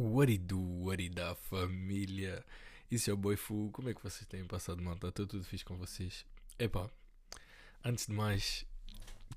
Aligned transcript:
What 0.00 0.30
it 0.30 0.44
do, 0.44 0.60
what 0.60 1.02
it 1.02 1.12
da 1.12 1.34
família? 1.34 2.44
Isso 2.88 3.10
é 3.10 3.12
o 3.12 3.16
Boifu. 3.16 3.68
Como 3.72 3.88
é 3.88 3.94
que 3.94 4.00
vocês 4.00 4.24
têm 4.26 4.44
passado, 4.44 4.80
malta? 4.80 5.08
Estou 5.08 5.26
tudo 5.26 5.42
fixe 5.42 5.64
com 5.64 5.76
vocês. 5.76 6.24
Epá, 6.56 6.88
antes 7.84 8.06
de 8.06 8.12
mais, 8.12 8.64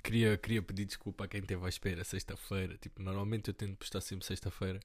queria, 0.04 0.38
queria 0.38 0.62
pedir 0.62 0.86
desculpa 0.86 1.26
a 1.26 1.28
quem 1.28 1.42
esteve 1.42 1.66
à 1.66 1.68
espera 1.68 2.04
sexta-feira. 2.04 2.78
Tipo, 2.78 3.02
normalmente 3.02 3.48
eu 3.48 3.56
tento 3.56 3.76
postar 3.76 4.02
sempre 4.02 4.24
sexta-feira 4.24 4.80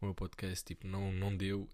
o 0.00 0.04
meu 0.04 0.14
podcast. 0.14 0.64
Tipo, 0.64 0.86
não, 0.86 1.10
não 1.12 1.36
deu. 1.36 1.68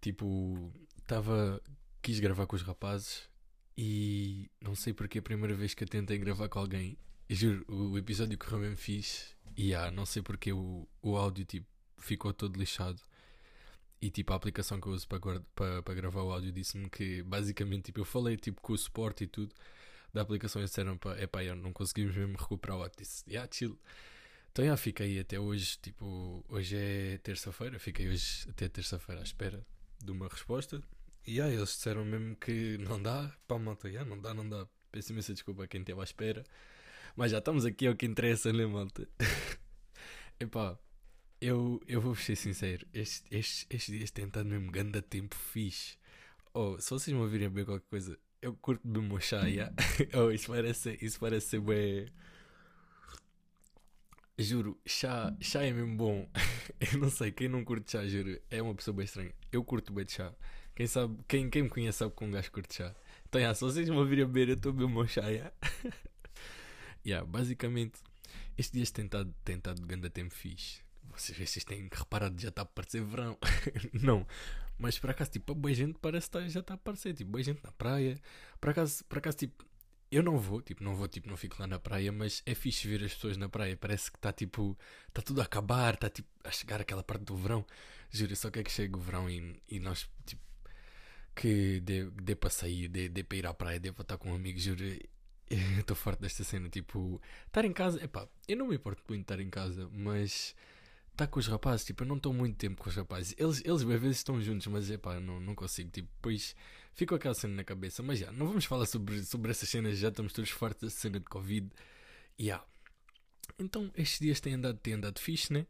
Tipo, 0.00 0.72
estava. 1.00 1.60
Quis 2.00 2.20
gravar 2.20 2.46
com 2.46 2.54
os 2.54 2.62
rapazes 2.62 3.28
e 3.76 4.48
não 4.60 4.76
sei 4.76 4.92
porque 4.92 5.18
a 5.18 5.22
primeira 5.22 5.56
vez 5.56 5.74
que 5.74 5.82
eu 5.82 5.88
tentei 5.88 6.18
gravar 6.18 6.48
com 6.48 6.60
alguém, 6.60 6.96
juro, 7.28 7.64
o 7.66 7.98
episódio 7.98 8.38
correu 8.38 8.60
mesmo 8.60 8.76
fixe. 8.76 9.34
E 9.56 9.74
ah, 9.74 9.90
não 9.90 10.06
sei 10.06 10.22
porque 10.22 10.52
o, 10.52 10.86
o 11.02 11.16
áudio 11.16 11.44
tipo, 11.44 11.73
ficou 12.04 12.32
todo 12.32 12.58
lixado. 12.58 13.00
E 14.00 14.10
tipo, 14.10 14.32
a 14.32 14.36
aplicação 14.36 14.80
que 14.80 14.86
eu 14.86 14.92
uso 14.92 15.06
para, 15.08 15.94
gravar 15.94 16.22
o 16.22 16.32
áudio 16.32 16.52
disse-me 16.52 16.90
que 16.90 17.22
basicamente 17.22 17.84
tipo, 17.86 18.00
eu 18.00 18.04
falei 18.04 18.36
tipo, 18.36 18.60
com 18.60 18.72
o 18.74 18.78
suporte 18.78 19.24
e 19.24 19.26
tudo 19.26 19.54
da 20.12 20.22
aplicação 20.22 20.62
e 20.62 20.66
disseram 20.66 20.96
para 20.96 21.20
epá, 21.22 21.42
eu 21.42 21.56
não 21.56 21.72
conseguimos 21.72 22.14
mesmo 22.16 22.36
recuperar 22.36 22.78
o 22.78 22.82
áudio. 22.82 22.96
Disse, 22.98 23.24
yeah, 23.28 23.48
chill. 23.50 23.78
Então 24.52 24.64
já 24.64 24.76
fiquei 24.76 25.18
até 25.18 25.40
hoje, 25.40 25.76
tipo, 25.82 26.44
hoje 26.48 26.76
é 26.76 27.18
terça-feira, 27.18 27.78
fiquei 27.78 28.08
hoje 28.08 28.46
até 28.48 28.68
terça-feira 28.68 29.20
à 29.20 29.24
espera 29.24 29.66
de 30.02 30.12
uma 30.12 30.28
resposta. 30.28 30.80
E 31.26 31.40
aí 31.40 31.54
eles 31.54 31.70
disseram 31.70 32.04
mesmo 32.04 32.36
que 32.36 32.78
não 32.78 33.02
dá, 33.02 33.34
pá 33.48 33.58
malta, 33.58 33.90
já, 33.90 34.04
não 34.04 34.20
dá, 34.20 34.32
não 34.32 34.48
dá. 34.48 34.66
Peço 34.92 35.12
imensa 35.12 35.32
desculpa 35.32 35.64
a 35.64 35.66
quem 35.66 35.80
esteve 35.80 36.00
à 36.00 36.04
espera. 36.04 36.44
Mas 37.16 37.32
já 37.32 37.38
estamos 37.38 37.64
aqui, 37.64 37.86
é 37.86 37.90
o 37.90 37.96
que 37.96 38.06
interessa, 38.06 38.52
né 38.52 38.66
malta? 38.66 39.08
Epá, 40.38 40.78
eu, 41.44 41.80
eu 41.86 42.00
vou 42.00 42.14
ser 42.16 42.36
sincero, 42.36 42.86
estes, 42.94 43.22
estes, 43.30 43.66
estes 43.68 43.94
dias 43.94 44.10
têm 44.10 44.26
estado 44.26 44.48
mesmo 44.48 44.70
ganda 44.70 45.02
tempo 45.02 45.34
fixe. 45.34 45.98
Oh, 46.54 46.80
se 46.80 46.88
vocês 46.90 47.14
me 47.14 47.20
ouvirem 47.22 47.50
bem 47.50 47.64
qualquer 47.66 47.86
coisa, 47.88 48.18
eu 48.40 48.54
curto 48.54 48.86
bem 48.88 49.12
o 49.12 49.20
chá, 49.20 49.48
já. 49.50 49.70
oh, 50.18 50.30
isso 50.30 50.50
parece, 50.50 50.98
isso 51.02 51.20
parece 51.20 51.48
ser 51.48 51.60
bem... 51.60 52.06
Juro, 54.38 54.80
chá, 54.86 55.36
chá 55.38 55.62
é 55.62 55.70
mesmo 55.70 55.96
bom. 55.96 56.28
Eu 56.92 56.98
não 56.98 57.10
sei, 57.10 57.30
quem 57.30 57.48
não 57.48 57.64
curte 57.64 57.92
chá, 57.92 58.06
juro, 58.06 58.40
é 58.50 58.60
uma 58.60 58.74
pessoa 58.74 58.96
bem 58.96 59.04
estranha. 59.04 59.32
Eu 59.52 59.62
curto 59.62 59.92
bem 59.92 60.06
chá. 60.08 60.34
Quem, 60.74 60.86
sabe, 60.86 61.16
quem, 61.28 61.48
quem 61.50 61.62
me 61.64 61.68
conhece 61.68 61.98
sabe 61.98 62.14
que 62.16 62.24
um 62.24 62.30
gajo 62.30 62.50
curte 62.50 62.74
chá. 62.74 62.94
Então, 63.28 63.40
já, 63.40 63.54
se 63.54 63.60
vocês 63.60 63.88
me 63.88 63.96
ouvirem 63.96 64.26
beber, 64.26 64.48
eu 64.48 64.54
estou 64.54 64.70
a 64.70 64.72
beber 64.72 64.84
o 64.86 64.88
meu 64.88 65.06
chá, 65.06 65.22
já. 65.32 65.52
yeah, 67.06 67.24
basicamente, 67.26 68.00
estes 68.58 68.72
dias 68.72 68.90
têm 68.90 69.06
estado 69.06 69.32
de 69.44 70.10
tempo 70.10 70.34
fixe. 70.34 70.83
Vocês, 71.16 71.36
vocês 71.36 71.64
têm 71.64 71.88
reparado, 71.92 72.40
já 72.40 72.48
está 72.48 72.62
a 72.62 72.66
parecer 72.66 73.02
verão. 73.02 73.38
não, 73.92 74.26
mas 74.78 74.98
por 74.98 75.10
acaso, 75.10 75.30
tipo, 75.30 75.52
a 75.52 75.54
boa 75.54 75.72
gente 75.74 75.98
parece 76.00 76.28
que 76.30 76.48
já 76.48 76.60
está 76.60 76.74
a 76.74 76.76
aparecer. 76.76 77.14
Tipo, 77.14 77.32
boa 77.32 77.42
gente 77.42 77.62
na 77.62 77.72
praia. 77.72 78.20
Por 78.60 78.70
acaso, 78.70 79.04
por 79.04 79.18
acaso, 79.18 79.36
tipo, 79.36 79.64
eu 80.10 80.22
não 80.22 80.38
vou, 80.38 80.62
tipo, 80.62 80.82
não 80.82 80.94
vou, 80.94 81.08
tipo, 81.08 81.28
não 81.28 81.36
fico 81.36 81.56
lá 81.58 81.66
na 81.66 81.78
praia, 81.78 82.12
mas 82.12 82.42
é 82.46 82.54
fixe 82.54 82.88
ver 82.88 83.04
as 83.04 83.14
pessoas 83.14 83.36
na 83.36 83.48
praia. 83.48 83.76
Parece 83.76 84.10
que 84.10 84.18
está, 84.18 84.32
tipo, 84.32 84.76
está 85.08 85.22
tudo 85.22 85.40
a 85.40 85.44
acabar, 85.44 85.94
está, 85.94 86.08
tipo, 86.10 86.28
a 86.44 86.50
chegar 86.50 86.80
aquela 86.80 87.02
parte 87.02 87.24
do 87.24 87.36
verão. 87.36 87.64
Juro, 88.10 88.34
só 88.36 88.50
quero 88.50 88.64
que 88.64 88.72
chegue 88.72 88.96
o 88.96 89.00
verão 89.00 89.28
e, 89.28 89.60
e 89.68 89.80
nós, 89.80 90.08
tipo, 90.26 90.42
que 91.34 91.80
dê, 91.80 92.04
dê 92.10 92.36
para 92.36 92.50
sair, 92.50 92.88
dê, 92.88 93.08
dê 93.08 93.24
para 93.24 93.38
ir 93.38 93.46
à 93.46 93.54
praia, 93.54 93.80
dê 93.80 93.92
para 93.92 94.02
estar 94.02 94.18
com 94.18 94.30
um 94.30 94.34
amigo, 94.34 94.58
juro. 94.58 94.84
Estou 95.78 95.96
farto 95.96 96.20
desta 96.22 96.44
cena, 96.44 96.68
tipo, 96.68 97.20
estar 97.46 97.64
em 97.64 97.72
casa, 97.72 98.02
epá, 98.02 98.28
eu 98.48 98.56
não 98.56 98.68
me 98.68 98.76
importo 98.76 99.02
muito 99.08 99.22
estar 99.22 99.40
em 99.40 99.50
casa, 99.50 99.88
mas 99.92 100.54
estar 101.14 101.26
com 101.28 101.38
os 101.38 101.46
rapazes, 101.46 101.86
tipo, 101.86 102.02
eu 102.02 102.08
não 102.08 102.16
estou 102.16 102.32
muito 102.32 102.56
tempo 102.56 102.82
com 102.82 102.90
os 102.90 102.96
rapazes. 102.96 103.34
Eles, 103.38 103.62
eles 103.64 103.82
às 103.82 104.00
vezes 104.00 104.18
estão 104.18 104.40
juntos, 104.40 104.66
mas 104.66 104.90
epá, 104.90 105.18
não, 105.20 105.40
não 105.40 105.54
consigo, 105.54 105.90
tipo, 105.90 106.08
depois 106.16 106.54
fico 106.92 107.14
aquela 107.14 107.34
cena 107.34 107.54
na 107.54 107.64
cabeça. 107.64 108.02
Mas 108.02 108.18
já, 108.18 108.32
não 108.32 108.46
vamos 108.46 108.64
falar 108.64 108.86
sobre, 108.86 109.24
sobre 109.24 109.50
essas 109.50 109.68
cenas, 109.68 109.98
já 109.98 110.08
estamos 110.08 110.32
todos 110.32 110.50
fartos 110.50 110.82
dessa 110.82 111.00
cena 111.00 111.18
de 111.18 111.26
Covid. 111.26 111.70
E 112.38 112.44
yeah. 112.44 112.64
Então, 113.58 113.90
estes 113.96 114.20
dias 114.20 114.40
têm 114.40 114.54
andado, 114.54 114.78
têm 114.78 114.94
andado 114.94 115.18
fixe, 115.20 115.52
né? 115.52 115.66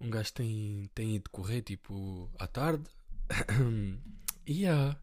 Um 0.00 0.10
gajo 0.10 0.32
tem, 0.32 0.90
tem 0.94 1.16
ido 1.16 1.30
correr, 1.30 1.62
tipo, 1.62 2.30
à 2.38 2.46
tarde. 2.46 2.84
e 4.46 4.62
yeah. 4.62 5.00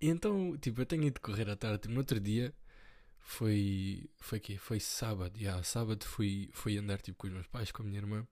Então, 0.00 0.56
tipo, 0.58 0.82
eu 0.82 0.86
tenho 0.86 1.04
ido 1.04 1.20
correr 1.20 1.48
à 1.48 1.56
tarde. 1.56 1.82
Tipo, 1.82 1.94
no 1.94 2.00
outro 2.00 2.20
dia 2.20 2.54
foi. 3.18 4.10
Foi 4.20 4.40
quê? 4.40 4.58
Foi 4.58 4.78
sábado. 4.80 5.38
Yeah, 5.38 5.62
sábado 5.62 6.04
fui, 6.04 6.50
fui 6.52 6.76
andar 6.78 7.00
tipo, 7.00 7.18
com 7.18 7.28
os 7.28 7.32
meus 7.32 7.46
pais, 7.46 7.72
com 7.72 7.82
a 7.82 7.86
minha 7.86 7.98
irmã. 7.98 8.26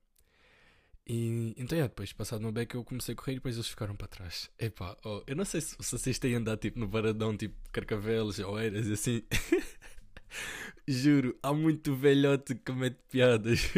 E 1.06 1.54
então, 1.58 1.76
yeah, 1.76 1.88
depois, 1.88 2.12
passado 2.12 2.40
uma 2.40 2.52
beca, 2.52 2.76
eu 2.76 2.84
comecei 2.84 3.12
a 3.12 3.16
correr 3.16 3.32
e 3.32 3.34
depois 3.36 3.56
eles 3.56 3.68
ficaram 3.68 3.94
para 3.94 4.08
trás. 4.08 4.50
Epá, 4.58 4.96
oh, 5.04 5.22
eu 5.26 5.36
não 5.36 5.44
sei 5.44 5.60
se, 5.60 5.76
se 5.78 5.92
vocês 5.98 6.18
têm 6.18 6.34
andado 6.34 6.58
tipo 6.58 6.78
no 6.78 6.88
paradão, 6.88 7.36
tipo 7.36 7.54
Carcavelos, 7.70 8.38
Oeiras 8.38 8.86
e 8.86 8.92
assim. 8.94 9.22
Juro, 10.88 11.38
há 11.42 11.52
muito 11.52 11.94
velhote 11.94 12.54
que 12.54 12.72
mete 12.72 12.98
piadas. 13.10 13.70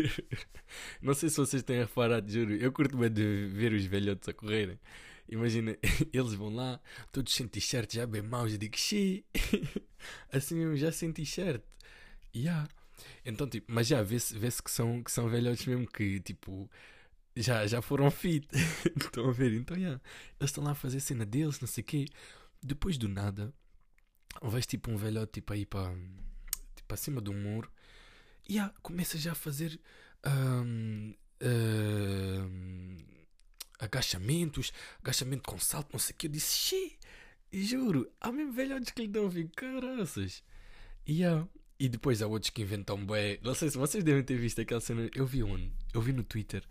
Não 1.01 1.15
sei 1.15 1.29
se 1.29 1.37
vocês 1.37 1.63
têm 1.63 1.79
reparado, 1.79 2.31
juro. 2.31 2.55
Eu 2.55 2.73
curto 2.73 2.97
bem 2.97 3.11
de 3.11 3.47
ver 3.53 3.73
os 3.73 3.85
velhotes 3.85 4.29
a 4.29 4.33
correrem. 4.33 4.79
Imagina, 5.29 5.77
eles 6.13 6.35
vão 6.35 6.55
lá, 6.55 6.81
todos 7.13 7.35
sem 7.35 7.49
t-shirt, 7.49 7.95
já 7.95 8.07
bem 8.07 8.23
maus. 8.23 8.57
Digo, 8.59 8.77
xi, 8.77 9.25
assim 10.33 10.57
mesmo, 10.57 10.77
já 10.77 10.93
sem 10.93 11.13
t-shirt. 11.13 11.63
Yeah. 12.35 12.69
Então, 13.25 13.49
tipo, 13.49 13.73
mas 13.73 13.87
já 13.87 14.03
vê-se 14.03 14.37
vê 14.39 14.49
que, 14.51 14.71
são, 14.71 15.03
que 15.03 15.11
são 15.11 15.29
velhotes 15.29 15.67
mesmo 15.67 15.87
que, 15.87 16.21
tipo, 16.21 16.71
já, 17.37 17.67
já 17.67 17.83
foram 17.83 18.11
fit. 18.11 18.49
Estão 18.97 19.29
a 19.29 19.33
ver? 19.33 19.53
Então, 19.53 19.77
yeah. 19.77 20.01
Eles 20.41 20.51
estão 20.51 20.65
lá 20.65 20.71
a 20.73 20.75
fazer 20.75 21.01
cena 21.01 21.27
deles, 21.27 21.61
não 21.61 21.69
sei 21.69 21.83
o 21.83 21.85
quê. 21.85 22.07
Depois 22.63 22.97
do 22.97 23.09
nada, 23.09 23.53
vais 24.43 24.67
tipo 24.67 24.91
um 24.91 24.97
velhote 24.97 25.35
tipo, 25.35 25.53
aí 25.53 25.67
para 25.67 25.95
tipo, 26.75 26.95
acima 26.95 27.21
do 27.21 27.33
muro 27.33 27.71
e 28.49 28.55
yeah, 28.55 28.73
começa 28.83 29.19
já 29.19 29.33
a 29.33 29.35
fazer 29.35 29.79
ahm, 30.23 31.13
ahm, 31.43 32.97
agachamentos, 33.79 34.73
agachamento 35.03 35.43
com 35.49 35.59
salto, 35.59 35.93
não 35.93 35.99
sei 35.99 36.15
o 36.15 36.17
que. 36.17 36.27
Eu 36.27 36.31
disse, 36.31 36.57
xi, 36.57 36.99
juro, 37.53 38.11
há 38.21 38.31
mesmo 38.31 38.53
velhotes 38.53 38.93
que 38.93 39.03
lhe 39.03 39.09
dão 39.09 39.29
vir 39.29 39.51
caraças. 39.51 40.43
E 41.07 41.21
yeah. 41.21 41.47
E 41.79 41.91
depois 41.91 42.23
há 42.23 42.27
outros 42.27 42.51
que 42.51 42.63
inventam 42.63 43.05
bem. 43.05 43.39
Não 43.43 43.55
sei 43.55 43.69
se 43.69 43.77
vocês 43.77 44.03
devem 44.03 44.23
ter 44.23 44.39
visto 44.39 44.61
aquela 44.61 44.81
cena. 44.81 45.11
Eu 45.15 45.27
vi 45.27 45.43
onde? 45.43 45.71
Eu 45.93 46.01
vi 46.01 46.11
no 46.11 46.25
Twitter. 46.25 46.63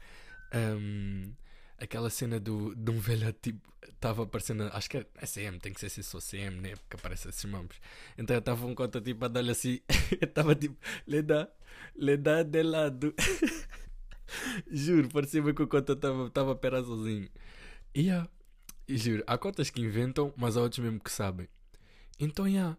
Ahm, 0.51 1.31
aquela 1.77 2.09
cena 2.09 2.39
do, 2.39 2.75
de 2.75 2.91
um 2.91 2.99
velho 2.99 3.31
tipo. 3.33 3.73
Estava 3.87 4.23
aparecendo. 4.23 4.63
Acho 4.73 4.89
que 4.89 4.97
é 4.97 5.25
CM, 5.25 5.59
tem 5.59 5.73
que 5.73 5.79
ser 5.79 6.03
só 6.03 6.19
CM, 6.19 6.59
né? 6.59 6.75
Porque 6.75 6.95
aparece 6.95 7.29
esses 7.29 7.43
nomes. 7.45 7.79
Então 8.17 8.35
eu 8.35 8.39
estava 8.39 8.65
um 8.65 8.75
conta 8.75 9.01
tipo 9.01 9.25
a 9.25 9.27
dar-lhe 9.27 9.51
assim. 9.51 9.79
Estava 10.21 10.55
tipo. 10.55 10.75
Le 11.07 11.21
dá. 11.21 11.47
Le 11.95 12.17
dá 12.17 12.43
de 12.43 12.63
lado. 12.63 13.13
Juro, 14.71 15.09
parecia-me 15.09 15.53
que 15.53 15.63
o 15.63 15.67
conta 15.67 15.93
estava 15.93 16.51
a 16.51 16.55
pera 16.55 16.83
sozinho. 16.83 17.29
E 17.93 18.01
yeah, 18.01 18.27
juro, 18.89 19.23
há 19.27 19.37
contas 19.37 19.69
que 19.69 19.81
inventam, 19.81 20.33
mas 20.35 20.57
há 20.57 20.61
outros 20.61 20.79
mesmo 20.79 20.99
que 20.99 21.11
sabem. 21.11 21.47
Então, 22.19 22.47
yeah, 22.47 22.77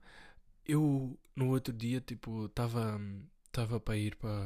eu 0.67 1.19
no 1.35 1.51
outro 1.51 1.73
dia, 1.73 2.01
tipo, 2.01 2.47
estava 2.47 3.01
estava 3.57 3.81
para 3.81 3.97
ir 3.97 4.15
para, 4.17 4.45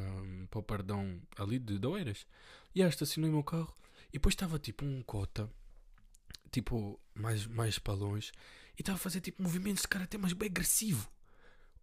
para 0.49 0.59
o 0.59 0.63
Pardão 0.63 1.21
ali 1.37 1.59
de 1.59 1.77
Doeiras. 1.77 2.25
E 2.73 2.79
yeah, 2.79 2.89
estacionei 2.89 3.29
o 3.29 3.33
meu 3.33 3.43
carro. 3.43 3.75
E 4.09 4.13
depois 4.13 4.33
estava 4.33 4.57
tipo 4.57 4.85
um 4.85 5.01
cota, 5.03 5.49
tipo, 6.51 6.99
mais, 7.13 7.45
mais 7.45 7.77
para 7.77 7.93
longe. 7.93 8.31
E 8.77 8.81
estava 8.81 8.95
a 8.95 8.99
fazer 8.99 9.19
tipo 9.19 9.43
movimentos 9.43 9.81
de 9.81 9.87
karatê, 9.89 10.17
mas 10.17 10.33
bem 10.33 10.49
agressivo. 10.49 11.09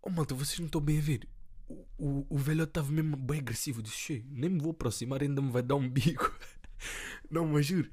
Oh 0.00 0.10
malta, 0.10 0.34
vocês 0.34 0.58
não 0.58 0.66
estão 0.66 0.80
bem 0.80 0.98
a 0.98 1.02
ver. 1.02 1.28
O, 1.68 1.86
o, 1.98 2.26
o 2.30 2.38
velhote 2.38 2.70
estava 2.70 2.90
mesmo 2.90 3.16
bem 3.16 3.40
agressivo. 3.40 3.82
Disse, 3.82 3.96
"Che, 3.96 4.24
nem 4.30 4.48
me 4.50 4.60
vou 4.60 4.70
aproximar, 4.70 5.22
ainda 5.22 5.42
me 5.42 5.50
vai 5.50 5.62
dar 5.62 5.76
um 5.76 5.88
bico. 5.88 6.34
não, 7.30 7.46
mas 7.46 7.66
juro. 7.66 7.90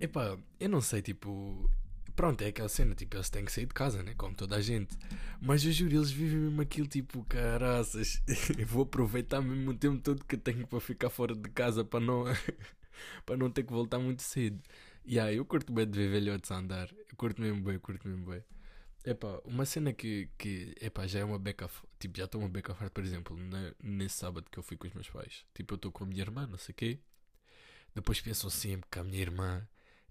Epá, 0.00 0.38
eu 0.60 0.68
não 0.68 0.80
sei, 0.80 1.02
tipo. 1.02 1.68
Pronto, 2.18 2.42
é 2.42 2.48
aquela 2.48 2.68
cena, 2.68 2.96
tipo, 2.96 3.14
eles 3.16 3.30
têm 3.30 3.44
que 3.44 3.52
sair 3.52 3.66
de 3.66 3.72
casa, 3.74 4.02
né? 4.02 4.12
Como 4.16 4.34
toda 4.34 4.56
a 4.56 4.60
gente. 4.60 4.98
Mas 5.40 5.64
eu 5.64 5.70
juro, 5.70 5.94
eles 5.94 6.10
vivem 6.10 6.36
mesmo 6.40 6.60
aquilo, 6.60 6.88
tipo, 6.88 7.24
caraças. 7.26 8.20
Eu 8.58 8.66
vou 8.66 8.82
aproveitar 8.82 9.40
mesmo 9.40 9.70
o 9.70 9.74
tempo 9.78 10.02
todo 10.02 10.24
que 10.24 10.36
tenho 10.36 10.66
para 10.66 10.80
ficar 10.80 11.10
fora 11.10 11.32
de 11.32 11.48
casa 11.50 11.84
para 11.84 12.00
não, 12.00 12.24
para 13.24 13.36
não 13.36 13.48
ter 13.48 13.62
que 13.62 13.72
voltar 13.72 14.00
muito 14.00 14.22
cedo. 14.22 14.60
E 15.04 15.14
yeah, 15.14 15.32
eu 15.32 15.44
curto 15.44 15.72
bem 15.72 15.88
de 15.88 15.96
ver 15.96 16.10
velhotes 16.10 16.50
a 16.50 16.56
andar. 16.56 16.90
Eu 17.08 17.16
curto 17.16 17.40
mesmo 17.40 17.62
bem, 17.62 17.78
curto 17.78 18.08
mesmo 18.08 18.26
bem. 18.26 18.42
Epá, 19.04 19.40
uma 19.44 19.64
cena 19.66 19.92
que, 19.92 20.28
que 20.38 20.74
epá, 20.80 21.06
já 21.06 21.20
é 21.20 21.24
uma 21.24 21.38
beca, 21.38 21.70
tipo, 22.00 22.18
já 22.18 22.24
estou 22.24 22.40
uma 22.40 22.48
beca 22.50 22.74
farta, 22.74 22.90
por 22.92 23.04
exemplo, 23.04 23.36
na- 23.38 23.74
nesse 23.82 24.16
sábado 24.16 24.48
que 24.50 24.58
eu 24.58 24.62
fui 24.64 24.76
com 24.76 24.88
os 24.88 24.94
meus 24.94 25.08
pais. 25.10 25.44
Tipo, 25.54 25.74
eu 25.74 25.76
estou 25.76 25.92
com 25.92 26.04
a 26.04 26.06
minha 26.08 26.22
irmã, 26.22 26.46
não 26.48 26.58
sei 26.58 26.72
o 26.72 26.76
quê. 26.76 26.98
Depois 27.94 28.20
pensam 28.20 28.50
sempre 28.50 28.88
que 28.90 28.98
a 28.98 29.04
minha 29.04 29.20
irmã 29.20 29.66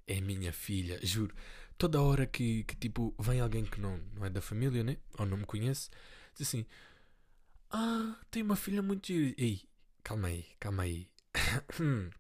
é 0.06 0.20
minha 0.22 0.54
filha, 0.54 1.00
juro. 1.04 1.36
Toda 1.78 2.02
hora 2.02 2.26
que, 2.26 2.64
que 2.64 2.76
tipo, 2.76 3.14
vem 3.20 3.40
alguém 3.40 3.66
que 3.66 3.80
não, 3.80 3.98
não 4.16 4.26
é 4.26 4.30
da 4.30 4.42
família, 4.42 4.84
né? 4.84 4.98
Ou 5.20 5.26
não 5.26 5.38
me 5.38 5.46
conhece, 5.46 5.90
diz 6.36 6.48
assim: 6.48 6.66
Ah, 7.70 8.16
tem 8.32 8.44
uma 8.44 8.56
filha 8.56 8.82
muito. 8.82 9.12
Ei, 9.12 9.62
calma 10.04 10.30
aí, 10.30 10.46
calma 10.60 10.84
aí. 10.84 11.08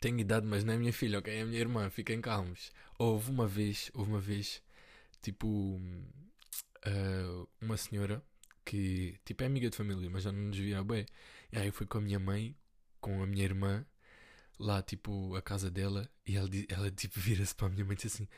tenho 0.00 0.18
idade, 0.20 0.46
mas 0.46 0.64
não 0.64 0.74
é 0.74 0.76
minha 0.76 0.92
filha, 0.92 1.18
ok? 1.18 1.34
É 1.34 1.42
a 1.42 1.46
minha 1.46 1.60
irmã, 1.60 1.88
fiquem 1.90 2.20
calmos. 2.20 2.70
Houve 2.98 3.30
uma 3.30 3.46
vez, 3.46 3.90
houve 3.94 4.10
uma 4.10 4.20
vez, 4.20 4.62
tipo, 5.22 5.46
uh, 6.86 7.48
uma 7.60 7.76
senhora 7.76 8.22
que, 8.64 9.18
tipo, 9.24 9.42
é 9.42 9.46
amiga 9.46 9.70
de 9.70 9.76
família, 9.76 10.08
mas 10.10 10.24
já 10.24 10.32
não 10.32 10.42
nos 10.44 10.58
via 10.58 10.82
bem. 10.84 11.06
E 11.52 11.58
aí 11.58 11.66
eu 11.68 11.72
fui 11.72 11.86
com 11.86 11.98
a 11.98 12.00
minha 12.00 12.18
mãe, 12.18 12.56
com 13.00 13.22
a 13.22 13.26
minha 13.26 13.44
irmã, 13.44 13.84
lá, 14.58 14.82
tipo, 14.82 15.34
a 15.36 15.42
casa 15.42 15.70
dela, 15.70 16.08
e 16.26 16.36
ela, 16.36 16.48
ela 16.68 16.90
tipo, 16.90 17.18
vira-se 17.20 17.54
para 17.54 17.66
a 17.68 17.70
minha 17.70 17.84
mãe 17.84 17.94
e 17.94 17.96
diz 17.96 18.14
assim: 18.14 18.28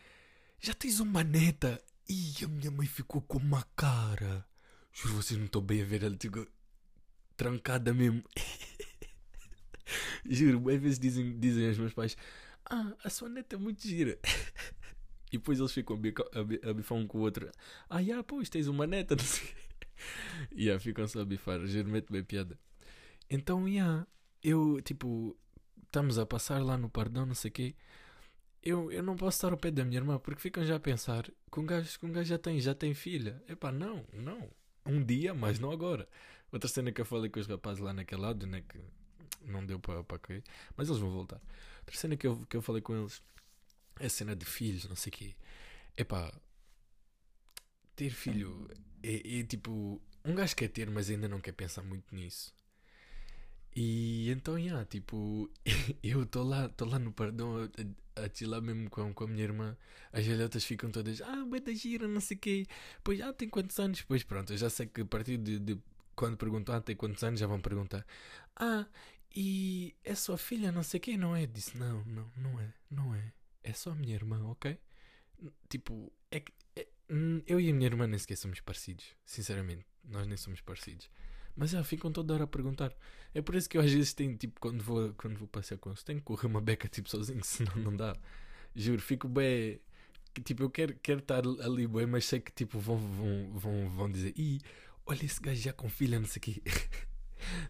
Já 0.60 0.74
tens 0.74 1.00
uma 1.00 1.22
neta? 1.22 1.82
E 2.08 2.44
a 2.44 2.48
minha 2.48 2.70
mãe 2.70 2.86
ficou 2.86 3.20
com 3.20 3.38
uma 3.38 3.62
cara. 3.76 4.46
Juro, 4.92 5.14
vocês 5.14 5.38
não 5.38 5.46
estão 5.46 5.60
bem 5.60 5.82
a 5.82 5.84
ver, 5.84 6.02
ela, 6.02 6.16
tipo, 6.16 6.46
trancada 7.36 7.92
mesmo. 7.92 8.22
Juro, 10.24 10.68
às 10.70 10.80
vezes 10.80 10.98
dizem, 10.98 11.38
dizem 11.38 11.68
aos 11.68 11.78
meus 11.78 11.92
pais: 11.92 12.16
Ah, 12.64 12.92
a 13.04 13.10
sua 13.10 13.28
neta 13.28 13.56
é 13.56 13.58
muito 13.58 13.86
gira. 13.86 14.18
E 15.32 15.38
depois 15.38 15.58
eles 15.58 15.72
ficam 15.72 15.96
a, 15.96 16.72
bifar 16.72 16.96
um 16.96 17.06
com 17.06 17.18
o 17.18 17.22
outro. 17.22 17.50
Ah, 17.90 18.00
já, 18.00 18.22
pois 18.22 18.48
tens 18.48 18.68
uma 18.68 18.86
neta, 18.86 19.16
não 19.16 19.24
sei. 19.26 19.48
E 20.52 20.64
yeah, 20.64 20.80
ficam 20.80 21.06
só 21.08 21.20
a 21.20 21.24
bifar. 21.24 21.66
Geralmente 21.66 22.12
bem 22.12 22.22
piada. 22.22 22.56
Então, 23.28 23.68
yeah, 23.68 24.06
eu, 24.40 24.80
tipo, 24.82 25.36
estamos 25.84 26.16
a 26.16 26.24
passar 26.24 26.62
lá 26.62 26.78
no 26.78 26.88
Pardão, 26.88 27.26
não 27.26 27.34
sei 27.34 27.50
o 27.50 27.52
quê. 27.52 27.74
Eu, 28.66 28.90
eu 28.90 29.00
não 29.00 29.14
posso 29.14 29.36
estar 29.36 29.52
ao 29.52 29.56
pé 29.56 29.70
da 29.70 29.84
minha 29.84 30.00
irmã 30.00 30.18
porque 30.18 30.40
ficam 30.40 30.64
já 30.64 30.74
a 30.74 30.80
pensar 30.80 31.22
que 31.52 31.60
um 31.60 31.64
gajo, 31.64 32.00
que 32.00 32.04
um 32.04 32.10
gajo 32.10 32.28
já 32.28 32.36
tem, 32.36 32.60
já 32.60 32.74
tem 32.74 32.94
filha. 32.94 33.40
Epá, 33.48 33.70
não, 33.70 34.04
não. 34.12 34.50
Um 34.84 35.04
dia, 35.04 35.32
mas 35.32 35.60
não 35.60 35.70
agora. 35.70 36.08
Outra 36.50 36.68
cena 36.68 36.90
que 36.90 37.00
eu 37.00 37.04
falei 37.04 37.30
com 37.30 37.38
os 37.38 37.46
rapazes 37.46 37.80
lá 37.80 37.92
naquele 37.92 38.22
lado, 38.22 38.44
né, 38.44 38.64
que 38.68 38.80
não 39.44 39.64
deu 39.64 39.78
para 39.78 40.02
pa 40.02 40.18
cair, 40.18 40.42
mas 40.76 40.88
eles 40.88 41.00
vão 41.00 41.12
voltar. 41.12 41.40
Outra 41.78 41.96
cena 41.96 42.16
que 42.16 42.26
eu, 42.26 42.44
que 42.50 42.56
eu 42.56 42.62
falei 42.62 42.82
com 42.82 42.96
eles 42.96 43.22
é 44.00 44.06
a 44.06 44.10
cena 44.10 44.34
de 44.34 44.44
filhos, 44.44 44.88
não 44.88 44.96
sei 44.96 45.10
o 45.10 45.12
quê. 45.12 45.36
Epá, 45.96 46.32
ter 47.94 48.10
filho 48.10 48.68
é, 49.00 49.38
é, 49.38 49.44
tipo. 49.44 50.02
Um 50.24 50.34
gajo 50.34 50.56
quer 50.56 50.68
ter, 50.68 50.90
mas 50.90 51.08
ainda 51.08 51.28
não 51.28 51.40
quer 51.40 51.52
pensar 51.52 51.84
muito 51.84 52.12
nisso. 52.12 52.52
E 53.76 54.28
então, 54.30 54.58
yeah, 54.58 54.84
tipo, 54.86 55.48
eu 56.02 56.24
estou 56.24 56.42
lá, 56.42 56.68
lá 56.80 56.98
no 56.98 57.12
pardão 57.12 57.58
a, 57.58 58.05
a, 58.16 58.28
chilar 58.32 58.60
mesmo 58.62 58.90
com, 58.90 59.12
com 59.12 59.24
a 59.24 59.26
minha 59.26 59.44
irmã. 59.44 59.76
As 60.12 60.26
velhotas 60.26 60.64
ficam 60.64 60.90
todas, 60.90 61.20
ah, 61.20 61.44
da 61.64 61.72
gira, 61.72 62.08
não 62.08 62.20
sei 62.20 62.36
o 62.36 62.40
quê. 62.40 62.66
Pois, 63.04 63.20
ah, 63.20 63.32
tem 63.32 63.48
quantos 63.48 63.78
anos? 63.78 64.02
Pois 64.02 64.22
pronto, 64.22 64.52
eu 64.52 64.56
já 64.56 64.70
sei 64.70 64.86
que 64.86 65.02
a 65.02 65.04
partir 65.04 65.36
de, 65.36 65.58
de 65.58 65.78
quando 66.14 66.36
perguntam, 66.36 66.74
ah, 66.74 66.80
tem 66.80 66.96
quantos 66.96 67.22
anos, 67.22 67.38
já 67.38 67.46
vão 67.46 67.60
perguntar, 67.60 68.04
ah, 68.56 68.86
e 69.34 69.94
é 70.02 70.14
sua 70.14 70.38
filha, 70.38 70.72
não 70.72 70.82
sei 70.82 70.98
quem, 70.98 71.16
não 71.18 71.36
é? 71.36 71.46
Disse, 71.46 71.76
não, 71.76 72.02
não, 72.04 72.30
não 72.36 72.60
é, 72.60 72.72
não 72.90 73.14
é. 73.14 73.32
É 73.62 73.72
só 73.72 73.90
a 73.90 73.94
minha 73.94 74.14
irmã, 74.14 74.42
ok? 74.48 74.78
Tipo, 75.68 76.10
é 76.30 76.40
que 76.40 76.52
é, 76.74 76.86
hum, 77.10 77.42
eu 77.46 77.60
e 77.60 77.68
a 77.68 77.74
minha 77.74 77.86
irmã 77.86 78.06
nem 78.06 78.18
sequer 78.18 78.36
somos 78.36 78.60
parecidos, 78.60 79.14
sinceramente. 79.24 79.84
Nós 80.04 80.26
nem 80.26 80.36
somos 80.36 80.60
parecidos. 80.60 81.10
Mas 81.56 81.70
já 81.70 81.82
ficam 81.82 82.12
toda 82.12 82.34
hora 82.34 82.44
a 82.44 82.46
perguntar. 82.46 82.92
É 83.34 83.40
por 83.40 83.54
isso 83.54 83.68
que 83.68 83.78
eu 83.78 83.82
às 83.82 83.90
vezes 83.92 84.12
tenho, 84.12 84.36
tipo, 84.36 84.60
quando 84.60 84.82
vou, 84.82 85.12
quando 85.14 85.36
vou 85.38 85.48
passear 85.48 85.78
com 85.78 85.90
eles, 85.90 86.02
tenho 86.02 86.18
que 86.18 86.24
correr 86.24 86.46
uma 86.46 86.60
beca, 86.60 86.88
tipo, 86.88 87.08
sozinho, 87.08 87.42
senão 87.44 87.74
não 87.76 87.96
dá. 87.96 88.14
Juro, 88.74 89.00
fico 89.00 89.28
bem. 89.28 89.80
Tipo, 90.44 90.64
eu 90.64 90.70
quero, 90.70 90.94
quero 91.02 91.20
estar 91.20 91.42
ali 91.62 91.86
bem, 91.86 92.06
mas 92.06 92.26
sei 92.26 92.40
que, 92.40 92.52
tipo, 92.52 92.78
vão, 92.78 92.98
vão, 92.98 93.50
vão, 93.54 93.88
vão 93.88 94.10
dizer, 94.10 94.34
ih, 94.36 94.60
olha 95.06 95.24
esse 95.24 95.40
gajo 95.40 95.60
já 95.60 95.72
com 95.72 95.88
filha, 95.88 96.20
não 96.20 96.26
sei 96.26 96.40
quê. 96.40 96.62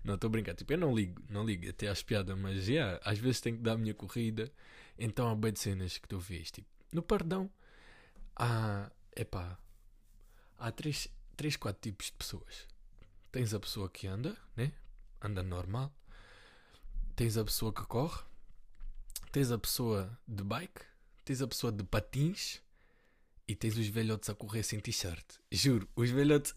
Não, 0.04 0.14
estou 0.14 0.28
a 0.28 0.30
brincar. 0.30 0.54
Tipo, 0.54 0.72
eu 0.72 0.78
não 0.78 0.94
ligo, 0.94 1.20
não 1.28 1.44
ligo 1.44 1.68
até 1.68 1.88
às 1.88 2.00
piadas, 2.02 2.38
mas 2.38 2.68
yeah, 2.68 3.00
às 3.04 3.18
vezes 3.18 3.40
tenho 3.40 3.56
que 3.56 3.62
dar 3.62 3.72
a 3.72 3.76
minha 3.76 3.92
corrida. 3.92 4.50
Então 4.98 5.28
há 5.28 5.34
bem 5.34 5.52
de 5.52 5.58
cenas 5.58 5.98
que 5.98 6.08
tu 6.08 6.18
vês. 6.18 6.50
Tipo, 6.50 6.68
no 6.92 7.02
perdão 7.02 7.50
há, 8.36 8.90
epá, 9.14 9.58
há 10.58 10.70
três, 10.70 11.08
três, 11.36 11.56
quatro 11.56 11.80
tipos 11.82 12.06
de 12.06 12.12
pessoas. 12.12 12.66
Tens 13.36 13.52
a 13.52 13.60
pessoa 13.60 13.90
que 13.90 14.06
anda, 14.06 14.34
né? 14.56 14.72
Anda 15.20 15.42
normal. 15.42 15.94
Tens 17.14 17.36
a 17.36 17.44
pessoa 17.44 17.70
que 17.70 17.82
corre. 17.82 18.24
Tens 19.30 19.50
a 19.50 19.58
pessoa 19.58 20.18
de 20.26 20.42
bike. 20.42 20.80
Tens 21.22 21.42
a 21.42 21.46
pessoa 21.46 21.70
de 21.70 21.84
patins. 21.84 22.62
E 23.46 23.54
tens 23.54 23.76
os 23.76 23.86
velhotes 23.88 24.30
a 24.30 24.34
correr 24.34 24.62
sem 24.62 24.80
t-shirt. 24.80 25.34
Juro, 25.52 25.86
os 25.94 26.08
velhotes. 26.08 26.54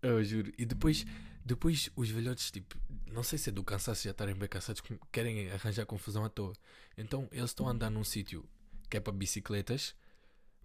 Eu 0.00 0.22
juro. 0.22 0.52
E 0.56 0.64
depois, 0.64 1.04
depois 1.44 1.90
os 1.96 2.08
velhotes, 2.10 2.52
tipo, 2.52 2.78
não 3.10 3.24
sei 3.24 3.40
se 3.40 3.50
é 3.50 3.52
do 3.52 3.64
cansaço 3.64 4.04
já 4.04 4.12
estarem 4.12 4.36
bem 4.36 4.48
cansados, 4.48 4.80
querem 5.10 5.50
arranjar 5.50 5.86
confusão 5.86 6.24
à 6.24 6.28
toa. 6.28 6.52
Então 6.96 7.28
eles 7.32 7.50
estão 7.50 7.66
a 7.66 7.72
andar 7.72 7.90
num 7.90 8.04
sítio 8.04 8.48
que 8.88 8.96
é 8.96 9.00
para 9.00 9.12
bicicletas, 9.12 9.92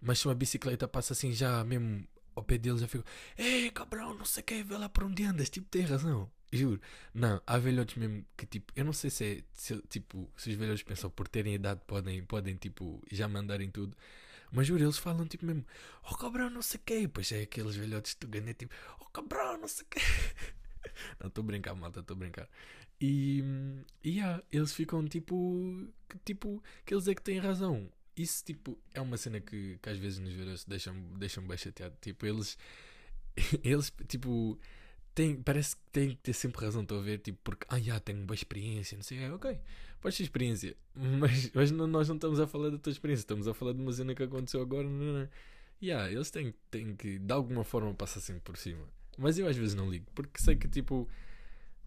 mas 0.00 0.20
se 0.20 0.28
uma 0.28 0.36
bicicleta 0.36 0.86
passa 0.86 1.14
assim 1.14 1.32
já 1.32 1.64
mesmo 1.64 2.06
ao 2.38 2.44
pé 2.44 2.58
deles, 2.58 2.80
já 2.80 2.88
fico, 2.88 3.04
ei 3.36 3.70
cabrão, 3.70 4.14
não 4.14 4.24
sei 4.24 4.42
o 4.42 4.44
que, 4.44 4.62
vê 4.62 4.78
lá 4.78 4.88
para 4.88 5.06
onde 5.06 5.24
andas, 5.24 5.50
tipo, 5.50 5.68
tem 5.68 5.82
razão. 5.82 6.30
Juro. 6.52 6.80
Não, 7.12 7.42
há 7.46 7.58
velhotes 7.58 7.96
mesmo 7.96 8.24
que 8.36 8.46
tipo, 8.46 8.72
eu 8.74 8.84
não 8.84 8.92
sei 8.92 9.10
se 9.10 9.24
é, 9.24 9.42
se, 9.52 9.76
tipo, 9.88 10.30
se 10.36 10.50
os 10.50 10.56
velhotes 10.56 10.82
pensam 10.82 11.10
por 11.10 11.28
terem 11.28 11.54
idade 11.54 11.80
podem, 11.86 12.24
podem 12.24 12.56
tipo, 12.56 13.02
já 13.12 13.28
mandarem 13.28 13.70
tudo. 13.70 13.96
Mas 14.50 14.66
juro, 14.66 14.82
eles 14.82 14.96
falam 14.96 15.26
tipo 15.26 15.44
mesmo, 15.44 15.64
oh 16.10 16.16
cabrão, 16.16 16.48
não 16.48 16.62
sei 16.62 16.80
quê. 16.84 17.08
Pois 17.12 17.30
é 17.32 17.42
aqueles 17.42 17.76
velhotes 17.76 18.16
de 18.18 18.26
ganhei 18.26 18.54
tipo, 18.54 18.74
oh 19.00 19.04
cabrão, 19.06 19.58
não 19.58 19.68
sei 19.68 19.86
quê. 19.90 20.00
não, 21.20 21.28
estou 21.28 21.42
a 21.42 21.46
brincar, 21.46 21.74
malta, 21.74 22.00
estou 22.00 22.14
a 22.16 22.18
brincar. 22.18 22.48
E, 23.00 23.44
e 24.02 24.10
yeah, 24.18 24.42
eles 24.50 24.72
ficam 24.72 25.06
tipo, 25.06 25.86
que, 26.08 26.18
tipo, 26.24 26.62
que 26.84 26.94
eles 26.94 27.06
é 27.08 27.14
que 27.14 27.22
têm 27.22 27.38
razão. 27.38 27.90
Isso 28.18 28.44
tipo, 28.44 28.78
é 28.92 29.00
uma 29.00 29.16
cena 29.16 29.40
que, 29.40 29.78
que 29.80 29.88
às 29.88 29.98
vezes 29.98 30.18
nos 30.18 30.32
velhotes 30.34 30.64
deixam, 30.64 30.94
deixam 31.18 31.46
bem 31.46 31.56
chateado. 31.56 31.94
Tipo, 32.00 32.26
eles, 32.26 32.58
eles 33.62 33.92
tipo 34.08 34.58
tem, 35.18 35.34
parece 35.42 35.74
que 35.74 35.82
tem 35.90 36.10
que 36.10 36.16
ter 36.16 36.32
sempre 36.32 36.64
razão, 36.64 36.82
estou 36.82 37.00
a 37.00 37.02
ver, 37.02 37.18
tipo, 37.18 37.38
porque, 37.42 37.66
ah, 37.68 37.80
já 37.80 37.98
tenho 37.98 38.24
boa 38.24 38.36
experiência, 38.36 38.96
não 38.96 39.02
sei, 39.02 39.18
é, 39.18 39.32
ok, 39.32 39.58
pode 40.00 40.16
ter 40.16 40.22
experiência, 40.22 40.76
mas, 40.94 41.50
mas 41.52 41.70
não, 41.72 41.88
nós 41.88 42.08
não 42.08 42.14
estamos 42.14 42.38
a 42.38 42.46
falar 42.46 42.70
da 42.70 42.78
tua 42.78 42.92
experiência, 42.92 43.22
estamos 43.22 43.48
a 43.48 43.52
falar 43.54 43.72
de 43.72 43.80
uma 43.80 43.92
cena 43.92 44.14
que 44.14 44.22
aconteceu 44.22 44.60
agora, 44.62 44.88
não, 44.88 45.12
não. 45.20 45.28
Yeah, 45.82 46.10
eles 46.10 46.30
têm, 46.30 46.54
têm 46.70 46.94
que, 46.94 47.18
de 47.18 47.32
alguma 47.32 47.64
forma, 47.64 47.92
passar 47.94 48.20
sempre 48.20 48.42
por 48.42 48.56
cima, 48.56 48.84
mas 49.16 49.38
eu 49.38 49.48
às 49.48 49.56
vezes 49.56 49.74
não 49.74 49.90
ligo, 49.90 50.06
porque 50.14 50.40
sei 50.40 50.54
que, 50.54 50.68
tipo, 50.68 51.08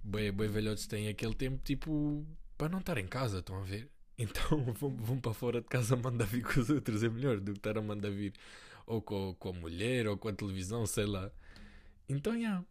bem, 0.04 0.30
bem 0.34 0.50
velhotes 0.50 0.86
têm 0.86 1.08
aquele 1.08 1.34
tempo, 1.34 1.62
tipo, 1.64 2.26
para 2.58 2.68
não 2.68 2.80
estar 2.80 2.98
em 2.98 3.08
casa, 3.08 3.40
estão 3.40 3.56
a 3.62 3.64
ver? 3.64 3.90
Então 4.22 4.64
vão, 4.74 5.20
para 5.20 5.34
fora 5.34 5.62
de 5.62 5.68
casa 5.68 5.96
mandar 5.96 6.26
vir 6.26 6.44
com 6.44 6.60
os 6.60 6.70
outros, 6.70 7.04
é 7.04 7.10
melhor 7.10 7.40
do 7.40 7.54
que 7.54 7.60
estar 7.60 7.78
a 7.78 7.82
mandar 7.82 8.12
vir 8.12 8.34
ou 8.86 9.02
com, 9.02 9.34
com 9.40 9.50
a 9.50 9.54
mulher 9.54 10.08
ou 10.08 10.18
com 10.18 10.28
a 10.30 10.34
televisão, 10.34 10.86
sei 10.86 11.06
lá. 11.06 11.32
Então, 12.08 12.36
yeah. 12.36 12.64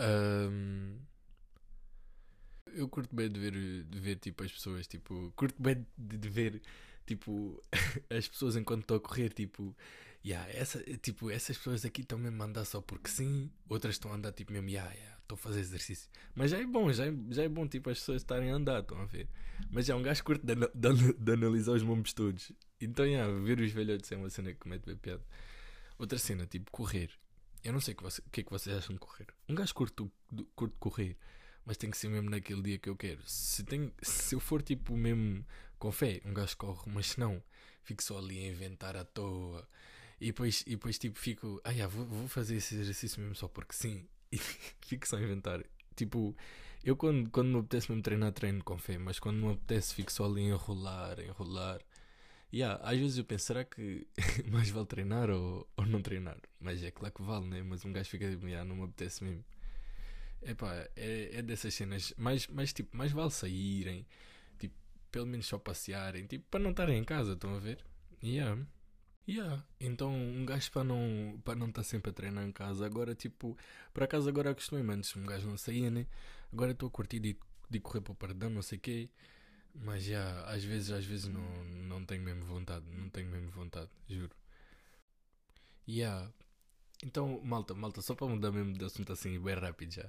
Um, 0.00 0.98
eu 2.74 2.88
curto 2.88 3.14
bem 3.14 3.30
de 3.30 3.38
ver, 3.38 3.84
de 3.84 4.00
ver 4.00 4.16
tipo, 4.16 4.42
as 4.42 4.50
pessoas, 4.50 4.86
tipo, 4.86 5.32
curto 5.36 5.62
bem 5.62 5.86
de, 5.96 6.16
de 6.16 6.28
ver 6.28 6.62
tipo, 7.06 7.62
as 8.10 8.26
pessoas 8.26 8.56
enquanto 8.56 8.82
estou 8.82 8.96
a 8.96 9.00
correr, 9.00 9.28
tipo, 9.30 9.76
yeah, 10.24 10.48
essa, 10.52 10.82
tipo, 10.98 11.30
essas 11.30 11.56
pessoas 11.56 11.84
aqui 11.84 12.02
estão 12.02 12.18
mesmo 12.18 12.42
a 12.42 12.46
andar 12.46 12.64
só 12.64 12.80
porque 12.80 13.10
sim, 13.10 13.50
outras 13.68 13.94
estão 13.94 14.12
a 14.12 14.16
andar 14.16 14.32
tipo 14.32 14.52
mesmo, 14.52 14.68
yeah, 14.68 14.92
yeah, 14.92 15.18
estou 15.20 15.36
a 15.36 15.38
fazer 15.38 15.60
exercício. 15.60 16.08
Mas 16.34 16.50
já 16.50 16.58
é 16.58 16.66
bom, 16.66 16.92
já 16.92 17.06
é, 17.06 17.14
já 17.30 17.42
é 17.42 17.48
bom 17.48 17.66
tipo 17.66 17.90
as 17.90 17.98
pessoas 17.98 18.22
estarem 18.22 18.50
a 18.50 18.54
andar, 18.54 18.80
estão 18.80 19.00
a 19.00 19.04
ver. 19.04 19.28
Mas 19.70 19.88
é 19.88 19.94
um 19.94 20.02
gajo 20.02 20.22
curto 20.24 20.44
de, 20.44 20.54
de, 20.54 21.12
de 21.12 21.32
analisar 21.32 21.72
os 21.72 21.82
mombos 21.82 22.12
todos. 22.12 22.52
Então, 22.80 23.06
yeah, 23.06 23.32
ver 23.40 23.60
os 23.60 23.72
velhotes 23.72 24.10
é 24.12 24.16
uma 24.16 24.30
cena 24.30 24.52
que 24.52 24.68
mete 24.68 24.84
bem 24.84 24.96
piada. 24.96 25.24
Outra 25.98 26.18
cena, 26.18 26.46
tipo, 26.46 26.70
correr. 26.70 27.10
Eu 27.64 27.72
não 27.72 27.80
sei 27.80 27.94
o 27.94 27.96
que, 27.96 28.02
você, 28.02 28.20
que 28.32 28.40
é 28.40 28.44
que 28.44 28.50
vocês 28.50 28.76
acham 28.76 28.94
de 28.94 29.00
correr. 29.00 29.26
Um 29.48 29.54
gajo 29.54 29.72
curto, 29.72 30.10
curto 30.56 30.76
correr, 30.80 31.16
mas 31.64 31.76
tem 31.76 31.90
que 31.90 31.96
ser 31.96 32.08
mesmo 32.08 32.28
naquele 32.28 32.60
dia 32.60 32.78
que 32.78 32.88
eu 32.88 32.96
quero. 32.96 33.20
Se, 33.24 33.62
tem, 33.62 33.92
se 34.02 34.34
eu 34.34 34.40
for 34.40 34.62
tipo 34.62 34.96
mesmo 34.96 35.46
com 35.78 35.92
fé, 35.92 36.20
um 36.24 36.34
gajo 36.34 36.56
corre, 36.56 36.90
mas 36.90 37.06
se 37.06 37.20
não, 37.20 37.40
fico 37.84 38.02
só 38.02 38.18
ali 38.18 38.38
a 38.38 38.48
inventar 38.48 38.96
à 38.96 39.04
toa. 39.04 39.66
E 40.22 40.26
depois, 40.26 40.62
e 40.68 40.70
depois 40.70 40.98
tipo, 40.98 41.18
fico, 41.18 41.60
ah, 41.64 41.70
yeah, 41.70 41.92
vou, 41.92 42.06
vou 42.06 42.28
fazer 42.28 42.54
esse 42.54 42.76
exercício 42.76 43.20
mesmo 43.20 43.34
só 43.34 43.48
porque 43.48 43.74
sim. 43.74 44.06
E 44.32 44.38
fico 44.86 45.06
só 45.06 45.16
a 45.16 45.20
inventar. 45.20 45.62
Tipo, 45.96 46.34
eu 46.84 46.96
quando, 46.96 47.28
quando 47.30 47.48
me 47.48 47.58
apetece 47.58 47.90
mesmo 47.90 48.02
treinar, 48.02 48.32
treino 48.32 48.62
com 48.62 48.78
fé, 48.78 48.98
mas 48.98 49.18
quando 49.18 49.38
me 49.44 49.52
apetece, 49.52 49.94
fico 49.94 50.12
só 50.12 50.24
ali 50.24 50.42
a 50.42 50.54
enrolar, 50.54 51.18
a 51.18 51.24
enrolar. 51.24 51.80
Yeah, 52.52 52.80
às 52.84 52.98
vezes 52.98 53.18
eu 53.18 53.24
penso, 53.24 53.46
será 53.46 53.64
que 53.64 54.06
mais 54.48 54.70
vale 54.70 54.86
treinar 54.86 55.28
ou, 55.28 55.68
ou 55.76 55.86
não 55.86 56.00
treinar? 56.00 56.38
Mas 56.60 56.82
é 56.84 56.92
claro 56.92 57.12
que 57.12 57.22
vale, 57.22 57.46
né? 57.46 57.62
Mas 57.62 57.84
um 57.84 57.92
gajo 57.92 58.08
fica 58.08 58.30
tipo, 58.30 58.46
yeah, 58.46 58.66
não 58.66 58.76
me 58.76 58.84
apetece 58.84 59.24
mesmo. 59.24 59.44
Epá, 60.40 60.88
é, 60.94 61.30
é 61.34 61.42
dessas 61.42 61.74
cenas, 61.74 62.14
mais, 62.16 62.46
mais, 62.46 62.72
tipo, 62.72 62.96
mais 62.96 63.10
vale 63.10 63.30
saírem, 63.32 64.06
tipo, 64.58 64.74
pelo 65.10 65.26
menos 65.26 65.46
só 65.46 65.58
passearem, 65.58 66.26
tipo, 66.26 66.44
para 66.48 66.60
não 66.60 66.70
estarem 66.70 66.98
em 66.98 67.04
casa, 67.04 67.32
estão 67.32 67.54
a 67.56 67.58
ver? 67.58 67.84
Yeah. 68.22 68.64
Yeah. 69.28 69.64
Então 69.80 70.12
um 70.12 70.44
gajo 70.44 70.70
para 70.72 70.84
não 70.84 71.40
para 71.44 71.54
não 71.54 71.68
estar 71.68 71.84
sempre 71.84 72.10
a 72.10 72.14
treinar 72.14 72.44
em 72.44 72.52
casa, 72.52 72.84
agora 72.84 73.14
tipo, 73.14 73.56
por 73.94 74.02
acaso 74.02 74.28
agora 74.28 74.50
acostumei 74.50 74.84
antes 74.96 75.14
um 75.16 75.24
gajo 75.24 75.48
não 75.48 75.56
saía, 75.56 75.90
né? 75.90 76.06
Agora 76.52 76.72
estou 76.72 76.88
a 76.88 76.90
curtir 76.90 77.20
de, 77.20 77.36
de 77.70 77.80
correr 77.80 78.00
para 78.02 78.12
o 78.12 78.16
paredão, 78.16 78.50
não 78.50 78.62
sei 78.62 78.78
o 78.78 78.80
quê. 78.80 79.10
Mas 79.74 80.04
já, 80.04 80.44
às 80.44 80.62
vezes, 80.64 80.90
às 80.90 81.04
vezes 81.04 81.28
não, 81.28 81.64
não 81.64 82.04
tenho 82.04 82.22
mesmo 82.22 82.44
vontade. 82.44 82.84
Não 82.90 83.08
tenho 83.08 83.28
mesmo 83.30 83.50
vontade, 83.50 83.90
juro. 84.08 84.34
Yeah. 85.88 86.30
Então, 87.04 87.40
malta, 87.44 87.74
malta, 87.74 88.02
só 88.02 88.14
para 88.14 88.26
mudar 88.28 88.52
mesmo 88.52 88.74
de 88.74 88.84
assunto 88.84 89.12
assim, 89.12 89.38
bem 89.40 89.54
rápido 89.54 89.92
já. 89.92 90.06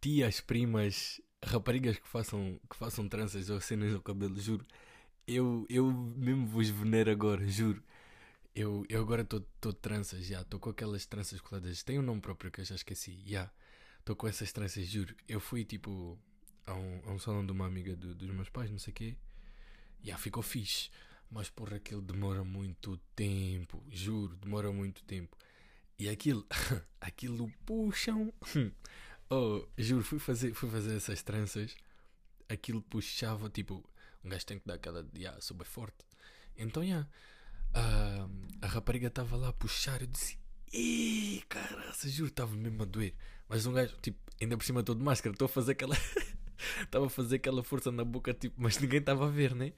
Tias, 0.00 0.40
primas, 0.40 1.20
raparigas 1.44 1.98
que 1.98 2.08
façam, 2.08 2.60
que 2.68 2.76
façam 2.76 3.08
tranças 3.08 3.50
ou 3.50 3.60
cenas 3.60 3.92
no 3.92 4.00
cabelo, 4.02 4.38
juro. 4.40 4.66
Eu, 5.26 5.66
eu 5.68 5.92
mesmo 5.92 6.46
vos 6.46 6.68
venero 6.68 7.10
agora, 7.10 7.46
juro. 7.48 7.82
Eu, 8.54 8.84
eu 8.88 9.00
agora 9.00 9.22
estou 9.22 9.40
de 9.40 9.74
tranças, 9.78 10.26
já. 10.26 10.40
Estou 10.42 10.58
com 10.60 10.70
aquelas 10.70 11.06
tranças 11.06 11.40
coladas. 11.40 11.82
Tem 11.82 11.98
um 11.98 12.02
nome 12.02 12.20
próprio 12.20 12.50
que 12.50 12.60
eu 12.60 12.64
já 12.64 12.74
esqueci, 12.74 13.22
já. 13.26 13.50
Estou 14.00 14.16
com 14.16 14.26
essas 14.28 14.52
tranças, 14.52 14.86
juro. 14.86 15.14
Eu 15.28 15.40
fui 15.40 15.64
tipo 15.64 16.18
a 16.66 16.74
um, 16.74 17.02
a 17.06 17.12
um 17.12 17.18
salão 17.18 17.44
de 17.44 17.52
uma 17.52 17.66
amiga 17.66 17.94
do, 17.96 18.14
dos 18.14 18.30
meus 18.30 18.48
pais, 18.48 18.70
não 18.70 18.78
sei 18.78 18.92
o 18.92 18.94
quê. 18.94 19.16
Já 20.02 20.18
ficou 20.18 20.42
fixe. 20.42 20.90
Mas 21.30 21.48
porra, 21.48 21.76
aquilo 21.76 22.02
demora 22.02 22.42
muito 22.42 22.96
tempo, 23.14 23.82
juro, 23.88 24.36
demora 24.36 24.72
muito 24.72 25.04
tempo. 25.04 25.36
E 25.98 26.08
aquilo, 26.08 26.46
aquilo 27.00 27.52
puxam. 27.64 28.32
Oh, 29.32 29.64
juro, 29.78 30.02
fui 30.02 30.18
fazer, 30.18 30.52
fui 30.54 30.68
fazer 30.68 30.96
essas 30.96 31.22
tranças. 31.22 31.76
Aquilo 32.48 32.82
puxava, 32.82 33.48
tipo, 33.48 33.88
um 34.24 34.28
gajo 34.28 34.46
tem 34.46 34.58
que 34.58 34.66
dar 34.66 34.74
aquela 34.74 35.06
yeah, 35.14 35.40
sou 35.40 35.56
bem 35.56 35.66
forte. 35.66 36.04
Então, 36.56 36.82
yeah, 36.82 37.08
a, 37.72 38.28
a 38.62 38.66
rapariga 38.66 39.08
estava 39.08 39.36
lá 39.36 39.48
a 39.48 39.52
puxar. 39.52 40.00
Eu 40.00 40.06
disse, 40.06 40.38
ih, 40.72 41.42
cara, 41.48 41.92
juro, 42.04 42.28
estava 42.28 42.54
mesmo 42.54 42.82
a 42.82 42.86
doer. 42.86 43.14
Mas 43.48 43.66
um 43.66 43.72
gajo, 43.72 43.96
tipo, 44.02 44.18
ainda 44.40 44.56
por 44.56 44.64
cima 44.64 44.82
todo 44.82 44.98
de 44.98 45.04
máscara, 45.04 45.34
estou 45.34 45.46
a 45.46 45.48
fazer 45.48 45.72
aquela. 45.72 45.96
Estava 46.82 47.06
a 47.06 47.08
fazer 47.08 47.36
aquela 47.36 47.64
força 47.64 47.90
na 47.90 48.04
boca, 48.04 48.34
tipo, 48.34 48.54
mas 48.60 48.78
ninguém 48.78 48.98
estava 49.00 49.26
a 49.26 49.30
ver, 49.30 49.54
né? 49.54 49.72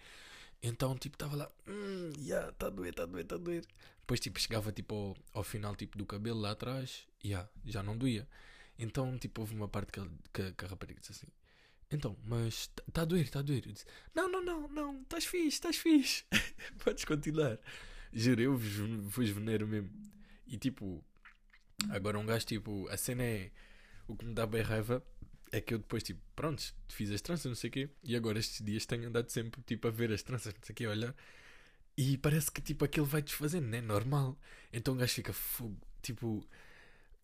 Então, 0.60 0.96
tipo, 0.96 1.14
estava 1.14 1.36
lá, 1.36 1.50
hum, 1.66 2.12
yeah, 2.18 2.50
tá 2.52 2.66
a 2.66 2.70
doer, 2.70 2.90
está 2.90 3.04
a 3.04 3.06
doer, 3.06 3.22
está 3.22 3.36
a 3.36 3.38
doer. 3.38 3.64
Depois, 4.00 4.18
tipo, 4.18 4.40
chegava, 4.40 4.72
tipo, 4.72 4.94
ao, 4.94 5.16
ao, 5.32 5.44
final, 5.44 5.76
tipo, 5.76 5.96
do 5.96 6.04
cabelo 6.04 6.40
lá 6.40 6.50
atrás, 6.50 7.06
yeah, 7.24 7.48
já 7.64 7.84
não 7.84 7.96
doía. 7.96 8.28
Então, 8.76 9.16
tipo, 9.16 9.42
houve 9.42 9.54
uma 9.54 9.68
parte 9.68 9.92
que, 9.92 10.00
que, 10.32 10.52
que 10.52 10.64
a 10.64 10.68
rapariga 10.68 11.00
disse 11.00 11.12
assim, 11.12 11.28
então, 11.94 12.16
mas 12.24 12.70
está 12.88 13.02
a 13.02 13.04
doer, 13.04 13.22
está 13.22 13.40
a 13.40 13.42
doer. 13.42 13.62
Eu 13.66 13.72
disse, 13.72 13.86
não, 14.14 14.30
não, 14.30 14.42
não, 14.42 14.68
não, 14.68 15.02
estás 15.02 15.24
fixe, 15.24 15.48
estás 15.48 15.76
fixe. 15.76 16.24
Podes 16.84 17.04
continuar. 17.04 17.58
Juro, 18.12 18.40
eu 18.40 18.56
vos 18.56 19.30
venero 19.30 19.66
mesmo. 19.66 19.90
E 20.46 20.56
tipo, 20.58 21.02
agora 21.90 22.18
um 22.18 22.26
gajo, 22.26 22.46
tipo, 22.46 22.88
a 22.88 22.96
cena 22.96 23.22
é. 23.22 23.50
O 24.06 24.16
que 24.16 24.24
me 24.24 24.34
dá 24.34 24.46
bem 24.46 24.62
raiva 24.62 25.02
é 25.52 25.60
que 25.60 25.74
eu 25.74 25.78
depois, 25.78 26.02
tipo, 26.02 26.20
pronto, 26.34 26.62
fiz 26.88 27.10
as 27.10 27.20
tranças, 27.20 27.46
não 27.46 27.54
sei 27.54 27.68
o 27.68 27.72
quê, 27.72 27.90
e 28.02 28.16
agora 28.16 28.38
estes 28.38 28.64
dias 28.64 28.86
tenho 28.86 29.08
andado 29.08 29.30
sempre, 29.30 29.62
tipo, 29.62 29.86
a 29.86 29.90
ver 29.90 30.10
as 30.10 30.22
tranças, 30.22 30.52
não 30.54 30.62
sei 30.62 30.72
o 30.72 30.76
quê, 30.76 30.86
olhar, 30.86 31.14
e 31.96 32.16
parece 32.18 32.50
que, 32.50 32.60
tipo, 32.62 32.84
aquilo 32.84 33.06
vai 33.06 33.22
desfazendo, 33.22 33.66
né? 33.66 33.80
Normal. 33.80 34.38
Então 34.72 34.94
o 34.94 34.96
gajo 34.96 35.12
fica 35.12 35.32
fogo, 35.32 35.76
tipo, 36.02 36.46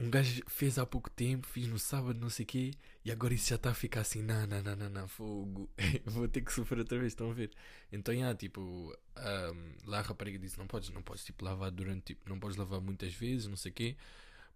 um 0.00 0.10
gajo 0.10 0.42
fez 0.46 0.78
há 0.78 0.86
pouco 0.86 1.10
tempo, 1.10 1.46
fiz 1.46 1.66
no 1.66 1.78
sábado, 1.78 2.18
não 2.20 2.30
sei 2.30 2.44
o 2.44 2.46
quê, 2.46 2.70
e 3.04 3.10
agora 3.10 3.34
isso 3.34 3.48
já 3.48 3.56
está 3.56 3.70
a 3.70 3.74
ficar 3.74 4.00
assim, 4.02 4.22
não, 4.22 4.46
não, 4.46 4.62
não, 4.62 4.76
não, 4.76 4.88
não 4.88 5.08
fogo, 5.08 5.68
vou 6.06 6.28
ter 6.28 6.40
que 6.42 6.52
sofrer 6.52 6.78
outra 6.78 6.98
vez, 6.98 7.12
estão 7.12 7.30
a 7.30 7.34
ver? 7.34 7.50
Então, 7.90 8.14
já, 8.14 8.34
tipo, 8.34 8.60
um, 8.60 9.90
lá 9.90 9.98
a 9.98 10.02
rapariga 10.02 10.38
disse, 10.38 10.58
não 10.58 10.66
podes, 10.66 10.90
não 10.90 11.02
podes, 11.02 11.24
tipo, 11.24 11.44
lavar 11.44 11.70
durante, 11.70 12.14
tipo, 12.14 12.28
não 12.28 12.38
podes 12.38 12.56
lavar 12.56 12.80
muitas 12.80 13.12
vezes, 13.12 13.48
não 13.48 13.56
sei 13.56 13.72
o 13.72 13.74
quê, 13.74 13.96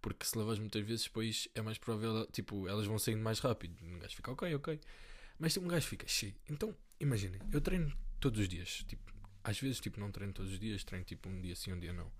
porque 0.03 0.25
se 0.25 0.37
lavas 0.37 0.59
muitas 0.59 0.85
vezes, 0.85 1.05
depois 1.05 1.47
é 1.55 1.61
mais 1.61 1.77
provável, 1.77 2.25
tipo, 2.27 2.67
elas 2.67 2.85
vão 2.85 2.99
saindo 2.99 3.21
mais 3.21 3.39
rápido. 3.39 3.73
Um 3.81 3.99
gajo 3.99 4.13
fica, 4.13 4.31
ok, 4.33 4.53
ok. 4.53 4.79
Mas 5.39 5.55
um 5.55 5.65
gajo 5.65 5.87
fica 5.87 6.05
cheio. 6.05 6.35
Então, 6.49 6.75
imaginem, 6.99 7.39
eu 7.53 7.61
treino 7.61 7.89
todos 8.19 8.41
os 8.41 8.49
dias. 8.49 8.83
Tipo, 8.85 9.13
às 9.41 9.57
vezes, 9.57 9.79
tipo, 9.79 10.01
não 10.01 10.11
treino 10.11 10.33
todos 10.33 10.51
os 10.51 10.59
dias, 10.59 10.83
treino 10.83 11.05
tipo 11.05 11.29
um 11.29 11.39
dia 11.39 11.55
sim, 11.55 11.71
um 11.71 11.79
dia 11.79 11.93
não. 11.93 12.11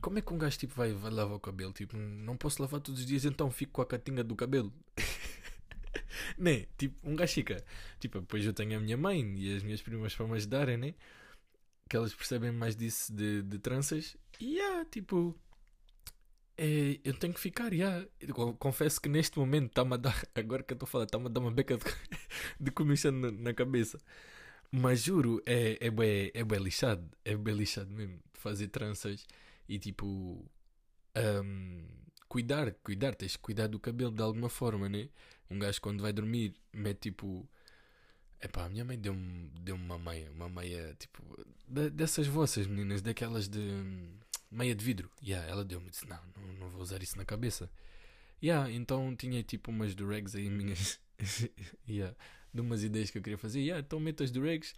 Como 0.00 0.18
é 0.18 0.22
que 0.22 0.32
um 0.32 0.38
gajo 0.38 0.58
tipo, 0.58 0.74
vai, 0.74 0.92
vai 0.92 1.10
lavar 1.10 1.36
o 1.36 1.40
cabelo? 1.40 1.72
Tipo, 1.72 1.96
não 1.96 2.36
posso 2.36 2.60
lavar 2.60 2.80
todos 2.80 3.00
os 3.00 3.06
dias, 3.06 3.24
então 3.24 3.50
fico 3.50 3.72
com 3.72 3.82
a 3.82 3.86
catinga 3.86 4.24
do 4.24 4.34
cabelo. 4.34 4.72
né? 6.38 6.66
Tipo, 6.76 7.08
um 7.08 7.14
gajo 7.14 7.32
fica. 7.32 7.64
Tipo, 8.00 8.20
depois 8.20 8.44
eu 8.44 8.52
tenho 8.52 8.76
a 8.76 8.80
minha 8.80 8.96
mãe 8.96 9.20
e 9.38 9.56
as 9.56 9.62
minhas 9.62 9.82
primas 9.82 10.14
para 10.14 10.26
me 10.26 10.34
ajudarem, 10.34 10.76
né? 10.76 10.94
Que 11.88 11.96
elas 11.96 12.14
percebem 12.14 12.52
mais 12.52 12.74
disso 12.76 13.12
de, 13.14 13.42
de 13.42 13.58
tranças. 13.58 14.16
E 14.40 14.56
yeah, 14.56 14.84
tipo, 14.86 15.38
é, 16.56 17.00
eu 17.04 17.14
tenho 17.14 17.32
que 17.32 17.40
ficar, 17.40 17.74
já. 17.74 18.04
Confesso 18.58 19.00
que 19.00 19.08
neste 19.08 19.38
momento 19.38 19.68
está-me 19.68 19.94
a 19.94 19.96
dar, 19.96 20.22
agora 20.34 20.62
que 20.62 20.72
eu 20.72 20.76
estou 20.76 20.86
a 20.86 20.90
falar, 20.90 21.04
está-me 21.04 21.26
a 21.26 21.28
dar 21.28 21.40
uma 21.40 21.50
beca 21.50 21.76
de, 21.76 21.84
de 22.60 22.70
comissão 22.70 23.12
na, 23.12 23.30
na, 23.30 23.54
cabeça. 23.54 23.98
Mas 24.70 25.02
juro, 25.02 25.42
é, 25.46 25.78
é, 25.80 25.90
bem, 25.90 26.30
é 26.34 26.44
bem 26.44 26.60
lixado, 26.60 27.08
é 27.24 27.36
bem 27.36 27.54
lixado 27.54 27.90
mesmo. 27.90 28.18
Fazer 28.34 28.68
tranças 28.68 29.26
e 29.68 29.78
tipo. 29.78 30.44
Um, 31.16 31.86
cuidar, 32.28 32.72
cuidar, 32.82 33.14
tens 33.14 33.36
que 33.36 33.42
cuidar 33.42 33.66
do 33.66 33.78
cabelo 33.78 34.10
de 34.10 34.22
alguma 34.22 34.48
forma, 34.48 34.88
né? 34.88 35.08
Um 35.50 35.58
gajo 35.58 35.80
quando 35.80 36.02
vai 36.02 36.12
dormir 36.12 36.54
mete 36.72 37.10
tipo. 37.10 37.48
Epá, 38.40 38.64
a 38.64 38.68
minha 38.68 38.84
mãe 38.84 38.98
deu-me 38.98 39.50
deu 39.60 39.76
uma 39.76 39.98
meia, 39.98 40.30
uma 40.32 40.48
meia 40.48 40.94
tipo. 40.98 41.22
dessas 41.92 42.26
vossas 42.26 42.66
meninas, 42.66 43.02
daquelas 43.02 43.48
de 43.48 43.60
meia 44.50 44.74
de 44.74 44.84
vidro. 44.84 45.10
Yeah, 45.22 45.48
ela 45.48 45.64
deu-me 45.64 45.90
disse: 45.90 46.06
não, 46.08 46.18
não, 46.36 46.52
não, 46.54 46.70
vou 46.70 46.82
usar 46.82 47.02
isso 47.02 47.16
na 47.16 47.24
cabeça. 47.24 47.70
Yeah, 48.42 48.70
então 48.70 49.14
tinha 49.14 49.42
tipo 49.42 49.70
umas 49.70 49.94
duregs 49.94 50.34
aí 50.34 50.50
minhas. 50.50 51.00
yeah, 51.88 52.16
de 52.52 52.60
umas 52.60 52.82
ideias 52.82 53.10
que 53.10 53.18
eu 53.18 53.22
queria 53.22 53.38
fazer. 53.38 53.60
Yeah, 53.60 53.84
então 53.84 54.00
meto 54.00 54.22
as 54.22 54.30
duregs. 54.30 54.74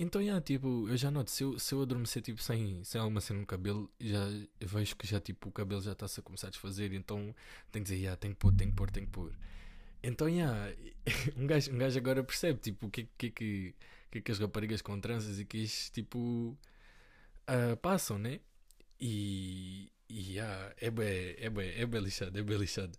Então, 0.00 0.22
yeah, 0.22 0.40
tipo, 0.40 0.88
eu 0.88 0.96
já 0.96 1.10
noto, 1.10 1.28
se 1.28 1.42
eu, 1.42 1.58
se 1.58 1.74
eu 1.74 1.82
adormecer 1.82 2.22
tipo, 2.22 2.40
sem, 2.40 2.84
sem 2.84 3.00
alguma 3.00 3.20
cena 3.20 3.40
no 3.40 3.46
cabelo, 3.46 3.90
já 4.00 4.20
vejo 4.60 4.94
que 4.96 5.04
já 5.04 5.20
tipo, 5.20 5.48
o 5.48 5.52
cabelo 5.52 5.82
já 5.82 5.90
está-se 5.90 6.20
a 6.20 6.22
começar 6.22 6.46
a 6.46 6.50
desfazer, 6.50 6.92
então 6.92 7.34
tenho 7.72 7.84
que 7.84 7.90
dizer, 7.90 7.96
yeah, 7.96 8.16
tenho 8.16 8.32
que 8.32 8.38
pôr, 8.38 8.54
tenho 8.54 8.70
que 8.70 8.76
pôr, 8.76 8.90
tenho 8.92 9.06
que 9.06 9.12
pôr. 9.12 9.32
Então, 10.00 10.28
yeah, 10.28 10.72
um, 11.36 11.48
gajo, 11.48 11.72
um 11.72 11.78
gajo 11.78 11.98
agora 11.98 12.22
percebe 12.22 12.60
tipo, 12.60 12.86
o 12.86 12.90
que, 12.90 13.08
que, 13.18 13.30
que, 13.30 13.74
que, 14.10 14.20
que 14.22 14.32
as 14.32 14.38
raparigas 14.38 14.80
com 14.82 15.00
tranças 15.00 15.40
e 15.40 15.44
que 15.44 15.58
isto 15.58 15.92
tipo, 15.92 16.56
uh, 17.48 17.76
passam, 17.82 18.18
né? 18.20 18.38
E, 19.00 19.90
e 20.08 20.34
yeah, 20.34 20.74
é 20.80 20.90
bem, 20.92 21.34
é 21.38 21.50
bem, 21.50 21.70
é 21.70 21.86
bem 21.86 22.00
lixado, 22.00 22.38
é 22.38 22.42
bem 22.42 22.56
lixado. 22.56 22.96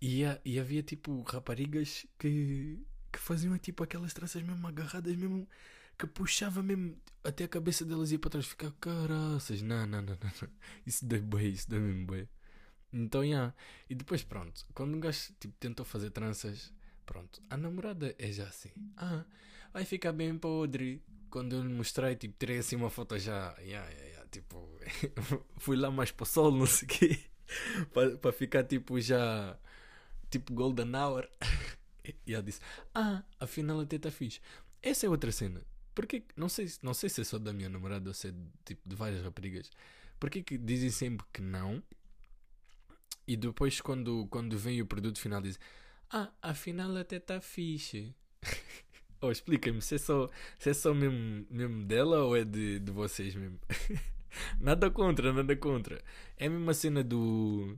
E, 0.00 0.22
e 0.44 0.58
havia 0.58 0.82
tipo 0.82 1.20
raparigas 1.22 2.06
que, 2.18 2.78
que 3.12 3.18
faziam 3.18 3.58
tipo 3.58 3.82
aquelas 3.84 4.14
traças 4.14 4.42
mesmo 4.42 4.66
agarradas, 4.66 5.14
mesmo 5.14 5.46
que 5.98 6.06
puxava 6.06 6.62
mesmo 6.62 6.96
até 7.24 7.44
a 7.44 7.48
cabeça 7.48 7.84
delas 7.84 8.12
ia 8.12 8.18
para 8.18 8.30
trás, 8.30 8.46
ficar 8.46 8.70
caraças, 8.80 9.60
não, 9.62 9.86
não, 9.86 10.00
não, 10.02 10.16
não, 10.16 10.48
isso 10.86 11.04
dói 11.04 11.20
bem, 11.20 11.50
isso 11.50 11.68
dói 11.68 11.80
mesmo 11.80 12.06
bem. 12.06 12.28
Então, 12.92 13.22
yeah. 13.22 13.54
e 13.90 13.94
depois 13.94 14.22
pronto, 14.22 14.64
quando 14.72 14.94
um 14.94 15.00
gajo 15.00 15.32
tipo, 15.38 15.54
tentou 15.58 15.84
fazer 15.84 16.10
tranças, 16.10 16.72
pronto, 17.04 17.42
a 17.50 17.56
namorada 17.56 18.14
é 18.18 18.32
já 18.32 18.44
assim, 18.44 18.70
ah, 18.96 19.24
vai 19.72 19.84
ficar 19.84 20.12
bem 20.12 20.38
podre. 20.38 21.02
Quando 21.28 21.56
eu 21.56 21.62
lhe 21.62 21.68
mostrei, 21.68 22.16
tipo, 22.16 22.34
tirei 22.38 22.58
assim 22.58 22.76
uma 22.76 22.88
foto 22.88 23.18
já, 23.18 23.54
yeah, 23.58 23.86
yeah, 23.90 24.06
yeah 24.06 24.26
tipo, 24.30 24.66
fui 25.58 25.76
lá 25.76 25.90
mais 25.90 26.10
para 26.10 26.22
o 26.24 26.26
sol, 26.26 26.52
não 26.56 26.64
sei 26.64 26.86
o 26.86 26.90
quê, 26.90 27.20
para 28.22 28.32
ficar 28.32 28.64
tipo 28.64 28.98
já, 29.00 29.58
tipo 30.30 30.52
golden 30.54 30.94
hour. 30.94 31.28
E 32.26 32.32
ela 32.32 32.42
disse, 32.42 32.58
ah, 32.94 33.22
afinal 33.38 33.80
até 33.80 33.96
está 33.96 34.10
fixe. 34.10 34.40
Essa 34.80 35.04
é 35.04 35.10
outra 35.10 35.30
cena. 35.30 35.60
Porque, 35.98 36.22
não 36.36 36.48
sei, 36.48 36.68
não 36.80 36.94
sei 36.94 37.08
se 37.08 37.22
é 37.22 37.24
só 37.24 37.40
da 37.40 37.52
minha 37.52 37.68
namorada 37.68 38.08
ou 38.08 38.14
se 38.14 38.28
é 38.28 38.34
tipo, 38.64 38.88
de 38.88 38.94
várias 38.94 39.20
raparigas. 39.20 39.68
Porque 40.20 40.44
que 40.44 40.56
dizem 40.56 40.90
sempre 40.90 41.26
que 41.32 41.42
não 41.42 41.82
e 43.26 43.36
depois 43.36 43.80
quando, 43.80 44.24
quando 44.30 44.56
vem 44.56 44.80
o 44.80 44.86
produto 44.86 45.18
final 45.18 45.42
dizem 45.42 45.60
ah, 46.08 46.30
afinal 46.40 46.96
até 46.96 47.16
está 47.16 47.40
fixe. 47.40 48.14
oh, 49.20 49.32
explica-me 49.32 49.82
se 49.82 49.96
é 49.96 49.98
só, 49.98 50.30
se 50.56 50.70
é 50.70 50.72
só 50.74 50.94
mesmo, 50.94 51.44
mesmo 51.50 51.84
dela 51.84 52.22
ou 52.22 52.36
é 52.36 52.44
de, 52.44 52.78
de 52.78 52.92
vocês 52.92 53.34
mesmo? 53.34 53.58
nada 54.60 54.92
contra, 54.92 55.32
nada 55.32 55.56
contra. 55.56 56.00
É 56.36 56.46
a 56.46 56.50
mesma 56.50 56.74
cena 56.74 57.02
do. 57.02 57.76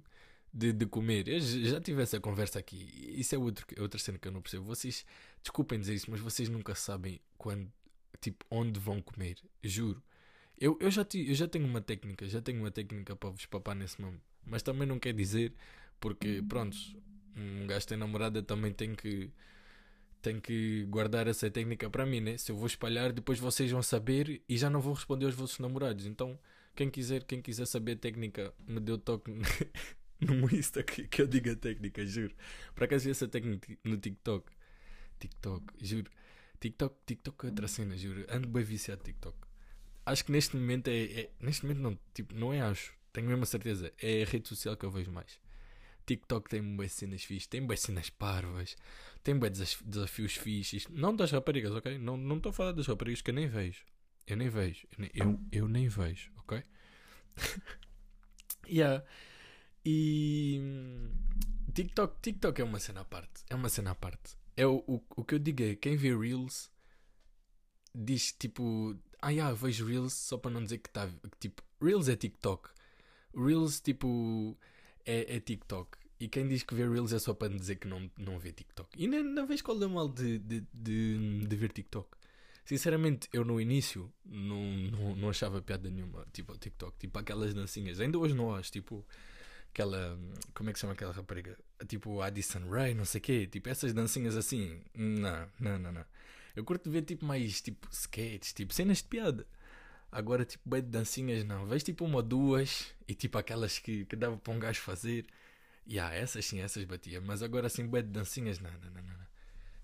De, 0.53 0.75
de 0.75 0.85
comer. 0.85 1.27
Eu 1.27 1.41
já 1.41 1.81
tive 1.81 2.03
essa 2.03 2.21
conversa 2.21 2.59
aqui. 2.59 2.87
Isso 3.17 3.35
é 3.35 3.39
outro, 3.39 3.65
outra 3.81 3.99
cena 3.99 4.19
que 4.19 4.29
eu 4.29 4.33
não 4.33 4.43
percebo. 4.43 4.65
Vocês, 4.65 5.07
desculpem 5.43 5.81
dizer 5.81 5.95
isso, 5.95 6.11
mas 6.11 6.21
vocês 6.21 6.51
nunca 6.51 6.75
sabem 6.75 7.19
quando, 7.39 7.73
tipo, 8.21 8.45
onde 8.51 8.79
vão 8.81 9.01
comer. 9.03 9.37
Juro. 9.63 10.03
Eu, 10.59 10.77
eu, 10.81 10.91
já, 10.91 11.07
eu 11.15 11.35
já 11.35 11.49
tenho 11.49 11.67
uma 11.67 11.81
técnica, 11.81 12.27
já 12.29 12.41
tenho 12.43 12.61
uma 12.61 12.71
técnica 12.71 13.17
para 13.17 13.31
vos 13.31 13.47
papar 13.47 13.75
nesse 13.75 14.01
nome. 14.01 14.21
Mas 14.45 14.63
também 14.63 14.87
não 14.87 14.99
quer 14.99 15.15
dizer, 15.15 15.55
porque, 15.99 16.43
pronto, 16.49 16.77
um 17.37 17.67
gajo 17.67 17.87
tem 17.87 17.97
namorada 17.99 18.43
também 18.43 18.73
tem 18.73 18.95
que 18.95 19.31
tenho 20.23 20.41
que 20.41 20.85
guardar 20.91 21.27
essa 21.27 21.51
técnica 21.51 21.89
para 21.89 22.05
mim, 22.05 22.21
né? 22.21 22.37
Se 22.37 22.53
eu 22.53 22.57
vou 22.57 22.67
espalhar, 22.67 23.13
depois 23.13 23.39
vocês 23.39 23.71
vão 23.71 23.83
saber 23.83 24.43
e 24.49 24.57
já 24.57 24.69
não 24.69 24.81
vou 24.81 24.93
responder 24.93 25.27
aos 25.27 25.35
vossos 25.35 25.59
namorados. 25.59 26.07
Então, 26.07 26.39
quem 26.75 26.91
quiser, 26.91 27.25
quem 27.25 27.41
quiser 27.41 27.67
saber 27.67 27.93
a 27.93 27.97
técnica, 27.97 28.53
me 28.67 28.81
deu 28.81 28.99
toque 28.99 29.31
no 30.21 30.55
Insta 30.55 30.83
que, 30.83 31.09
que 31.09 31.23
eu 31.23 31.27
digo 31.27 31.51
a 31.51 31.57
técnica, 31.57 32.05
juro. 32.07 32.35
Por 32.75 32.85
acaso 32.85 33.05
vi 33.05 33.11
essa 33.11 33.29
técnica 33.29 33.77
no 33.85 33.97
TikTok. 33.97 34.53
TikTok, 35.19 35.65
juro. 35.81 36.11
TikTok, 36.61 36.97
TikTok 37.07 37.47
é 37.47 37.49
outra 37.49 37.69
cena, 37.69 37.97
juro. 37.97 38.27
Ando 38.29 38.49
bem 38.49 38.63
viciado 38.63 39.03
TikTok. 39.03 39.37
Acho 40.05 40.25
que 40.25 40.33
neste 40.33 40.57
momento 40.57 40.89
é, 40.89 41.05
é, 41.05 41.31
Neste 41.41 41.65
momento 41.65 41.81
não, 41.81 41.99
tipo, 42.13 42.35
não 42.35 42.53
é 42.53 42.61
acho. 42.61 42.95
Tenho 43.13 43.29
mesmo 43.29 43.43
a 43.43 43.47
certeza. 43.47 43.93
É 44.01 44.23
a 44.23 44.27
rede 44.27 44.49
social 44.49 44.77
que 44.77 44.85
eu 44.85 44.91
vejo 44.91 45.11
mais. 45.11 45.41
TikTok 46.07 46.49
tem 46.51 46.63
boas 46.77 46.93
cenas 46.93 47.23
fixas, 47.23 47.47
tem 47.47 47.65
boas 47.65 47.81
cenas 47.81 48.11
parvas, 48.11 48.77
tem 49.23 49.39
boas 49.39 49.79
desafios 49.85 50.37
fixes. 50.37 50.87
Não 50.89 51.15
das 51.15 51.31
raparigas, 51.31 51.73
ok? 51.73 51.99
Não 51.99 52.37
estou 52.37 52.51
a 52.51 52.53
falar 52.53 52.73
das 52.73 52.87
raparigas 52.87 53.23
que 53.23 53.31
eu 53.31 53.35
nem 53.35 53.49
vejo. 53.49 53.85
Eu 54.27 54.37
nem 54.37 54.49
vejo. 54.49 54.87
Eu 54.93 54.99
nem, 54.99 55.11
eu, 55.15 55.41
eu 55.53 55.69
nem 55.69 55.89
vejo, 55.89 56.31
ok? 56.39 56.63
yeah. 58.69 59.05
E 59.85 60.61
TikTok, 61.73 62.21
TikTok 62.21 62.61
é 62.61 62.65
uma 62.65 62.81
cena 62.81 63.01
à 63.01 63.05
parte. 63.05 63.45
É 63.49 63.55
uma 63.55 63.69
cena 63.69 63.93
à 63.93 63.95
parte. 63.95 64.40
É 64.61 64.67
o, 64.67 64.85
o, 64.87 65.01
o 65.17 65.25
que 65.25 65.35
eu 65.35 65.39
digo 65.39 65.63
é 65.63 65.75
quem 65.75 65.97
vê 65.97 66.15
Reels 66.15 66.71
diz 67.95 68.31
tipo, 68.31 68.95
ah 69.23 69.31
yeah, 69.31 69.55
vejo 69.55 69.87
Reels 69.87 70.13
só 70.13 70.37
para 70.37 70.51
não 70.51 70.63
dizer 70.63 70.77
que 70.77 70.91
está. 70.91 71.11
Tipo, 71.39 71.63
Reels 71.81 72.09
é 72.11 72.15
TikTok. 72.15 72.69
Reels 73.35 73.81
tipo 73.81 74.55
é, 75.07 75.37
é 75.37 75.41
TikTok. 75.41 75.97
E 76.21 76.29
quem 76.29 76.47
diz 76.47 76.63
que 76.63 76.75
vê 76.75 76.87
Reels 76.87 77.15
é 77.15 77.19
só 77.19 77.33
para 77.33 77.49
dizer 77.49 77.77
que 77.77 77.89
não, 77.89 78.11
não 78.19 78.39
vê 78.39 78.53
TikTok. 78.53 78.91
E 79.03 79.07
nem, 79.09 79.23
não 79.23 79.47
vejo 79.47 79.65
qual 79.65 79.83
é 79.83 79.87
o 79.87 79.89
mal 79.89 80.07
de, 80.11 80.39
de, 80.39 80.67
de, 80.75 81.47
de 81.47 81.57
ver 81.57 81.73
TikTok. 81.73 82.11
Sinceramente, 82.63 83.31
eu 83.33 83.47
no 83.47 83.59
início 83.59 84.13
não, 84.27 84.63
não, 84.91 85.17
não 85.17 85.31
achava 85.31 85.63
piada 85.63 85.89
nenhuma, 85.89 86.27
tipo, 86.35 86.55
TikTok, 86.59 86.99
tipo 86.99 87.19
aquelas 87.19 87.55
dancinhas. 87.55 87.99
Ainda 87.99 88.19
hoje 88.19 88.35
não 88.35 88.55
acho, 88.55 88.71
tipo, 88.71 89.07
aquela. 89.81 90.19
Como 90.55 90.71
é 90.71 90.73
que 90.73 90.79
chama 90.79 90.93
aquela 90.93 91.13
rapariga? 91.13 91.59
Tipo, 91.89 92.21
Addison 92.21 92.69
Ray, 92.69 92.95
não 92.95 93.05
sei 93.05 93.19
o 93.19 93.23
quê. 93.23 93.47
Tipo, 93.47 93.69
essas 93.69 93.93
dancinhas 93.93 94.37
assim. 94.37 94.81
Não, 94.95 95.49
não, 95.59 95.79
não, 95.79 95.93
não. 95.93 96.05
Eu 96.55 96.65
curto 96.65 96.91
ver, 96.91 97.03
tipo, 97.03 97.25
mais, 97.25 97.61
tipo, 97.61 97.89
skates, 97.91 98.53
tipo, 98.53 98.75
cenas 98.75 98.99
de 98.99 99.05
piada. 99.05 99.47
Agora, 100.13 100.45
tipo, 100.45 100.69
bem 100.69 100.83
de 100.83 100.89
dancinhas, 100.89 101.45
não. 101.45 101.67
Vês, 101.67 101.83
tipo, 101.83 102.05
uma 102.05 102.17
ou 102.17 102.23
duas 102.23 102.95
e, 103.09 103.15
tipo, 103.15 103.39
aquelas 103.39 103.79
que, 103.79 104.05
que 104.05 104.17
dava 104.17 104.37
para 104.37 104.53
um 104.53 104.59
gajo 104.59 104.81
fazer. 104.81 105.27
E, 105.87 105.99
ah, 105.99 106.13
essas 106.13 106.45
sim, 106.45 106.61
essas 106.61 106.85
batia. 106.85 107.21
Mas 107.21 107.43
agora, 107.43 107.67
assim, 107.67 107.87
bem 107.87 108.03
de 108.03 108.11
dancinhas, 108.11 108.59
não, 108.59 108.71
não, 108.71 108.91
não, 108.91 109.03
não. 109.03 109.31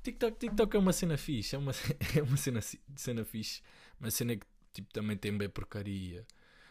TikTok, 0.03 0.39
TikTok 0.39 0.77
é 0.77 0.79
uma 0.79 0.93
cena 0.93 1.17
fixe, 1.17 1.57
é 1.57 1.59
uma, 1.59 1.73
é 2.17 2.23
uma 2.23 2.37
cena, 2.37 2.61
cena 2.95 3.25
fixe, 3.25 3.61
mas 3.99 4.15
cena 4.15 4.37
que 4.37 4.47
tipo, 4.73 4.93
também 4.93 5.17
tem 5.17 5.37
bem 5.37 5.49
porcaria. 5.49 6.25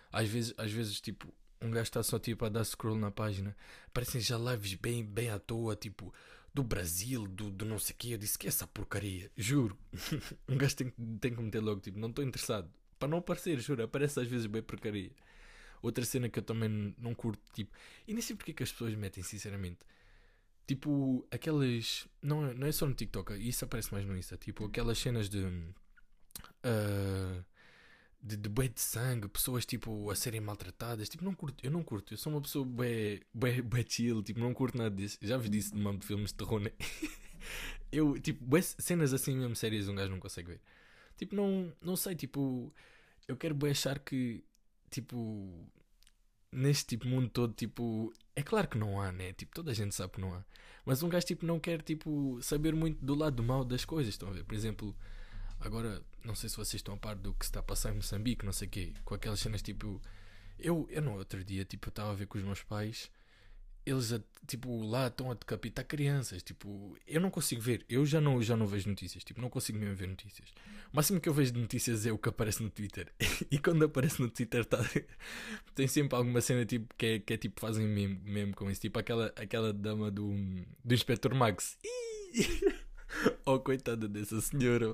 Às 0.10 0.29
vezes, 0.29 0.53
às 0.58 0.72
vezes 0.72 1.01
tipo, 1.01 1.34
um 1.62 1.72
gajo 1.72 1.84
está 1.84 2.04
só 2.04 2.20
tipo 2.20 2.46
a 2.46 2.50
dar 2.50 2.64
scroll 2.64 2.98
na 2.98 3.12
página, 3.12 3.56
aparecem 3.88 4.22
já 4.22 4.38
lives 4.38 4.76
bem, 4.76 5.04
bem 5.04 5.30
à 5.30 5.40
toa, 5.40 5.76
tipo, 5.76 6.14
do 6.54 6.64
Brasil, 6.64 7.28
do, 7.28 7.52
do 7.52 7.66
não 7.66 7.80
sei 7.80 7.94
o 7.94 7.98
quê. 7.98 8.14
Eu 8.14 8.18
disse 8.18 8.38
que 8.38 8.48
essa 8.48 8.68
porcaria, 8.68 9.32
juro. 9.36 9.78
um 10.48 10.58
gajo 10.58 10.76
tem, 10.76 10.90
tem 11.20 11.36
que 11.36 11.42
meter 11.42 11.62
logo, 11.62 11.82
tipo, 11.82 12.00
não 12.00 12.10
estou 12.10 12.24
interessado. 12.24 12.70
Para 13.00 13.10
não 13.10 13.18
aparecer, 13.20 13.60
juro, 13.60 13.84
aparece 13.84 14.20
às 14.20 14.28
vezes 14.28 14.46
bem 14.46 14.62
porcaria. 14.62 15.12
Outra 15.82 16.06
cena 16.06 16.30
que 16.30 16.40
eu 16.40 16.44
também 16.44 16.96
não 16.98 17.14
curto, 17.14 17.42
tipo, 17.54 17.76
e 18.08 18.14
nem 18.14 18.22
sei 18.22 18.36
porque 18.36 18.54
que 18.54 18.64
as 18.64 18.72
pessoas 18.72 18.96
metem, 18.96 19.24
sinceramente 19.24 19.80
Tipo, 20.68 21.28
aquelas. 21.30 22.08
Não, 22.22 22.48
é, 22.48 22.54
não 22.54 22.68
é 22.68 22.72
só 22.72 22.88
no 22.88 22.96
TikTok, 22.96 23.36
isso 23.36 23.66
aparece 23.66 23.94
mais 23.94 24.06
no 24.06 24.18
Insta. 24.18 24.38
Tipo, 24.38 24.66
aquelas 24.66 24.98
cenas 24.98 25.30
de. 25.30 25.46
Uh, 25.46 27.46
de, 28.25 28.36
de 28.36 28.50
bué 28.50 28.67
de 28.67 28.82
sangue, 28.82 29.27
pessoas 29.27 29.65
tipo 29.65 30.10
a 30.10 30.15
serem 30.15 30.41
maltratadas. 30.41 31.08
Tipo, 31.08 31.24
não 31.24 31.36
curto, 31.36 31.63
eu 31.63 31.70
não 31.70 31.84
curto. 31.84 32.13
Eu 32.13 32.17
sou 32.17 32.34
uma 32.34 32.41
pessoa 32.41 32.65
bué, 32.65 33.22
bué, 33.32 33.62
bué 33.62 33.86
chill, 33.88 34.24
tipo, 34.24 34.39
não 34.39 34.53
curto 34.53 34.77
nada 34.77 34.96
disso. 34.96 35.20
Já 35.22 35.38
vos 35.38 35.50
disse 35.50 35.75
numa 35.75 35.96
de 35.96 36.05
filmes 36.05 36.32
de 36.32 36.36
terror, 36.36 36.60
né? 36.60 36.72
eu, 37.91 38.20
tipo, 38.20 38.44
bué, 38.44 38.62
cenas 38.62 39.13
assim 39.13 39.38
mesmo 39.38 39.55
sérias 39.55 39.88
um 39.88 39.96
gajo 39.96 40.10
não 40.10 40.20
consegue 40.20 40.53
ver. 40.53 40.62
Tipo, 41.17 41.36
não, 41.36 41.72
não 41.82 41.96
sei, 41.96 42.15
tipo, 42.15 42.73
eu 43.28 43.38
quero 43.38 43.54
bué 43.54 43.71
achar 43.71 44.00
que, 44.00 44.43
tipo, 44.89 45.69
neste 46.52 46.88
tipo 46.88 47.08
mundo 47.08 47.30
todo, 47.30 47.54
tipo, 47.54 48.12
é 48.36 48.41
claro 48.41 48.67
que 48.67 48.78
não 48.78 49.00
há, 49.00 49.12
né? 49.12 49.34
Tipo, 49.34 49.54
toda 49.54 49.71
a 49.71 49.73
gente 49.73 49.93
sabe 49.93 50.13
que 50.13 50.21
não 50.21 50.34
há. 50.34 50.43
Mas 50.84 51.04
um 51.04 51.10
gajo, 51.10 51.28
tipo, 51.28 51.45
não 51.45 51.60
quer, 51.60 51.82
tipo, 51.84 52.39
saber 52.41 52.73
muito 52.73 53.04
do 53.06 53.13
lado 53.13 53.43
mal 53.43 53.63
das 53.63 53.86
coisas, 53.86 54.13
estão 54.13 54.30
a 54.30 54.32
ver? 54.32 54.43
Por 54.43 54.56
exemplo, 54.56 54.95
agora, 55.60 56.02
não 56.24 56.36
sei 56.36 56.50
se 56.50 56.58
vocês 56.58 56.76
estão 56.76 56.96
a 56.96 56.98
par 56.98 57.15
do 57.15 57.34
que 57.34 57.46
se 57.46 57.50
está 57.50 57.60
a 57.60 57.63
passar 57.63 57.91
em 57.91 57.96
Moçambique, 57.96 58.46
não 58.46 58.54
sei 58.54 58.68
o 58.68 58.72
quê, 58.72 58.94
com 59.04 59.15
aquelas 59.15 59.39
cenas, 59.39 59.62
tipo... 59.62 60.02
Eu, 60.58 60.88
eu 60.89 61.02
no 61.02 61.18
outro 61.18 61.44
dia, 61.44 61.65
tipo, 61.65 61.89
estava 61.89 62.12
a 62.12 62.15
ver 62.15 62.28
com 62.28 62.38
os 62.38 62.44
meus 62.44 62.63
pais 62.63 63.12
eles 63.86 64.20
tipo 64.48 64.84
lá 64.84 65.08
estão 65.08 65.30
a 65.30 65.36
decapitar 65.36 65.86
crianças 65.86 66.41
tipo 66.41 66.98
eu 67.06 67.22
não 67.22 67.30
consigo 67.30 67.62
ver 67.62 67.86
eu 67.88 68.06
já 68.06 68.20
não 68.20 68.41
já 68.41 68.58
não 68.58 68.65
vejo 68.65 68.89
notícias 68.89 69.24
tipo 69.24 69.39
não 69.39 69.50
consigo 69.50 69.78
mesmo 69.78 69.96
ver 69.96 70.08
notícias. 70.08 70.50
O 70.91 70.96
máximo 70.96 71.22
que 71.22 71.30
eu 71.30 71.34
vejo 71.34 71.52
de 71.52 71.60
notícias 71.60 72.06
é 72.06 72.12
o 72.12 72.18
que 72.18 72.30
aparece 72.30 72.63
no 72.63 72.70
Twitter 72.70 73.13
e 73.52 73.60
quando 73.60 73.86
aparece 73.86 74.20
no 74.22 74.30
Twitter 74.30 74.65
tá, 74.65 74.80
tem 75.76 75.88
sempre 75.88 76.18
alguma 76.18 76.41
cena 76.41 76.65
tipo 76.65 76.94
que 76.98 77.06
é, 77.06 77.20
que 77.20 77.34
é 77.34 77.38
tipo 77.38 77.62
fazem 77.62 77.86
mesmo, 77.86 78.20
mesmo 78.24 78.56
com 78.56 78.70
isso 78.72 78.82
tipo 78.82 78.98
aquela 78.98 79.32
aquela 79.36 79.72
dama 79.72 80.10
do 80.10 80.34
do 80.84 80.94
Inspector 80.94 81.34
Max. 81.36 81.78
Oh 83.46 83.60
coitada 83.60 84.10
dessa 84.10 84.41
senhora 84.41 84.94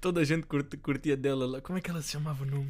toda 0.00 0.20
a 0.20 0.24
gente 0.24 0.46
curtia 0.46 1.16
dela 1.16 1.60
como 1.60 1.78
é 1.78 1.82
que 1.82 1.90
ela 1.90 2.02
se 2.02 2.12
chamava 2.12 2.44
no 2.44 2.66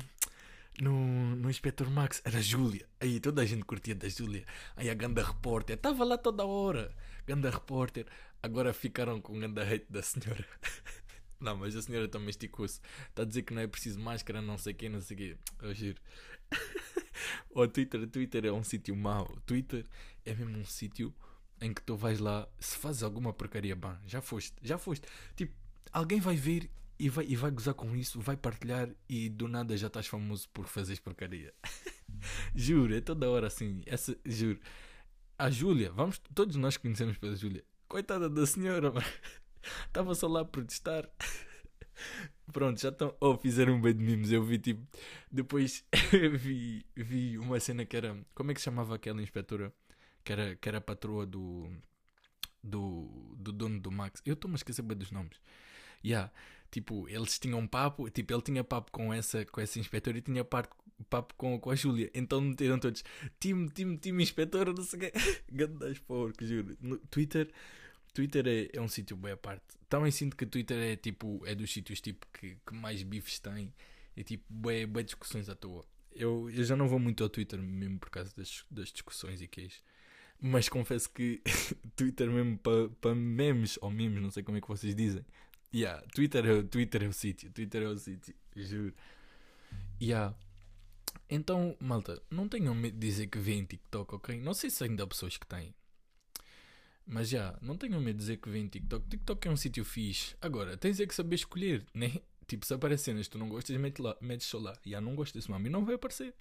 no, 0.80 1.36
no 1.36 1.50
Inspector 1.50 1.90
Max 1.90 2.22
era 2.24 2.40
Júlia. 2.40 2.86
Aí 3.00 3.20
toda 3.20 3.42
a 3.42 3.44
gente 3.44 3.64
curtia 3.64 3.94
da 3.94 4.08
Júlia. 4.08 4.44
Aí 4.76 4.88
a 4.88 4.94
ganda 4.94 5.22
repórter 5.22 5.76
estava 5.76 6.04
lá 6.04 6.16
toda 6.16 6.44
hora. 6.44 6.94
Ganda 7.26 7.50
repórter. 7.50 8.06
Agora 8.42 8.72
ficaram 8.72 9.20
com 9.20 9.38
ganda 9.38 9.62
hate 9.62 9.86
da 9.90 10.02
senhora. 10.02 10.44
não, 11.40 11.56
mas 11.56 11.74
a 11.74 11.82
senhora 11.82 12.08
também 12.08 12.30
esticou-se. 12.30 12.80
Está 13.08 13.22
a 13.22 13.24
dizer 13.24 13.42
que 13.42 13.52
não 13.52 13.62
é 13.62 13.66
preciso 13.66 13.98
máscara, 13.98 14.40
não 14.40 14.56
sei 14.56 14.72
o 14.72 14.76
quê, 14.76 14.88
não 14.88 15.00
sei 15.00 15.14
o 15.14 15.18
quê. 15.18 15.36
Eu 15.62 15.74
giro. 15.74 16.00
o 17.50 17.66
Twitter, 17.66 18.06
Twitter 18.06 18.46
é 18.46 18.52
um 18.52 18.62
sítio 18.62 18.94
mau. 18.94 19.26
Twitter 19.44 19.84
é 20.24 20.34
mesmo 20.34 20.58
um 20.58 20.64
sítio 20.64 21.12
em 21.60 21.74
que 21.74 21.82
tu 21.82 21.96
vais 21.96 22.20
lá, 22.20 22.48
se 22.60 22.76
fazes 22.76 23.02
alguma 23.02 23.32
porcaria, 23.32 23.74
bem, 23.74 23.96
já 24.06 24.20
foste, 24.20 24.54
já 24.62 24.78
foste. 24.78 25.04
Tipo, 25.34 25.52
alguém 25.92 26.20
vai 26.20 26.36
ver 26.36 26.70
e 26.98 27.08
vai, 27.08 27.24
e 27.26 27.36
vai 27.36 27.50
gozar 27.50 27.74
com 27.74 27.94
isso, 27.94 28.20
vai 28.20 28.36
partilhar 28.36 28.88
e 29.08 29.28
do 29.28 29.46
nada 29.46 29.76
já 29.76 29.86
estás 29.86 30.06
famoso 30.06 30.48
por 30.50 30.66
fazeres 30.66 30.98
porcaria. 30.98 31.54
juro, 32.54 32.94
é 32.94 33.00
toda 33.00 33.30
hora 33.30 33.46
assim. 33.46 33.82
Essa, 33.86 34.16
juro. 34.24 34.58
A 35.38 35.48
Júlia, 35.50 35.92
vamos, 35.92 36.18
todos 36.34 36.56
nós 36.56 36.76
conhecemos 36.76 37.16
pela 37.16 37.36
Júlia. 37.36 37.64
Coitada 37.86 38.28
da 38.28 38.44
senhora, 38.44 38.92
Estava 39.86 40.14
só 40.14 40.26
lá 40.26 40.40
a 40.40 40.44
protestar. 40.44 41.08
Pronto, 42.52 42.80
já 42.80 42.88
estão. 42.88 43.14
Oh, 43.20 43.36
fizeram 43.36 43.74
um 43.74 43.80
bem 43.80 43.94
de 43.94 44.02
mimos. 44.02 44.32
Eu 44.32 44.42
vi 44.42 44.58
tipo. 44.58 44.86
Depois 45.30 45.84
vi, 46.40 46.84
vi 46.96 47.38
uma 47.38 47.60
cena 47.60 47.84
que 47.84 47.96
era. 47.96 48.16
Como 48.34 48.50
é 48.50 48.54
que 48.54 48.60
se 48.60 48.64
chamava 48.64 48.94
aquela 48.94 49.22
inspetora? 49.22 49.72
Que 50.24 50.32
era, 50.32 50.56
que 50.56 50.68
era 50.68 50.78
a 50.78 50.80
patroa 50.80 51.26
do. 51.26 51.70
Do, 52.62 53.34
do 53.36 53.52
dono 53.52 53.80
do 53.80 53.90
Max. 53.90 54.20
Eu 54.24 54.34
estou-me 54.34 54.54
a 54.54 54.56
esquecer 54.56 54.82
bem 54.82 54.96
dos 54.96 55.10
nomes. 55.10 55.40
Yeah. 56.04 56.32
Tipo, 56.70 57.08
eles 57.08 57.38
tinham 57.38 57.66
papo, 57.66 58.10
tipo, 58.10 58.32
ele 58.32 58.42
tinha 58.42 58.62
papo 58.62 58.92
com 58.92 59.12
essa, 59.12 59.44
com 59.46 59.60
essa 59.60 59.78
inspetora 59.78 60.18
e 60.18 60.20
tinha 60.20 60.44
papo, 60.44 60.76
papo 61.08 61.34
com, 61.34 61.58
com 61.58 61.70
a 61.70 61.74
Júlia. 61.74 62.10
Então 62.14 62.40
meteram 62.40 62.78
todos 62.78 63.02
time, 63.40 63.68
time, 63.70 63.96
time 63.96 64.22
inspetora, 64.22 64.72
não 64.72 64.82
sei 64.82 64.98
o 64.98 65.02
quê. 65.02 65.12
Gandas 65.50 65.98
porcos, 66.00 66.48
juro. 66.48 66.76
No 66.80 66.98
Twitter, 66.98 67.50
Twitter 68.12 68.46
é, 68.46 68.68
é 68.76 68.80
um 68.80 68.88
sítio 68.88 69.16
bem 69.16 69.32
à 69.32 69.36
parte. 69.36 69.64
Também 69.88 70.10
sinto 70.10 70.36
que 70.36 70.44
Twitter 70.44 70.78
é 70.78 70.96
tipo, 70.96 71.42
é 71.46 71.54
dos 71.54 71.72
sítios 71.72 72.00
tipo 72.00 72.26
que, 72.32 72.56
que 72.66 72.74
mais 72.74 73.02
bifes 73.02 73.38
tem. 73.38 73.72
É 74.16 74.22
tipo, 74.22 74.44
bem, 74.50 74.86
bem 74.86 75.04
discussões 75.04 75.48
à 75.48 75.54
toa. 75.54 75.84
Eu, 76.12 76.50
eu 76.50 76.64
já 76.64 76.76
não 76.76 76.88
vou 76.88 76.98
muito 76.98 77.22
ao 77.22 77.30
Twitter 77.30 77.60
mesmo 77.62 77.98
por 77.98 78.10
causa 78.10 78.34
das, 78.36 78.64
das 78.70 78.88
discussões 78.92 79.40
e 79.40 79.46
queixo. 79.46 79.82
Mas 80.40 80.68
confesso 80.68 81.10
que 81.10 81.42
Twitter 81.96 82.30
mesmo 82.30 82.58
para 82.58 82.88
pa 83.00 83.14
memes 83.14 83.78
ou 83.80 83.90
memes, 83.90 84.22
não 84.22 84.30
sei 84.30 84.42
como 84.42 84.58
é 84.58 84.60
que 84.60 84.68
vocês 84.68 84.94
dizem, 84.94 85.24
Yeah, 85.72 86.02
Twitter 86.14 86.46
é, 86.46 86.62
Twitter 86.62 87.04
é 87.04 87.08
o 87.08 87.12
sítio. 87.12 87.50
Twitter 87.52 87.82
é 87.82 87.86
o 87.88 87.98
sítio. 87.98 88.34
Juro. 88.56 88.94
Yeah. 90.00 90.34
Então, 91.28 91.76
malta, 91.78 92.22
não 92.30 92.48
tenham 92.48 92.74
medo 92.74 92.98
de 92.98 93.06
dizer 93.06 93.26
que 93.26 93.38
vêem 93.38 93.64
TikTok, 93.64 94.14
ok? 94.14 94.40
Não 94.40 94.54
sei 94.54 94.70
se 94.70 94.84
ainda 94.84 95.04
há 95.04 95.06
pessoas 95.06 95.36
que 95.36 95.46
têm. 95.46 95.74
Mas 97.06 97.28
já, 97.28 97.38
yeah, 97.38 97.58
não 97.60 97.76
tenham 97.76 98.00
medo 98.00 98.16
de 98.16 98.20
dizer 98.20 98.36
que 98.38 98.48
vêem 98.48 98.66
TikTok. 98.66 99.08
TikTok 99.08 99.48
é 99.48 99.50
um 99.50 99.56
sítio 99.56 99.84
fixe. 99.84 100.34
Agora, 100.40 100.76
tens 100.76 101.00
é 101.00 101.06
que 101.06 101.14
saber 101.14 101.36
escolher, 101.36 101.84
né? 101.94 102.12
Tipo, 102.48 102.64
se 102.64 102.72
aparecer 102.72 103.04
cenas 103.04 103.28
tu 103.28 103.36
não 103.36 103.46
gostas, 103.46 103.76
metes, 103.76 104.02
lá, 104.02 104.16
metes 104.22 104.46
só 104.46 104.58
lá. 104.58 104.74
Já 104.86 105.02
não 105.02 105.14
gosto 105.14 105.34
desse 105.34 105.50
mami, 105.50 105.68
não 105.68 105.84
vai 105.84 105.96
aparecer. 105.96 106.34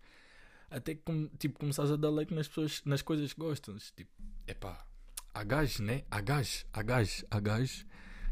Até 0.69 0.95
que, 0.95 1.01
tipo, 1.37 1.59
começares 1.59 1.91
a 1.91 1.97
dar 1.97 2.09
like 2.09 2.33
nas 2.33 2.47
pessoas, 2.47 2.81
nas 2.85 3.01
coisas 3.01 3.33
que 3.33 3.39
gostas. 3.41 3.91
Tipo, 3.91 4.09
epá, 4.47 4.87
há 5.33 5.43
gajos, 5.43 5.81
né? 5.81 6.03
Há 6.09 6.21
gajos, 6.21 6.65
há 6.71 6.81
gajos, 6.81 7.25
há 7.29 7.39
gajos. 7.41 7.85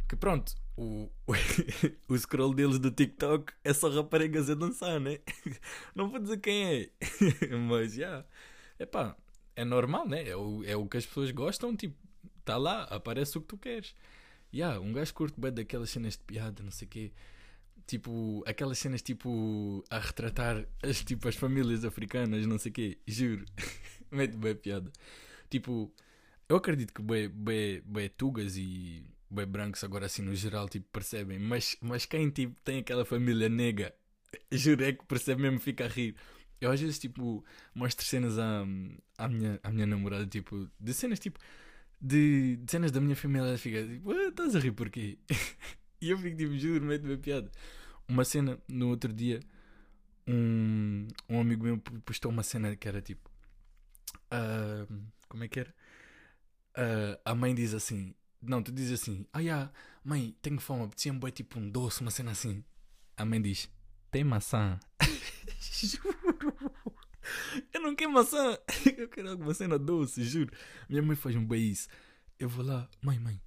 Que 0.07 0.15
pronto, 0.15 0.55
o, 0.77 1.09
o, 2.07 2.17
scroll 2.17 2.53
deles 2.53 2.79
do 2.79 2.91
TikTok 2.91 3.53
é 3.63 3.73
só 3.73 3.89
raparigas 3.89 4.49
a 4.49 4.55
dançar, 4.55 4.99
né? 4.99 5.19
Não 5.95 6.09
vou 6.09 6.19
dizer 6.19 6.37
quem 6.37 6.65
é, 6.65 6.89
mas 7.67 7.93
já. 7.93 8.01
Yeah. 8.01 8.27
Epá, 8.79 9.15
é 9.55 9.63
normal, 9.63 10.07
né? 10.07 10.27
É 10.27 10.35
o, 10.35 10.63
é 10.65 10.75
o 10.75 10.85
que 10.87 10.97
as 10.97 11.05
pessoas 11.05 11.31
gostam, 11.31 11.75
tipo, 11.75 11.95
tá 12.43 12.57
lá, 12.57 12.83
aparece 12.83 13.37
o 13.37 13.41
que 13.41 13.47
tu 13.47 13.57
queres. 13.57 13.95
Yeah, 14.53 14.79
um 14.79 14.91
gajo 14.91 15.13
curte 15.13 15.39
bem 15.39 15.53
daquelas 15.53 15.89
cenas 15.89 16.17
de 16.17 16.23
piada, 16.23 16.61
não 16.61 16.71
sei 16.71 16.87
o 16.87 16.89
quê. 16.89 17.11
Tipo, 17.87 18.43
aquelas 18.47 18.77
cenas 18.79 19.01
tipo 19.01 19.83
a 19.89 19.99
retratar 19.99 20.65
as, 20.81 21.03
tipo, 21.03 21.27
as 21.27 21.35
famílias 21.35 21.85
africanas, 21.85 22.45
não 22.45 22.57
sei 22.57 22.71
o 22.71 22.73
quê. 22.73 22.97
Juro. 23.07 23.45
Mete 24.11 24.35
bem 24.35 24.55
piada. 24.55 24.91
Tipo, 25.49 25.93
eu 26.49 26.57
acredito 26.57 26.93
que 26.93 27.01
bem, 27.01 27.29
bem, 27.29 27.81
bem 27.85 28.09
tugas 28.09 28.57
e 28.57 29.05
bem 29.29 29.45
brancos 29.45 29.83
agora 29.83 30.05
assim 30.05 30.21
no 30.21 30.35
geral 30.35 30.69
tipo 30.69 30.87
percebem, 30.91 31.39
mas, 31.39 31.77
mas 31.81 32.05
quem 32.05 32.29
tipo 32.29 32.59
tem 32.61 32.79
aquela 32.79 33.05
família 33.05 33.49
nega, 33.49 33.93
juro 34.51 34.83
é 34.83 34.93
que 34.93 35.05
percebe 35.05 35.41
mesmo 35.41 35.59
fica 35.59 35.85
a 35.85 35.87
rir. 35.87 36.15
Eu 36.61 36.71
às 36.71 36.79
vezes 36.79 36.99
tipo 36.99 37.43
mostro 37.73 38.05
cenas 38.05 38.39
à, 38.39 38.61
à, 39.17 39.27
minha, 39.27 39.59
à 39.63 39.71
minha 39.71 39.85
namorada, 39.85 40.25
tipo, 40.25 40.69
de 40.79 40.93
cenas 40.93 41.19
tipo 41.19 41.39
de, 42.01 42.57
de 42.57 42.71
cenas 42.71 42.91
da 42.91 43.01
minha 43.01 43.15
família, 43.15 43.47
ela 43.47 43.57
fica 43.57 43.85
tipo, 43.85 44.11
"Ah, 44.11 44.27
estás 44.29 44.55
a 44.55 44.59
rir 44.59 44.71
porquê? 44.71 45.17
e 46.01 46.09
eu 46.09 46.17
fico 46.17 46.37
tipo, 46.37 46.57
juro, 46.57 46.85
mete-me 46.85 47.17
piada. 47.17 47.51
Uma 48.07 48.23
cena 48.25 48.59
no 48.69 48.89
outro 48.89 49.11
dia, 49.13 49.39
um, 50.27 51.07
um 51.29 51.39
amigo 51.41 51.63
meu 51.65 51.77
postou 52.05 52.31
uma 52.31 52.43
cena 52.43 52.75
que 52.75 52.87
era 52.87 53.01
tipo, 53.01 53.29
ah, 54.31 54.85
como 55.27 55.43
é 55.43 55.47
que 55.47 55.59
era? 55.59 55.73
Ah, 56.75 57.19
a 57.25 57.35
mãe 57.35 57.53
diz 57.55 57.73
assim, 57.73 58.13
não, 58.47 58.61
tu 58.63 58.71
dizes 58.71 59.01
assim, 59.01 59.25
ah, 59.33 59.39
yeah, 59.39 59.71
mãe, 60.03 60.35
tenho 60.41 60.59
fome, 60.59 60.83
apetecia-me 60.83 61.19
bué, 61.19 61.31
tipo 61.31 61.59
um 61.59 61.69
doce, 61.69 62.01
uma 62.01 62.11
cena 62.11 62.31
assim. 62.31 62.63
A 63.17 63.25
mãe 63.25 63.41
diz, 63.41 63.69
tem 64.11 64.23
maçã. 64.23 64.79
juro. 65.59 66.53
Eu 67.73 67.81
não 67.81 67.95
quero 67.95 68.11
maçã. 68.11 68.57
Eu 68.97 69.09
quero 69.09 69.31
alguma 69.31 69.53
cena 69.53 69.79
doce, 69.79 70.23
juro. 70.23 70.51
Minha 70.89 71.01
mãe 71.01 71.15
faz 71.15 71.35
um 71.35 71.45
bem 71.45 71.69
isso. 71.69 71.87
Eu 72.39 72.49
vou 72.49 72.65
lá, 72.65 72.89
mãe, 73.01 73.17
mãe, 73.19 73.41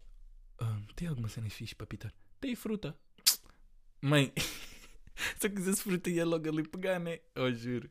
ah, 0.59 0.81
tem 0.97 1.09
alguma 1.09 1.29
cena 1.29 1.49
fixe 1.51 1.75
para 1.75 1.87
pitar? 1.87 2.13
Tem 2.41 2.55
fruta. 2.55 2.97
Mãe, 4.01 4.33
se 5.39 5.47
eu 5.47 5.51
quisesse 5.51 5.83
fruta 5.83 6.09
ia 6.09 6.25
logo 6.25 6.49
ali 6.49 6.63
pegar, 6.63 6.99
né? 6.99 7.21
Oh, 7.37 7.51
juro. 7.53 7.91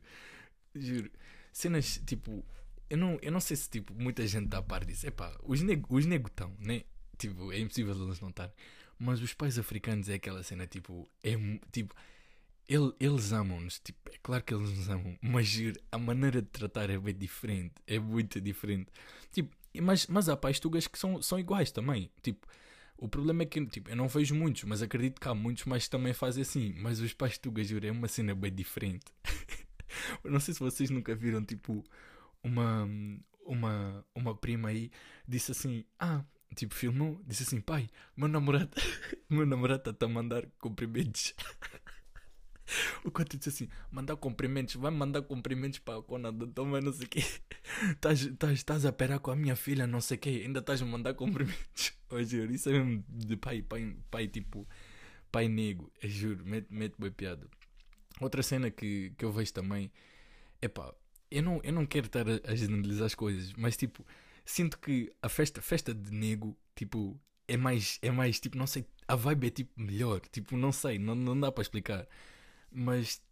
Juro. 0.74 1.10
Cenas, 1.52 2.00
tipo, 2.06 2.44
eu 2.90 2.96
não, 2.96 3.18
eu 3.20 3.30
não 3.30 3.40
sei 3.40 3.56
se, 3.56 3.68
tipo, 3.68 3.94
muita 3.94 4.26
gente 4.26 4.46
está 4.46 4.58
a 4.58 4.62
par 4.62 4.84
disso. 4.84 5.06
Epá, 5.06 5.36
os 5.42 5.60
negros 5.62 5.86
os 5.90 6.06
nego 6.06 6.28
estão, 6.28 6.54
né? 6.58 6.84
Tipo, 7.18 7.52
é 7.52 7.58
impossível 7.60 7.94
eles 8.04 8.20
não 8.20 8.30
estarem. 8.30 8.52
Mas 8.98 9.20
os 9.22 9.34
pais 9.34 9.58
africanos 9.58 10.08
é 10.08 10.14
aquela 10.14 10.42
cena, 10.42 10.66
tipo, 10.66 11.08
é 11.22 11.34
tipo, 11.72 11.94
ele- 12.68 12.92
eles 13.00 13.32
amam-nos, 13.32 13.78
tipo, 13.80 13.98
é 14.12 14.18
claro 14.22 14.42
que 14.44 14.54
eles 14.54 14.70
nos 14.70 14.88
amam, 14.88 15.16
mas 15.22 15.56
a 15.92 15.98
maneira 15.98 16.42
de 16.42 16.48
tratar 16.48 16.90
é 16.90 16.98
bem 16.98 17.14
diferente, 17.16 17.74
é 17.86 17.98
muito 17.98 18.40
diferente. 18.40 18.90
Tipo, 19.32 19.56
mas, 19.82 20.06
mas 20.08 20.28
há 20.28 20.36
pais 20.36 20.58
tugas 20.60 20.86
que 20.86 20.98
são, 20.98 21.22
são 21.22 21.38
iguais 21.38 21.70
também. 21.70 22.10
Tipo, 22.22 22.46
o 22.96 23.08
problema 23.08 23.42
é 23.44 23.46
que, 23.46 23.64
tipo, 23.66 23.90
eu 23.90 23.96
não 23.96 24.08
vejo 24.08 24.34
muitos, 24.34 24.64
mas 24.64 24.82
acredito 24.82 25.20
que 25.20 25.28
há 25.28 25.34
muitos 25.34 25.64
mais 25.64 25.84
que 25.84 25.90
também 25.90 26.12
fazem 26.12 26.42
assim. 26.42 26.74
Mas 26.78 27.00
os 27.00 27.12
pais 27.14 27.38
tugas, 27.38 27.68
juro, 27.68 27.86
é 27.86 27.92
uma 27.92 28.08
cena 28.08 28.34
bem 28.34 28.52
diferente. 28.54 29.06
Eu 30.24 30.30
não 30.30 30.40
sei 30.40 30.54
se 30.54 30.60
vocês 30.60 30.90
nunca 30.90 31.14
viram, 31.14 31.44
tipo, 31.44 31.84
uma, 32.42 32.88
uma, 33.44 34.04
uma 34.14 34.34
prima 34.36 34.68
aí 34.68 34.90
disse 35.26 35.52
assim: 35.52 35.84
Ah, 35.98 36.24
tipo, 36.54 36.74
filmou, 36.74 37.20
disse 37.26 37.42
assim: 37.42 37.60
Pai, 37.60 37.88
meu 38.16 38.28
namorado, 38.28 38.70
meu 39.28 39.46
namorado 39.46 39.90
está 39.90 40.06
a 40.06 40.08
mandar 40.08 40.46
cumprimentos. 40.58 41.34
O 43.02 43.10
Conto 43.10 43.38
disse 43.38 43.48
assim: 43.48 43.68
Mandar 43.90 44.16
cumprimentos, 44.16 44.74
vai 44.74 44.90
mandar 44.90 45.22
cumprimentos 45.22 45.78
para 45.78 46.00
a 46.00 46.02
cona 46.02 46.30
do 46.30 46.46
não 46.66 46.92
sei 46.92 47.06
o 47.06 47.08
quê. 47.08 47.24
Estás- 48.52 48.84
a 48.84 48.92
perar 48.92 49.18
com 49.20 49.30
a 49.30 49.36
minha 49.36 49.56
filha, 49.56 49.86
não 49.86 50.02
sei 50.02 50.18
o 50.18 50.20
quê, 50.20 50.42
ainda 50.44 50.60
estás 50.60 50.82
a 50.82 50.84
mandar 50.84 51.14
cumprimentos. 51.14 51.94
Oh, 52.10 52.22
juro, 52.22 52.52
isso 52.52 52.68
é 52.68 52.72
mesmo 52.72 53.04
de 53.08 53.36
pai, 53.36 53.62
pai, 53.62 53.96
pai 54.10 54.28
tipo, 54.28 54.66
pai 55.32 55.48
nego, 55.48 55.90
é 56.02 56.08
juro, 56.08 56.44
mete, 56.44 56.66
mete 56.70 56.94
bem 56.98 57.10
piada. 57.10 57.48
Outra 58.20 58.42
cena 58.42 58.70
que, 58.70 59.12
que 59.16 59.24
eu 59.24 59.32
vejo 59.32 59.52
também 59.52 59.90
Epá, 60.60 60.92
eu 61.30 61.42
não, 61.42 61.60
eu 61.62 61.72
não 61.72 61.86
quero 61.86 62.06
estar 62.06 62.26
a, 62.28 62.40
a 62.50 62.54
generalizar 62.54 63.06
as 63.06 63.14
coisas, 63.14 63.52
mas 63.56 63.76
tipo, 63.76 64.04
sinto 64.48 64.78
que 64.78 65.12
a 65.22 65.28
festa, 65.28 65.60
festa 65.60 65.94
de 65.94 66.10
nego, 66.10 66.56
tipo, 66.74 67.20
é 67.46 67.56
mais, 67.56 67.98
é 68.00 68.10
mais, 68.10 68.40
tipo, 68.40 68.56
não 68.56 68.66
sei, 68.66 68.86
a 69.06 69.14
vibe 69.14 69.48
é 69.48 69.50
tipo 69.50 69.80
melhor, 69.80 70.20
tipo, 70.20 70.56
não 70.56 70.72
sei, 70.72 70.98
não, 70.98 71.14
não 71.14 71.38
dá 71.38 71.52
para 71.52 71.62
explicar, 71.62 72.08
mas 72.72 73.22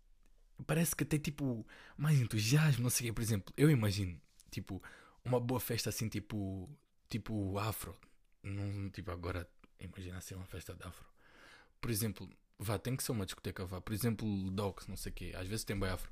parece 0.67 0.95
que 0.95 1.05
tem 1.07 1.19
tipo 1.19 1.67
mais 1.97 2.21
entusiasmo, 2.21 2.83
não 2.83 2.91
sei 2.91 3.07
o 3.07 3.09
quê, 3.09 3.13
por 3.15 3.23
exemplo, 3.23 3.55
eu 3.57 3.71
imagino, 3.71 4.21
tipo, 4.51 4.83
uma 5.25 5.41
boa 5.41 5.59
festa 5.59 5.89
assim, 5.89 6.07
tipo, 6.09 6.69
tipo 7.09 7.59
afro, 7.59 7.97
não, 8.43 8.91
tipo, 8.91 9.11
agora, 9.11 9.49
imagina 9.81 10.19
assim 10.19 10.35
uma 10.35 10.47
festa 10.47 10.75
de 10.75 10.87
afro, 10.87 11.07
por 11.81 11.91
exemplo, 11.91 12.29
vá, 12.59 12.79
tem 12.79 12.95
que 12.95 13.03
ser 13.03 13.13
uma 13.13 13.25
discoteca, 13.25 13.65
vá, 13.65 13.81
por 13.81 13.95
exemplo, 13.95 14.51
Docs, 14.51 14.87
não 14.87 14.97
sei 14.99 15.13
o 15.13 15.15
quê, 15.15 15.33
às 15.35 15.49
vezes 15.49 15.65
tem 15.65 15.79
bem 15.79 15.89
afro, 15.89 16.11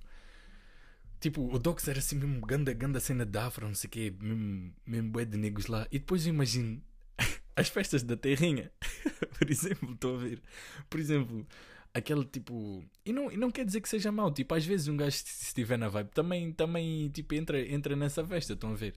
Tipo, 1.25 1.41
o 1.51 1.59
Docs 1.59 1.89
era 1.89 2.01
assim 2.01 2.17
mesmo 2.17 2.39
ganda, 2.45 2.71
ganda 2.75 3.01
cena 3.01 3.25
de 3.25 3.39
afro, 3.39 3.67
não 3.67 3.75
sei 3.75 3.89
o 3.89 3.91
quê, 3.91 4.15
mesmo, 4.21 4.71
mesmo 4.87 5.09
bué 5.09 5.25
de 5.25 5.39
negros 5.39 5.69
lá. 5.69 5.87
E 5.91 5.99
depois 5.99 6.27
eu 6.27 6.35
imagino 6.35 6.83
as 7.57 7.67
festas 7.71 8.03
da 8.03 8.15
terrinha, 8.15 8.71
por 9.39 9.51
exemplo, 9.51 9.95
estou 9.95 10.17
a 10.17 10.19
ver. 10.19 10.43
Por 10.91 11.01
exemplo, 11.01 11.47
aquele 11.95 12.27
tipo... 12.27 12.85
E 13.07 13.11
não, 13.11 13.33
e 13.33 13.39
não 13.39 13.51
quer 13.51 13.65
dizer 13.65 13.81
que 13.81 13.89
seja 13.89 14.13
mau, 14.13 14.31
tipo, 14.31 14.55
às 14.55 14.67
vezes 14.67 14.87
um 14.87 14.99
gajo 14.99 15.17
se 15.17 15.47
estiver 15.47 15.79
na 15.79 15.89
vibe 15.89 16.11
também, 16.11 16.53
também 16.53 17.09
tipo, 17.09 17.35
entra, 17.35 17.59
entra 17.59 17.97
nessa 17.97 18.23
festa, 18.23 18.53
estão 18.53 18.73
a 18.73 18.75
ver? 18.75 18.95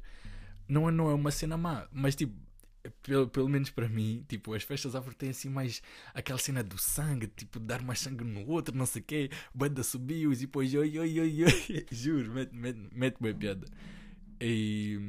Não 0.67 0.89
é, 0.89 0.91
não 0.91 1.09
é 1.09 1.13
uma 1.13 1.31
cena 1.31 1.55
má, 1.55 1.87
mas 1.93 2.13
tipo, 2.13 2.35
pelo, 3.03 3.27
pelo 3.27 3.49
menos 3.49 3.69
para 3.69 3.87
mim, 3.89 4.25
tipo, 4.27 4.53
as 4.53 4.63
festas 4.63 4.95
afro 4.95 5.13
têm 5.13 5.29
assim 5.29 5.49
mais 5.49 5.81
aquela 6.13 6.39
cena 6.39 6.63
do 6.63 6.77
sangue, 6.77 7.27
tipo, 7.27 7.59
dar 7.59 7.81
mais 7.81 7.99
sangue 7.99 8.23
no 8.23 8.47
outro, 8.47 8.75
não 8.75 8.85
sei 8.85 9.01
o 9.01 9.05
quê, 9.05 9.29
banda 9.53 9.83
subiu 9.83 10.31
e 10.33 10.35
depois 10.35 10.73
oi, 10.73 10.97
oi, 10.99 11.19
oi, 11.19 11.43
oi, 11.43 11.85
juro, 11.91 12.31
mete, 12.33 12.53
mete, 12.55 12.79
mete 12.91 13.17
bem 13.21 13.35
piada. 13.35 13.67
E, 14.41 14.99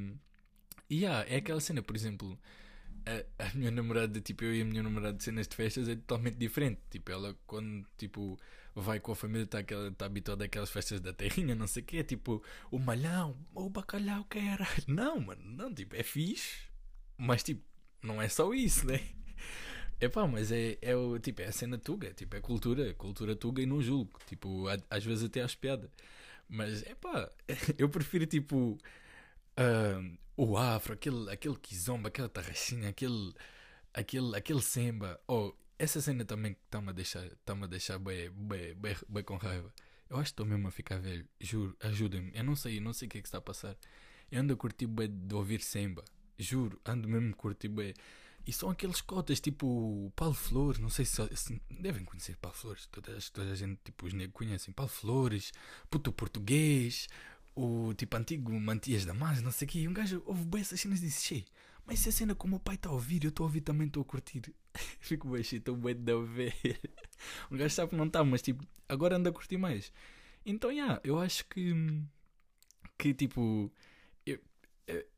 e 0.91 1.03
yeah, 1.03 1.27
é 1.29 1.37
aquela 1.37 1.61
cena, 1.61 1.83
por 1.83 1.95
exemplo, 1.97 2.39
a, 3.07 3.45
a 3.47 3.55
minha 3.55 3.71
namorada, 3.71 4.21
tipo, 4.21 4.45
eu 4.45 4.55
e 4.55 4.63
a 4.63 4.65
minha 4.65 4.83
namorada 4.83 5.17
de 5.17 5.25
cenas 5.25 5.49
de 5.49 5.57
festas 5.57 5.89
é 5.89 5.97
totalmente 5.97 6.37
diferente. 6.37 6.81
Tipo, 6.91 7.13
ela 7.13 7.37
quando, 7.47 7.87
tipo, 7.97 8.39
vai 8.75 9.01
com 9.01 9.13
a 9.13 9.17
família, 9.17 9.45
está 9.45 9.61
tá 9.97 10.07
habituada 10.07 10.45
àquelas 10.45 10.71
festas 10.71 11.01
da 11.01 11.13
terrinha, 11.13 11.55
não 11.55 11.67
sei 11.67 11.83
o 11.83 11.87
quê, 11.87 12.05
tipo, 12.05 12.43
o 12.71 12.79
malhão, 12.79 13.37
o 13.55 13.69
bacalhau, 13.71 14.25
que 14.25 14.39
era. 14.39 14.67
Não, 14.87 15.21
mano, 15.21 15.43
não, 15.45 15.73
tipo, 15.75 15.97
é 15.97 16.03
fixe, 16.03 16.68
mas 17.19 17.43
tipo, 17.43 17.63
não 18.03 18.23
é 18.23 18.29
só 18.29 18.53
isso, 18.55 18.87
né? 18.87 19.01
Epá, 20.01 20.27
mas 20.29 20.53
é, 20.53 20.79
é, 20.81 20.95
o, 20.95 21.19
tipo, 21.19 21.43
é 21.43 21.47
a 21.47 21.53
cena 21.53 21.77
tuga, 21.77 22.13
tipo, 22.15 22.37
é 22.37 22.41
cultura, 22.41 22.95
cultura 22.95 23.35
tuga 23.35 23.61
e 23.63 23.67
não 23.67 23.83
julgo. 23.83 24.19
Tipo, 24.27 24.67
às 24.89 25.05
vezes 25.05 25.25
até 25.25 25.43
acho 25.43 25.59
piada. 25.59 25.91
Mas, 26.49 26.83
epá, 26.85 27.31
eu 27.77 27.89
prefiro, 27.89 28.25
tipo, 28.27 28.79
ah, 29.57 30.01
o 30.37 30.57
afro, 30.57 30.95
aquele, 30.95 31.31
aquele 31.31 31.57
kizomba, 31.57 32.09
aquela 32.09 32.29
tarraxinha, 32.29 32.89
aquele, 32.91 33.35
aquele, 33.93 34.37
aquele 34.37 34.63
semba. 34.63 35.21
Oh, 35.27 35.53
essa 35.79 36.01
cena 36.01 36.25
também 36.25 36.53
está-me 36.53 36.91
a 36.91 36.93
deixar, 36.93 37.29
tá-me 37.45 37.65
a 37.65 37.67
deixar 37.67 37.99
bem, 37.99 38.31
bem, 38.31 38.75
bem, 38.75 38.97
bem 39.09 39.25
com 39.25 39.37
raiva. 39.37 39.73
Eu 40.09 40.17
acho 40.17 40.27
que 40.27 40.33
estou 40.33 40.47
mesmo 40.47 40.69
a 40.69 40.71
ficar 40.71 40.99
velho, 40.99 41.27
juro, 41.41 41.77
ajudem-me. 41.81 42.33
Eu 42.35 42.45
não 42.45 42.57
sei, 42.57 42.81
não 42.81 42.93
sei 42.93 43.07
o 43.09 43.11
que 43.11 43.19
é 43.19 43.21
que 43.21 43.29
está 43.29 43.39
a 43.39 43.41
passar. 43.43 43.77
Eu 44.31 44.41
ando 44.41 44.55
a 44.55 44.57
curtir 44.57 44.87
bem 44.87 45.09
de 45.09 45.35
ouvir 45.35 45.61
semba, 45.61 46.05
juro, 46.39 46.81
ando 46.85 47.09
mesmo 47.09 47.31
a 47.31 47.37
curtir 47.37 47.69
bem. 47.69 47.95
E 48.47 48.53
são 48.53 48.71
aqueles 48.71 49.01
cotas 49.03 49.41
tipo 49.41 50.11
Paulo 50.17 50.35
Flores, 50.35 50.81
não 50.81 50.89
sei 50.89 51.05
se, 51.05 51.37
se- 51.37 51.61
devem 51.71 52.05
conhecer 52.05 52.37
Paulo 52.37 52.57
Flores, 52.57 52.87
toda, 52.91 53.19
toda 53.33 53.53
a 53.53 53.55
gente, 53.55 53.79
tipo, 53.85 54.07
os 54.07 54.15
negros 54.15 54.35
conhecem 54.35 54.73
Paulo 54.73 54.91
Flores, 54.91 55.53
puto 55.91 56.11
português, 56.13 57.09
o 57.55 57.93
tipo 57.95 58.17
antigo 58.17 58.59
Mantias 58.59 59.05
da 59.05 59.13
Mas, 59.13 59.43
não 59.43 59.51
sei 59.51 59.67
o 59.67 59.71
quê. 59.71 59.81
E 59.81 59.89
um 59.89 59.93
gajo 59.93 60.23
ouve 60.27 60.45
bem 60.45 60.61
essas 60.63 60.81
cenas 60.81 61.01
e 61.01 61.07
disse: 61.07 61.27
Che, 61.27 61.45
mas 61.85 62.01
essa 62.01 62.11
cena 62.13 62.35
como 62.35 62.57
o 62.57 62.61
pai 62.61 62.77
está 62.77 62.89
a 62.89 62.93
ouvir, 62.93 63.25
eu 63.25 63.29
estou 63.31 63.45
a 63.45 63.49
ouvir 63.49 63.61
também, 63.61 63.87
estou 63.87 64.01
a 64.03 64.05
curtir. 64.05 64.43
Fico 65.01 65.29
bem, 65.29 65.41
estou 65.43 65.77
bem 65.77 65.95
de 65.95 66.13
ouvir. 66.13 66.55
Um 67.51 67.57
gajo 67.59 67.75
sabe 67.75 67.91
que 67.91 67.97
não 67.97 68.07
está, 68.07 68.25
mas 68.25 68.41
tipo, 68.43 68.65
agora 68.89 69.17
anda 69.17 69.29
a 69.31 69.33
curtir 69.33 69.59
mais. 69.59 69.93
Então, 70.47 70.71
yeah, 70.73 70.99
eu 71.05 71.19
acho 71.19 71.45
que, 71.47 71.75
que 72.97 73.15
tipo, 73.15 73.71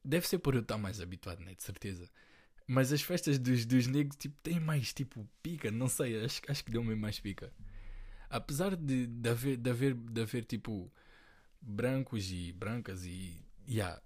deve 0.04 0.26
ser 0.26 0.38
por 0.38 0.54
eu 0.54 0.60
estar 0.62 0.78
mais 0.78 1.00
habituado, 1.00 1.40
né? 1.42 1.54
De 1.54 1.62
certeza. 1.62 2.08
Mas 2.66 2.92
as 2.92 3.02
festas 3.02 3.38
dos, 3.38 3.66
dos 3.66 3.86
negros, 3.86 4.16
tipo, 4.16 4.36
têm 4.42 4.60
mais, 4.60 4.92
tipo, 4.92 5.28
pica, 5.42 5.70
não 5.70 5.88
sei, 5.88 6.24
acho, 6.24 6.40
acho 6.48 6.64
que 6.64 6.70
deu 6.70 6.84
mesmo 6.84 7.00
mais 7.02 7.18
pica. 7.18 7.52
Apesar 8.28 8.76
de, 8.76 9.06
de, 9.06 9.28
haver, 9.28 9.56
de, 9.56 9.70
haver, 9.70 9.94
de 9.94 10.20
haver, 10.22 10.44
tipo, 10.44 10.90
brancos 11.60 12.30
e 12.32 12.52
brancas 12.52 13.04
e, 13.04 13.44
yeah, 13.68 14.00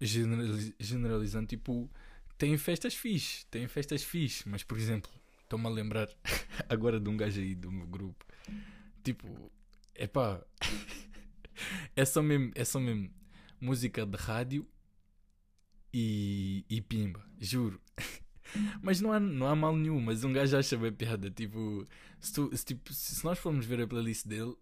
generali- 0.00 0.74
generalizando, 0.78 1.46
tipo, 1.46 1.90
têm 2.38 2.56
festas 2.58 2.94
fixe, 2.94 3.46
têm 3.46 3.66
festas 3.68 4.02
fixe, 4.02 4.48
mas, 4.48 4.62
por 4.62 4.78
exemplo, 4.78 5.10
estou-me 5.42 5.66
a 5.66 5.70
lembrar 5.70 6.08
agora 6.68 7.00
de 7.00 7.08
um 7.08 7.16
gajo 7.16 7.40
aí 7.40 7.54
do 7.54 7.72
meu 7.72 7.86
grupo, 7.86 8.24
tipo, 9.02 9.50
epá, 9.94 10.44
é 11.96 12.04
só 12.04 12.22
mesmo, 12.22 12.52
é 12.54 12.64
só 12.64 12.80
mesmo 12.80 13.10
música 13.60 14.04
de 14.04 14.16
rádio 14.16 14.66
e, 15.96 16.64
e 16.68 16.80
pimba, 16.80 17.24
juro. 17.38 17.80
mas 18.82 19.00
não 19.00 19.12
há, 19.12 19.20
não 19.20 19.46
há 19.46 19.54
mal 19.54 19.76
nenhum, 19.76 20.00
mas 20.00 20.24
um 20.24 20.32
gajo 20.32 20.56
acha 20.56 20.76
bem 20.76 20.92
piada. 20.92 21.30
Tipo 21.30 21.86
se, 22.18 22.32
tu, 22.32 22.56
se, 22.56 22.64
tipo, 22.64 22.92
se 22.92 23.24
nós 23.24 23.38
formos 23.38 23.64
ver 23.64 23.80
a 23.80 23.86
playlist 23.86 24.26
dele, 24.26 24.56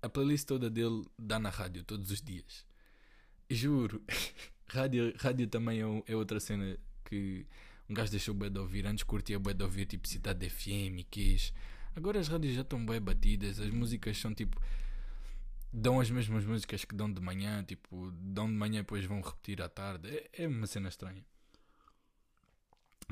a 0.00 0.08
playlist 0.08 0.46
toda 0.46 0.70
dele 0.70 1.04
dá 1.18 1.38
na 1.38 1.50
rádio 1.50 1.84
todos 1.84 2.10
os 2.10 2.22
dias. 2.22 2.66
Juro. 3.50 4.02
rádio, 4.66 5.12
rádio 5.18 5.46
também 5.46 5.82
é, 5.82 6.12
é 6.12 6.16
outra 6.16 6.40
cena 6.40 6.78
que 7.04 7.46
um 7.86 7.92
gajo 7.92 8.10
deixou 8.10 8.34
bem 8.34 8.50
de 8.50 8.58
ouvir. 8.58 8.86
Antes 8.86 9.04
curtia 9.04 9.38
bem 9.38 9.54
de 9.54 9.62
ouvir 9.62 9.84
tipo 9.84 10.08
Cidade 10.08 10.48
FM, 10.48 11.04
Kiss. 11.10 11.52
Agora 11.94 12.18
as 12.18 12.28
rádios 12.28 12.54
já 12.54 12.62
estão 12.62 12.84
bem 12.86 12.98
batidas. 12.98 13.60
As 13.60 13.68
músicas 13.68 14.16
são 14.16 14.32
tipo. 14.34 14.58
Dão 15.72 16.00
as 16.00 16.10
mesmas 16.10 16.44
músicas 16.44 16.84
que 16.84 16.94
dão 16.94 17.12
de 17.12 17.20
manhã. 17.20 17.64
Tipo, 17.64 18.10
dão 18.12 18.46
de 18.46 18.54
manhã 18.54 18.80
e 18.80 18.82
depois 18.82 19.04
vão 19.04 19.20
repetir 19.20 19.62
à 19.62 19.68
tarde. 19.68 20.08
É, 20.08 20.44
é 20.44 20.48
uma 20.48 20.66
cena 20.66 20.88
estranha. 20.88 21.24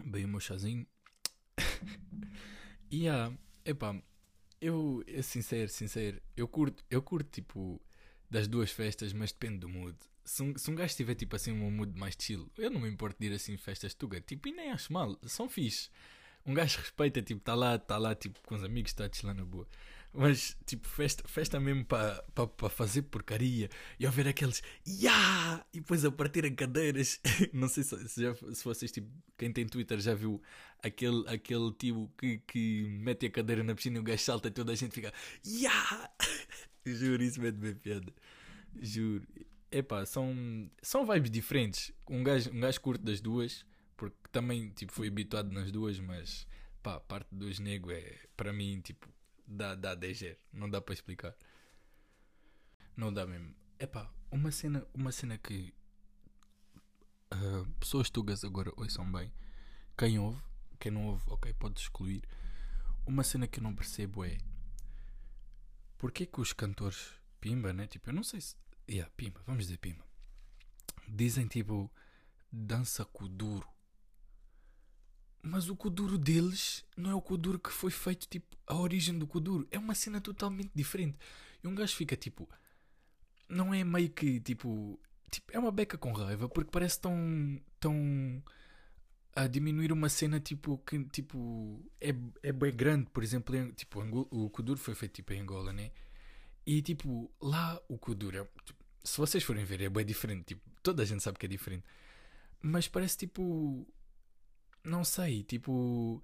Bem 0.04 0.24
o 0.24 0.28
meu 0.28 0.40
chazinho. 0.40 0.86
e 2.90 3.04
yeah, 3.04 3.34
epá, 3.64 4.00
eu, 4.60 5.02
eu 5.06 5.22
sincero, 5.22 5.68
sincero, 5.68 6.20
eu 6.36 6.48
curto, 6.48 6.82
eu 6.90 7.02
curto 7.02 7.30
tipo 7.30 7.80
das 8.30 8.48
duas 8.48 8.70
festas, 8.70 9.12
mas 9.12 9.30
depende 9.32 9.58
do 9.58 9.68
mood 9.68 9.98
se 10.30 10.42
um, 10.42 10.56
se 10.56 10.70
um 10.70 10.74
gajo 10.76 10.94
tiver 10.94 11.14
tipo 11.16 11.34
assim 11.34 11.50
um 11.50 11.70
mood 11.70 11.98
mais 11.98 12.16
chill, 12.18 12.50
eu 12.56 12.70
não 12.70 12.80
me 12.80 12.88
importo 12.88 13.18
de 13.18 13.26
ir 13.26 13.34
assim 13.34 13.56
festas 13.56 13.94
tuga, 13.94 14.20
tipo, 14.20 14.48
e 14.48 14.52
nem 14.52 14.70
acho 14.70 14.92
mal, 14.92 15.18
são 15.24 15.48
fixe. 15.48 15.90
Um 16.46 16.54
gajo 16.54 16.78
respeita, 16.78 17.20
tipo, 17.20 17.40
está 17.40 17.54
lá, 17.54 17.74
está 17.74 17.98
lá, 17.98 18.14
tipo, 18.14 18.40
com 18.46 18.54
os 18.54 18.62
amigos, 18.62 18.92
está 18.92 19.04
a 19.04 19.26
lá 19.26 19.34
na 19.34 19.44
boa. 19.44 19.68
Mas, 20.12 20.56
tipo, 20.66 20.88
festa, 20.88 21.26
festa 21.28 21.60
mesmo 21.60 21.84
para 21.84 22.22
pa, 22.34 22.46
pa 22.46 22.68
fazer 22.68 23.02
porcaria 23.02 23.70
e 23.98 24.06
ouvir 24.06 24.26
aqueles 24.26 24.60
yeah! 24.86 25.64
e 25.72 25.78
depois 25.78 26.04
a 26.04 26.10
partirem 26.10 26.54
cadeiras. 26.54 27.20
não 27.52 27.68
sei 27.68 27.84
se, 27.84 28.08
se, 28.08 28.22
já, 28.22 28.34
se 28.34 28.64
vocês, 28.64 28.90
tipo, 28.90 29.08
quem 29.38 29.52
tem 29.52 29.66
Twitter 29.66 30.00
já 30.00 30.14
viu 30.14 30.42
aquele, 30.82 31.24
aquele 31.28 31.72
tio 31.74 32.10
que, 32.18 32.38
que 32.38 32.86
mete 32.88 33.26
a 33.26 33.30
cadeira 33.30 33.62
na 33.62 33.74
piscina 33.74 33.98
e 33.98 34.00
o 34.00 34.02
gajo 34.02 34.22
salta 34.22 34.48
e 34.48 34.50
toda 34.50 34.72
a 34.72 34.74
gente 34.74 34.92
fica 34.92 35.12
yeah! 35.46 36.10
Juro, 36.84 37.22
isso 37.22 37.40
mete 37.40 37.56
bem 37.56 37.74
piada. 37.74 38.12
Juro 38.80 39.26
epá, 39.70 40.04
são, 40.04 40.70
são 40.82 41.06
vibes 41.06 41.30
diferentes. 41.30 41.92
Um 42.08 42.22
gajo, 42.22 42.50
um 42.50 42.60
gajo 42.60 42.80
curto 42.80 43.04
das 43.04 43.20
duas, 43.20 43.64
porque 43.96 44.16
também 44.32 44.70
tipo, 44.70 44.92
fui 44.92 45.08
habituado 45.08 45.52
nas 45.52 45.70
duas, 45.70 45.98
mas 46.00 46.46
pá, 46.82 46.98
parte 47.00 47.28
dos 47.32 47.58
negros 47.58 47.96
é 47.96 48.18
para 48.36 48.52
mim 48.52 48.80
tipo, 48.80 49.08
dá, 49.50 49.74
dá 49.74 49.94
10 49.94 50.36
não 50.52 50.70
dá 50.70 50.80
para 50.80 50.94
explicar. 50.94 51.34
Não 52.96 53.12
dá 53.12 53.26
mesmo. 53.26 53.54
Epá, 53.78 54.10
uma 54.30 54.50
cena, 54.50 54.86
uma 54.94 55.12
cena 55.12 55.36
que 55.38 55.74
uh, 57.34 57.66
pessoas 57.78 58.10
tugas 58.10 58.44
agora 58.44 58.72
ouçam 58.76 59.10
bem. 59.10 59.32
Quem 59.96 60.18
ouve, 60.18 60.42
quem 60.78 60.92
não 60.92 61.06
ouve, 61.06 61.24
ok, 61.26 61.52
pode 61.54 61.80
excluir. 61.80 62.22
Uma 63.06 63.24
cena 63.24 63.46
que 63.46 63.58
eu 63.58 63.64
não 63.64 63.74
percebo 63.74 64.24
é 64.24 64.38
porque 65.98 66.26
que 66.26 66.40
os 66.40 66.52
cantores 66.52 67.12
Pimba, 67.40 67.72
né? 67.72 67.86
Tipo, 67.86 68.10
eu 68.10 68.14
não 68.14 68.22
sei 68.22 68.40
se 68.40 68.54
Yeah, 68.90 69.08
pima, 69.16 69.40
vamos 69.46 69.66
dizer 69.66 69.78
pima. 69.78 70.04
Dizem 71.06 71.46
tipo 71.46 71.88
dança 72.50 73.04
kuduro. 73.04 73.68
Mas 75.42 75.68
o 75.68 75.76
kuduro 75.76 76.18
deles 76.18 76.84
não 76.96 77.10
é 77.10 77.14
o 77.14 77.22
kuduro 77.22 77.58
que 77.58 77.70
foi 77.70 77.90
feito, 77.90 78.28
tipo, 78.28 78.56
a 78.66 78.76
origem 78.76 79.18
do 79.18 79.26
kuduro. 79.26 79.66
É 79.70 79.78
uma 79.78 79.94
cena 79.94 80.20
totalmente 80.20 80.70
diferente. 80.74 81.18
E 81.62 81.68
um 81.68 81.74
gajo 81.74 81.94
fica 81.94 82.16
tipo. 82.16 82.48
Não 83.48 83.74
é 83.74 83.84
meio 83.84 84.10
que 84.10 84.40
tipo. 84.40 84.98
tipo 85.30 85.52
é 85.52 85.58
uma 85.58 85.72
beca 85.72 85.98
com 85.98 86.12
raiva 86.12 86.48
porque 86.48 86.70
parece 86.70 87.00
tão. 87.00 87.60
tão. 87.78 88.42
a 89.34 89.46
diminuir 89.46 89.92
uma 89.92 90.08
cena 90.08 90.40
tipo 90.40 90.78
que 90.78 91.02
tipo 91.04 91.82
é, 92.00 92.14
é 92.42 92.52
bem 92.52 92.72
grande. 92.74 93.10
Por 93.10 93.22
exemplo, 93.22 93.56
em, 93.56 93.72
tipo, 93.72 94.00
o 94.30 94.50
kuduro 94.50 94.78
foi 94.78 94.94
feito 94.94 95.14
tipo 95.14 95.32
em 95.32 95.40
Angola, 95.40 95.72
né? 95.72 95.90
E 96.66 96.82
tipo, 96.82 97.30
lá 97.40 97.80
o 97.88 97.98
kuduro 97.98 98.38
é. 98.38 98.44
Tipo, 98.64 98.84
se 99.02 99.18
vocês 99.18 99.42
forem 99.42 99.64
ver, 99.64 99.80
é 99.82 99.88
bem 99.88 100.04
diferente. 100.04 100.44
Tipo, 100.48 100.62
toda 100.82 101.02
a 101.02 101.06
gente 101.06 101.22
sabe 101.22 101.38
que 101.38 101.46
é 101.46 101.48
diferente. 101.48 101.84
Mas 102.62 102.88
parece 102.88 103.18
tipo. 103.18 103.86
Não 104.84 105.04
sei, 105.04 105.42
tipo. 105.42 106.22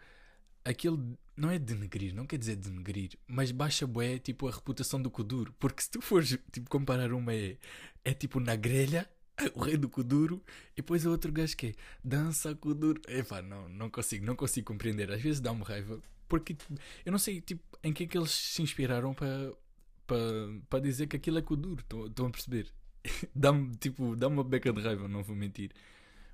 Aquilo 0.65 1.17
não 1.37 1.51
é 1.51 1.59
denegrir, 1.59 2.15
não 2.15 2.27
quer 2.27 2.39
dizer 2.39 2.57
denegrir, 2.57 3.13
mas 3.27 3.53
baixa 3.53 3.87
bué, 3.87 4.19
tipo, 4.19 4.49
a 4.49 4.51
reputação 4.51 5.01
do 5.01 5.11
Kuduro. 5.11 5.55
Porque 5.61 5.83
se 5.83 5.91
tu 5.91 6.01
fores, 6.01 6.37
tipo, 6.51 6.69
comparar 6.69 7.13
uma 7.13 7.33
é, 7.33 7.57
é 8.05 8.13
tipo 8.15 8.41
na 8.41 8.57
grelha, 8.57 9.09
o 9.55 9.61
rei 9.61 9.77
do 9.77 9.89
Kuduro, 9.89 10.43
e 10.73 10.77
depois 10.77 11.07
o 11.07 11.11
outro 11.11 11.31
gajo 11.33 11.57
que 11.57 11.69
é 11.69 11.75
dança 12.03 12.55
Kuduro. 12.55 13.01
Epá, 13.09 13.43
não, 13.43 13.69
não 13.69 13.91
consigo, 13.91 14.25
não 14.27 14.35
consigo 14.35 14.67
compreender. 14.67 15.11
Às 15.13 15.23
vezes 15.23 15.41
dá-me 15.41 15.63
raiva, 15.63 16.03
porque 16.29 16.57
eu 17.05 17.13
não 17.13 17.19
sei, 17.19 17.41
tipo, 17.41 17.63
em 17.85 17.93
que 17.93 18.05
é 18.05 18.07
que 18.07 18.19
eles 18.19 18.31
se 18.33 18.63
inspiraram 18.63 19.15
para 19.15 19.53
para 20.07 20.17
pa 20.69 20.79
dizer 20.79 21.07
que 21.09 21.17
aquilo 21.17 21.39
é 21.39 21.43
Kuduro. 21.43 21.85
Estão 22.07 22.27
a 22.27 22.31
perceber? 22.31 22.73
dá-me 23.35 23.75
tipo, 23.77 24.17
dá 24.17 24.29
uma 24.29 24.45
beca 24.45 24.73
de 24.73 24.81
raiva, 24.81 25.09
não 25.09 25.23
vou 25.23 25.37
mentir. 25.37 25.73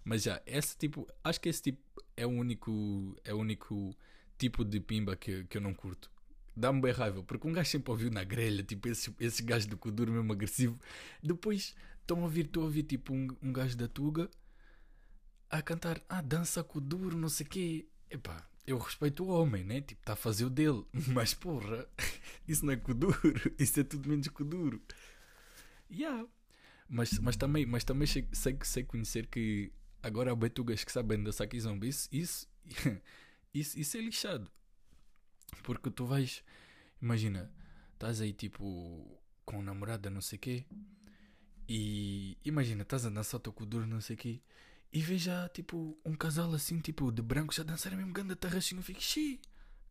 Mas 0.05 0.23
já, 0.23 0.43
esse 0.47 0.77
tipo, 0.77 1.07
acho 1.23 1.41
que 1.41 1.49
esse 1.49 1.63
tipo 1.63 1.81
é 2.17 2.27
o 2.27 2.31
único, 2.31 3.17
é 3.25 3.33
o 3.33 3.39
único 3.39 3.97
tipo 4.39 4.65
de 4.65 4.81
pimba 4.81 5.17
que, 5.17 5.45
que 5.45 5.57
eu 5.57 5.61
não 5.61 5.75
curto. 5.75 6.11
Dá-me 6.57 6.81
bem 6.81 6.93
raiva, 6.93 7.23
porque 7.23 7.47
um 7.47 7.53
gajo 7.53 7.71
sempre 7.71 7.91
ouviu 7.91 8.11
na 8.11 8.25
grelha, 8.25 8.63
tipo, 8.63 8.89
esse, 8.89 9.15
esse 9.21 9.43
gajo 9.43 9.69
do 9.69 9.79
Kuduro 9.79 10.13
mesmo 10.13 10.33
agressivo. 10.33 10.79
Depois 11.23 11.75
estão 12.01 12.21
a 12.21 12.23
ouvir, 12.23 12.47
estou 12.47 12.65
a 12.65 12.67
ouvir 12.67 12.83
tipo 12.83 13.15
um, 13.15 13.29
um 13.43 13.53
gajo 13.53 13.77
da 13.77 13.89
Tuga 13.89 14.29
a 15.49 15.63
cantar, 15.63 16.01
ah, 16.09 16.21
dança 16.21 16.65
Kuduro, 16.65 17.17
não 17.17 17.29
sei 17.29 17.47
o 17.47 17.49
quê. 17.49 17.87
Epá, 18.11 18.47
eu 18.67 18.79
respeito 18.79 19.25
o 19.25 19.29
homem, 19.29 19.65
né? 19.65 19.81
Tipo, 19.81 20.01
está 20.01 20.15
a 20.15 20.17
fazer 20.17 20.45
o 20.45 20.51
dele. 20.51 20.85
Mas 21.09 21.35
porra, 21.35 21.87
isso 22.49 22.65
não 22.67 22.73
é 22.73 22.77
Kuduro, 22.77 23.19
isso 23.59 23.81
é 23.81 23.85
tudo 23.85 24.09
menos 24.09 24.29
Kuduro. 24.29 24.81
Yeah. 25.91 26.27
Mas, 26.89 27.19
mas 27.19 27.37
também, 27.37 27.65
mas 27.65 27.85
também 27.85 28.07
sei, 28.07 28.29
sei, 28.33 28.59
sei 28.63 28.85
conhecer 28.85 29.27
que 29.27 29.73
agora 30.03 30.33
há 30.33 30.37
betugas 30.37 30.85
que 30.85 30.93
sabem 30.93 31.23
dançar 31.23 31.47
kizomba. 31.47 31.87
Isso, 31.87 32.09
isso, 32.13 32.49
isso, 33.55 33.79
isso 33.79 33.97
é 33.97 34.01
lixado. 34.01 34.51
Porque 35.63 35.91
tu 35.91 36.05
vais, 36.05 36.43
imagina, 37.01 37.51
estás 37.95 38.21
aí 38.21 38.33
tipo 38.33 39.21
com 39.45 39.63
namorada, 39.63 40.09
não 40.11 40.21
sei 40.21 40.37
o 40.37 40.41
quê, 40.41 40.65
e 41.69 42.37
imagina, 42.45 42.83
estás 42.83 43.07
a 43.07 43.11
dançar 43.11 43.39
o 43.39 43.43
teu 43.43 43.53
Kuduro, 43.53 43.87
não 43.87 44.01
sei 44.01 44.15
o 44.15 44.19
quê, 44.19 44.41
e 44.93 45.01
veja 45.01 45.49
tipo 45.55 45.97
um 46.05 46.15
casal 46.15 46.53
assim, 46.53 46.81
tipo 46.81 47.11
de 47.11 47.23
branco, 47.23 47.55
já 47.55 47.63
dançarem 47.63 47.99
mesmo 47.99 48.13
ganda 48.13 48.37
tarrachinho. 48.37 48.81
Eu 48.81 48.85
fico, 48.85 49.01
xiii, 49.01 49.41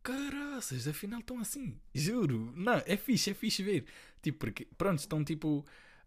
caraças, 0.02 0.86
afinal 0.86 1.20
estão 1.20 1.38
assim. 1.40 1.78
Juro, 1.94 2.52
não, 2.56 2.82
é 2.86 2.96
fixe, 2.96 3.30
é 3.30 3.34
fixe 3.34 3.62
ver. 3.62 3.84
Tipo, 4.22 4.38
porque, 4.38 4.66
pronto, 4.76 4.98
estão 5.00 5.24
tipo 5.24 5.64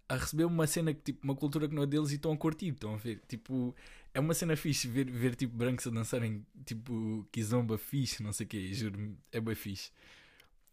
a 0.08 0.16
receber 0.18 0.46
uma 0.46 0.68
cena, 0.68 0.94
tipo, 0.94 1.24
uma 1.24 1.36
cultura 1.36 1.68
que 1.68 1.76
não 1.76 1.84
é 1.84 1.88
deles 1.88 2.12
e 2.12 2.16
estão 2.16 2.32
a 2.32 2.38
curtir, 2.38 2.70
estão 2.70 2.94
a 2.94 2.98
ver. 2.98 3.22
Tipo, 3.28 3.76
é 4.14 4.20
uma 4.20 4.34
cena 4.34 4.56
fixe 4.56 4.88
ver, 4.88 5.10
ver 5.10 5.36
tipo 5.36 5.56
brancos 5.56 5.88
a 5.88 5.90
dançarem, 5.90 6.46
tipo, 6.66 7.28
kizomba 7.32 7.78
fixe, 7.78 8.24
não 8.24 8.32
sei 8.32 8.46
o 8.46 8.50
quê, 8.50 8.74
juro, 8.74 9.18
é 9.32 9.40
bem 9.40 9.56
fixe. 9.56 9.92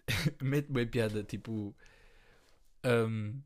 Mete 0.42 0.70
bem 0.70 0.86
piada, 0.86 1.22
tipo. 1.24 1.74
Um, 2.84 3.40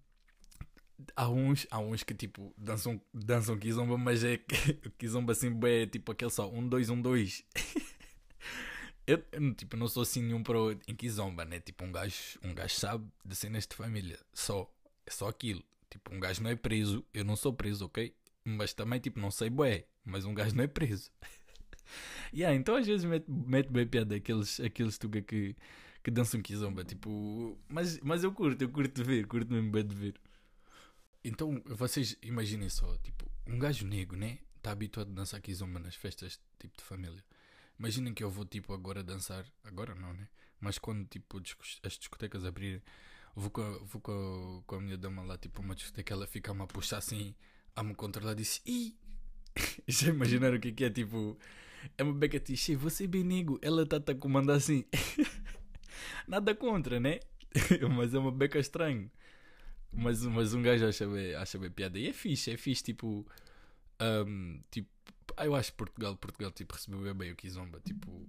há 1.14 1.28
uns, 1.28 1.66
há 1.70 1.78
uns 1.78 2.02
que 2.02 2.14
tipo 2.14 2.52
dançam, 2.56 3.00
dançam 3.12 3.58
kizomba, 3.58 3.96
mas 3.98 4.24
é 4.24 4.38
kizomba 4.98 5.32
assim 5.32 5.50
bem, 5.50 5.86
tipo 5.86 6.12
aquele 6.12 6.30
só, 6.30 6.50
um, 6.50 6.66
dois, 6.68 6.90
um, 6.90 7.00
dois. 7.00 7.44
eu, 9.06 9.22
tipo, 9.54 9.76
não 9.76 9.88
sou 9.88 10.02
assim 10.02 10.22
nenhum 10.22 10.42
pro 10.42 10.72
em 10.88 10.94
kizomba, 10.94 11.44
né? 11.44 11.60
Tipo, 11.60 11.84
um 11.84 11.92
gajo, 11.92 12.38
um 12.42 12.54
gajo 12.54 12.74
sabe 12.74 13.06
de 13.24 13.36
cenas 13.36 13.66
de 13.66 13.76
família, 13.76 14.18
só, 14.32 14.70
é 15.06 15.10
só 15.10 15.28
aquilo. 15.28 15.62
Tipo, 15.90 16.14
um 16.14 16.20
gajo 16.20 16.42
não 16.42 16.50
é 16.50 16.56
preso, 16.56 17.04
eu 17.12 17.24
não 17.24 17.36
sou 17.36 17.52
preso, 17.52 17.86
ok? 17.86 18.14
Mas 18.44 18.72
também, 18.72 19.00
tipo, 19.00 19.20
não 19.20 19.30
sei 19.30 19.50
bué, 19.50 19.86
mas 20.04 20.24
um 20.24 20.34
gajo 20.34 20.54
não 20.54 20.64
é 20.64 20.66
preso. 20.66 21.10
yeah, 22.32 22.56
então 22.56 22.76
às 22.76 22.86
vezes 22.86 23.04
mete, 23.04 23.30
mete 23.30 23.70
bem 23.70 23.86
piada 23.86 24.14
aqueles, 24.14 24.60
aqueles 24.60 24.98
tuga 24.98 25.20
que, 25.22 25.56
que 26.02 26.10
dançam 26.10 26.40
kizomba, 26.42 26.84
tipo, 26.84 27.58
mas, 27.68 27.98
mas 28.00 28.24
eu 28.24 28.32
curto, 28.32 28.62
eu 28.62 28.68
curto 28.68 28.94
de 28.94 29.04
ver, 29.04 29.26
curto 29.26 29.52
mesmo 29.52 29.70
bem 29.70 29.86
de 29.86 29.94
ver. 29.94 30.14
Então, 31.24 31.60
vocês 31.66 32.16
imaginem 32.22 32.68
só, 32.68 32.96
tipo, 32.98 33.28
um 33.46 33.58
gajo 33.58 33.84
negro, 33.84 34.16
né? 34.16 34.38
Está 34.56 34.70
habituado 34.70 35.10
a 35.10 35.14
dançar 35.14 35.40
kizomba 35.40 35.80
nas 35.80 35.96
festas, 35.96 36.40
tipo, 36.58 36.76
de 36.76 36.84
família. 36.84 37.24
Imaginem 37.78 38.14
que 38.14 38.22
eu 38.22 38.30
vou, 38.30 38.44
tipo, 38.44 38.72
agora 38.72 39.02
dançar, 39.02 39.44
agora 39.64 39.94
não, 39.94 40.12
né? 40.12 40.28
Mas 40.60 40.78
quando, 40.78 41.04
tipo, 41.06 41.42
as 41.82 41.98
discotecas 41.98 42.44
abrirem, 42.44 42.80
vou 43.36 43.50
com 43.50 43.84
vou 43.84 44.00
com 44.00 44.62
com 44.66 44.76
a 44.76 44.80
minha 44.80 44.96
dama 44.96 45.22
lá, 45.22 45.36
tipo, 45.38 45.60
uma 45.60 45.74
discoteca, 45.74 46.14
ela 46.14 46.26
fica-me 46.26 46.62
a 46.62 46.66
puxar 46.66 46.98
assim, 46.98 47.34
a 47.74 47.82
me 47.82 47.94
controlar, 47.94 48.34
disse, 48.34 48.60
ih! 48.66 48.96
Já 49.86 50.08
imaginaram 50.08 50.56
o 50.56 50.60
que 50.60 50.68
é 50.68 50.72
que 50.72 50.84
é, 50.84 50.90
tipo, 50.90 51.38
é 51.96 52.02
uma 52.02 52.14
beca 52.14 52.40
tixe, 52.40 52.74
você 52.74 53.04
é 53.04 53.06
bem 53.06 53.22
negro, 53.22 53.58
ela 53.62 53.82
está-te 53.82 54.12
a 54.12 54.14
comandar 54.14 54.56
assim. 54.56 54.84
Nada 56.26 56.54
contra, 56.54 56.98
né? 56.98 57.20
Mas 57.96 58.14
é 58.14 58.18
uma 58.18 58.32
beca 58.32 58.58
estranho. 58.58 59.10
Mas, 59.92 60.22
mas 60.26 60.52
um 60.52 60.60
gajo 60.60 60.86
acha 60.86 61.06
bem, 61.06 61.34
acha 61.34 61.58
bem 61.58 61.70
piada. 61.70 61.98
E 61.98 62.08
é 62.08 62.12
fixe, 62.12 62.50
é 62.50 62.56
fixe, 62.56 62.82
tipo. 62.82 63.26
Um, 63.98 64.60
tipo, 64.70 64.90
eu 65.38 65.54
acho 65.54 65.70
que 65.72 65.78
Portugal, 65.78 66.14
Portugal 66.16 66.50
tipo, 66.50 66.74
recebeu 66.74 67.00
bem, 67.00 67.14
bem 67.14 67.32
o 67.32 67.36
Kizomba. 67.36 67.80
Tipo, 67.80 68.28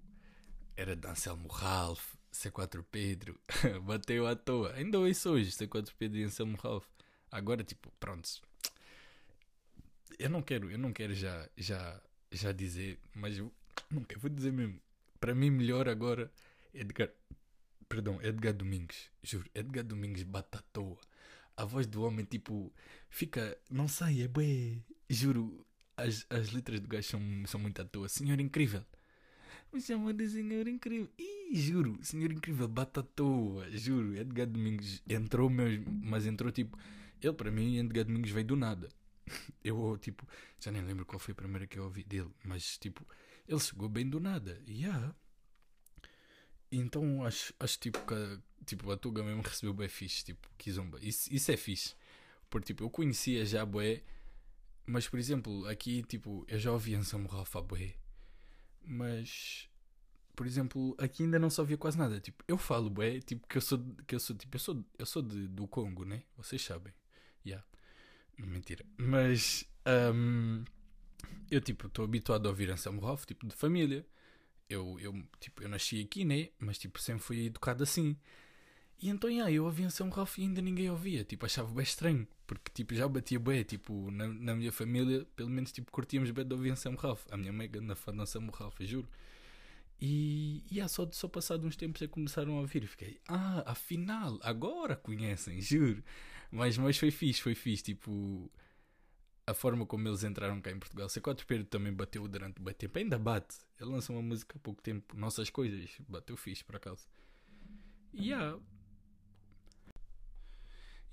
era 0.77 0.95
de 0.95 1.05
Anselmo 1.05 1.49
Ralph, 1.49 2.15
C4 2.31 2.83
Pedro, 2.91 3.39
bateu 3.83 4.27
à 4.27 4.35
toa. 4.35 4.73
Ainda 4.73 4.99
ouço 4.99 5.31
hoje 5.31 5.51
C4 5.51 5.93
Pedro 5.97 6.19
e 6.19 6.23
Anselmo 6.23 6.57
Ralph. 6.57 6.87
Agora, 7.31 7.63
tipo, 7.63 7.91
pronto. 7.99 8.29
Eu 10.19 10.29
não 10.29 10.41
quero, 10.41 10.71
eu 10.71 10.77
não 10.77 10.91
quero 10.91 11.13
já, 11.13 11.47
já, 11.55 12.01
já 12.31 12.51
dizer, 12.51 12.99
mas 13.13 13.37
eu 13.37 13.51
quero, 14.07 14.19
vou 14.19 14.29
dizer 14.29 14.51
mesmo. 14.51 14.79
Para 15.19 15.35
mim, 15.35 15.49
melhor 15.49 15.87
agora, 15.89 16.31
Edgar. 16.73 17.09
Perdão, 17.89 18.21
Edgar 18.21 18.53
Domingos. 18.53 19.09
Juro, 19.23 19.49
Edgar 19.53 19.83
Domingos 19.83 20.23
bate 20.23 20.57
à 20.57 20.61
toa. 20.73 20.97
A 21.55 21.65
voz 21.65 21.87
do 21.87 22.03
homem, 22.03 22.25
tipo, 22.25 22.71
fica. 23.09 23.57
Não 23.69 23.87
sei, 23.87 24.23
é 24.23 24.27
bué. 24.27 24.77
Juro, 25.09 25.65
as, 25.95 26.25
as 26.29 26.51
letras 26.51 26.79
do 26.79 26.87
gajo 26.87 27.07
são, 27.07 27.21
são 27.47 27.59
muito 27.59 27.81
à 27.81 27.85
toa. 27.85 28.07
Senhor 28.09 28.39
incrível. 28.39 28.85
Me 29.71 29.81
chama 29.81 30.13
de 30.13 30.27
Senhor 30.29 30.67
Incrível. 30.67 31.09
Ih, 31.19 31.36
juro, 31.55 31.99
Senhor 32.01 32.31
Incrível 32.31 32.67
bate 32.67 32.99
à 32.99 33.03
toa. 33.03 33.69
Juro, 33.71 34.15
Edgar 34.15 34.47
Domingos 34.47 35.01
entrou 35.07 35.49
mesmo, 35.49 35.85
mas 36.03 36.25
entrou 36.25 36.51
tipo. 36.51 36.77
Ele, 37.21 37.33
para 37.33 37.51
mim, 37.51 37.77
Edgar 37.77 38.05
Domingos 38.05 38.31
veio 38.31 38.45
do 38.45 38.55
nada. 38.55 38.89
Eu, 39.63 39.97
tipo, 39.99 40.25
já 40.59 40.71
nem 40.71 40.81
lembro 40.81 41.05
qual 41.05 41.19
foi 41.19 41.31
a 41.31 41.35
primeira 41.35 41.67
que 41.67 41.77
eu 41.77 41.83
ouvi 41.83 42.03
dele, 42.03 42.29
mas, 42.45 42.77
tipo, 42.77 43.05
ele 43.47 43.59
chegou 43.59 43.89
bem 43.89 44.07
do 44.07 44.19
nada. 44.19 44.61
E 44.65 44.83
yeah. 44.83 45.15
Então 46.71 47.23
acho, 47.25 47.53
acho 47.59 47.79
tipo 47.79 47.99
que 48.05 48.39
tipo, 48.65 48.91
a 48.91 48.97
Tuga 48.97 49.23
mesmo 49.23 49.41
recebeu 49.41 49.73
bem 49.73 49.87
fixe, 49.87 50.25
tipo, 50.25 50.49
Kizomba. 50.57 50.99
Isso, 51.01 51.33
isso 51.33 51.51
é 51.51 51.57
fixe. 51.57 51.95
Porque 52.49 52.67
tipo, 52.67 52.83
eu 52.83 52.89
conhecia 52.89 53.45
já 53.45 53.65
bué, 53.65 54.03
mas 54.85 55.07
por 55.07 55.19
exemplo, 55.19 55.65
aqui 55.67 56.03
tipo, 56.03 56.45
eu 56.47 56.59
já 56.59 56.71
ouvi 56.71 56.95
Anselmo 56.95 57.27
Ralph 57.27 57.55
bué. 57.67 57.95
Mas 58.83 59.69
por 60.37 60.47
exemplo, 60.47 60.95
aqui 60.97 61.23
ainda 61.23 61.37
não 61.37 61.49
se 61.49 61.59
ouvia 61.59 61.77
quase 61.77 61.97
nada. 61.97 62.19
Tipo, 62.21 62.43
eu 62.47 62.57
falo 62.57 62.89
bué, 62.89 63.19
tipo, 63.19 63.45
que 63.47 63.57
eu 63.57 63.61
sou 63.61 63.79
que 64.07 64.15
eu 64.15 64.19
sou 64.19 64.35
tipo, 64.35 64.55
eu 64.55 64.59
sou 64.59 64.85
eu 64.97 65.05
sou 65.05 65.21
de, 65.21 65.47
do 65.49 65.67
Congo, 65.67 66.05
né? 66.05 66.23
Vocês 66.37 66.61
sabem. 66.63 66.93
Yeah. 67.45 67.65
Mentira. 68.37 68.85
Mas 68.97 69.65
um, 70.13 70.63
eu 71.51 71.59
tipo, 71.59 71.87
estou 71.87 72.05
habituado 72.05 72.45
a 72.45 72.49
ouvir 72.49 72.69
Anselmo 72.69 73.01
Ralph, 73.01 73.25
tipo, 73.25 73.47
de 73.47 73.55
família 73.55 74.05
eu, 74.69 74.99
eu, 74.99 75.13
tipo, 75.39 75.63
eu 75.63 75.69
nasci 75.69 76.01
aqui, 76.01 76.25
né? 76.25 76.49
Mas 76.59 76.77
tipo, 76.77 76.99
sempre 76.99 77.23
fui 77.23 77.45
educado 77.45 77.83
assim. 77.83 78.17
E 78.99 79.09
então, 79.09 79.29
yeah, 79.29 79.51
eu 79.51 79.65
ouvia 79.65 79.89
São 79.89 80.09
Ralph 80.09 80.37
e 80.39 80.41
ainda 80.41 80.61
ninguém 80.61 80.89
ouvia. 80.89 81.23
Tipo, 81.23 81.45
achava 81.45 81.71
bem 81.71 81.83
estranho. 81.83 82.27
Porque, 82.47 82.71
tipo, 82.73 82.95
já 82.95 83.07
batia 83.07 83.39
bem. 83.39 83.63
Tipo, 83.63 84.09
na, 84.11 84.27
na 84.27 84.55
minha 84.55 84.71
família, 84.71 85.25
pelo 85.35 85.49
menos, 85.49 85.71
tipo, 85.71 85.91
curtíamos 85.91 86.31
bem 86.31 86.45
de 86.45 86.53
ouvir 86.53 86.75
São 86.77 86.95
Ralph. 86.95 87.25
A 87.31 87.37
minha 87.37 87.53
mãe 87.53 87.69
na 87.81 87.95
fã 87.95 88.15
de 88.15 88.27
São 88.27 88.45
Ralph, 88.47 88.77
juro. 88.81 89.07
E, 89.99 90.63
e 90.69 90.75
yeah, 90.75 90.87
só, 90.87 91.09
só 91.11 91.27
passado 91.27 91.65
uns 91.65 91.75
tempos 91.75 92.01
é 92.01 92.07
que 92.07 92.13
começaram 92.13 92.57
a 92.57 92.61
ouvir. 92.61 92.83
E 92.83 92.87
fiquei, 92.87 93.19
ah, 93.27 93.63
afinal, 93.65 94.39
agora 94.43 94.95
conhecem, 94.95 95.61
juro. 95.61 96.03
Mas, 96.51 96.77
mas 96.77 96.97
foi 96.97 97.11
fixe, 97.11 97.41
foi 97.41 97.55
fixe. 97.55 97.83
Tipo, 97.83 98.51
a 99.47 99.53
forma 99.53 99.85
como 99.85 100.07
eles 100.07 100.23
entraram 100.23 100.61
cá 100.61 100.71
em 100.71 100.77
Portugal. 100.77 101.07
C4 101.07 101.45
Pedro 101.45 101.65
também 101.65 101.93
bateu 101.93 102.27
durante 102.27 102.61
bem 102.61 102.73
tempo, 102.73 102.99
ainda 102.99 103.17
bate. 103.17 103.55
Ele 103.79 103.91
lançou 103.91 104.15
uma 104.15 104.21
música 104.21 104.57
há 104.57 104.59
pouco 104.59 104.81
tempo, 104.81 105.15
Nossas 105.15 105.49
Coisas, 105.49 105.89
bateu 106.07 106.35
fixe 106.35 106.63
por 106.63 106.75
acaso. 106.75 107.07
E 108.13 108.29
yeah. 108.29 108.59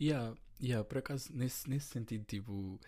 Yeah, 0.01 0.35
yeah, 0.61 0.85
por 0.85 0.99
acaso, 0.99 1.33
nesse, 1.33 1.70
nesse 1.70 1.87
sentido, 1.87 2.25
tipo, 2.25 2.81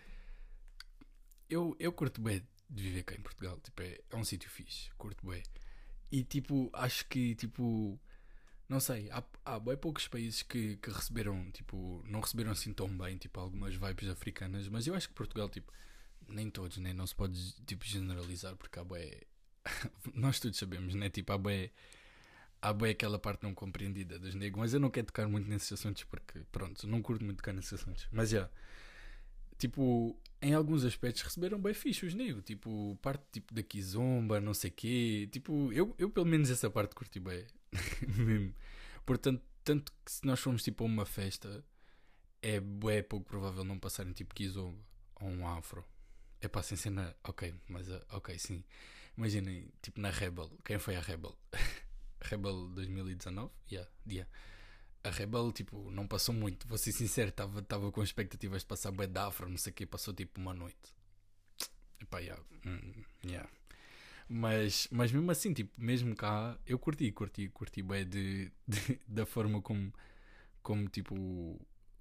eu, 1.49 1.75
eu 1.79 1.93
curto 1.93 2.21
bem 2.21 2.45
de 2.69 2.83
viver 2.83 3.03
cá 3.03 3.15
em 3.15 3.21
Portugal, 3.21 3.57
tipo, 3.61 3.81
é, 3.81 3.97
é 4.09 4.15
um 4.17 4.25
sítio 4.25 4.49
fixe, 4.49 4.91
curto 4.97 5.25
bem. 5.25 5.41
E 6.11 6.23
tipo, 6.23 6.69
acho 6.73 7.05
que, 7.07 7.35
tipo, 7.35 7.99
não 8.69 8.79
sei, 8.79 9.09
há, 9.11 9.23
há 9.45 9.59
bem 9.59 9.77
poucos 9.77 10.07
países 10.07 10.43
que, 10.43 10.77
que 10.77 10.89
receberam, 10.89 11.49
tipo, 11.51 12.03
não 12.07 12.19
receberam 12.21 12.51
assim 12.51 12.73
tão 12.73 12.87
bem, 12.87 13.17
tipo, 13.17 13.39
algumas 13.39 13.75
vibes 13.75 14.09
africanas, 14.09 14.67
mas 14.69 14.87
eu 14.87 14.95
acho 14.95 15.07
que 15.09 15.13
Portugal, 15.13 15.49
tipo, 15.49 15.71
nem 16.27 16.49
todos, 16.49 16.77
né? 16.77 16.93
Não 16.93 17.07
se 17.07 17.15
pode, 17.15 17.53
tipo, 17.65 17.85
generalizar, 17.85 18.55
porque 18.55 18.79
há 18.79 18.83
bem. 18.83 19.11
Nós 20.13 20.39
todos 20.39 20.57
sabemos, 20.57 20.93
né? 20.95 21.09
Tipo, 21.09 21.33
há 21.33 21.37
bem. 21.37 21.71
Há 22.61 22.73
bem 22.73 22.91
aquela 22.91 23.19
parte 23.19 23.43
não 23.43 23.53
compreendida 23.53 24.17
dos 24.17 24.33
negros, 24.33 24.59
mas 24.59 24.73
eu 24.73 24.79
não 24.79 24.89
quero 24.89 25.07
tocar 25.07 25.27
muito 25.27 25.47
nesses 25.47 25.71
assuntos 25.71 26.03
porque, 26.05 26.41
pronto, 26.51 26.87
não 26.87 27.01
curto 27.03 27.23
muito 27.23 27.37
tocar 27.37 27.53
nesses 27.53 27.73
assuntos. 27.73 28.07
Mas 28.11 28.29
já, 28.31 28.49
tipo, 29.57 30.15
em 30.41 30.53
alguns 30.53 30.83
aspectos 30.85 31.23
receberam 31.23 31.59
bem 31.59 31.73
fixe 31.73 32.05
os 32.05 32.13
negros, 32.13 32.43
tipo, 32.43 32.97
parte 33.01 33.23
tipo 33.31 33.53
da 33.53 33.63
Kizomba, 33.63 34.39
não 34.39 34.53
sei 34.53 34.71
quê, 34.71 35.27
tipo, 35.31 35.71
eu, 35.73 35.95
eu 35.97 36.09
pelo 36.09 36.25
menos 36.25 36.49
essa 36.49 36.69
parte 36.69 36.95
curti 36.95 37.19
bem. 37.19 37.45
Mesmo. 38.17 38.53
Portanto, 39.05 39.41
tanto 39.63 39.91
que 40.05 40.11
se 40.11 40.25
nós 40.25 40.39
formos 40.39 40.63
tipo 40.63 40.83
a 40.83 40.87
uma 40.87 41.05
festa, 41.05 41.63
é, 42.41 42.55
é 42.57 43.01
pouco 43.01 43.25
provável 43.25 43.63
não 43.63 43.79
passarem 43.79 44.13
tipo 44.13 44.33
Kizomba 44.35 44.77
ou 45.19 45.29
um 45.29 45.47
afro. 45.47 45.83
É 46.39 46.47
para 46.47 46.63
sem 46.63 46.77
cena. 46.77 47.15
Ok, 47.23 47.53
mas 47.67 47.89
uh, 47.89 48.01
ok, 48.11 48.37
sim. 48.37 48.63
Imaginem, 49.17 49.71
tipo 49.81 49.99
na 49.99 50.09
Rebel. 50.11 50.51
Quem 50.63 50.77
foi 50.77 50.95
a 50.95 51.01
Rebel? 51.01 51.35
Rebel 52.21 52.69
2019? 52.69 53.51
Yeah, 53.71 53.89
yeah. 54.07 54.31
A 55.07 55.11
Rebel, 55.11 55.51
tipo, 55.51 55.89
não 55.91 56.07
passou 56.07 56.33
muito. 56.35 56.67
Vou 56.67 56.77
ser 56.77 56.91
sincero, 56.91 57.29
estava 57.29 57.91
com 57.91 58.03
expectativas 58.03 58.61
de 58.61 58.67
passar 58.67 58.91
bué 58.91 59.07
da 59.07 59.27
afro, 59.27 59.49
não 59.49 59.57
sei 59.57 59.71
o 59.71 59.73
que, 59.73 59.85
passou 59.85 60.13
tipo 60.13 60.39
uma 60.39 60.53
noite. 60.53 60.93
Epá, 62.01 62.19
yeah. 62.19 62.43
Mm, 62.65 63.03
yeah. 63.25 63.49
Mas, 64.29 64.87
mas 64.91 65.11
mesmo 65.11 65.31
assim, 65.31 65.53
tipo, 65.53 65.71
mesmo 65.79 66.15
cá, 66.15 66.57
eu 66.65 66.77
curti, 66.77 67.11
curti, 67.11 67.47
curti 67.49 67.81
bem 67.81 68.05
de, 68.07 68.51
de, 68.67 68.99
da 69.07 69.25
forma 69.25 69.61
como, 69.61 69.93
como 70.61 70.89
tipo, 70.89 71.15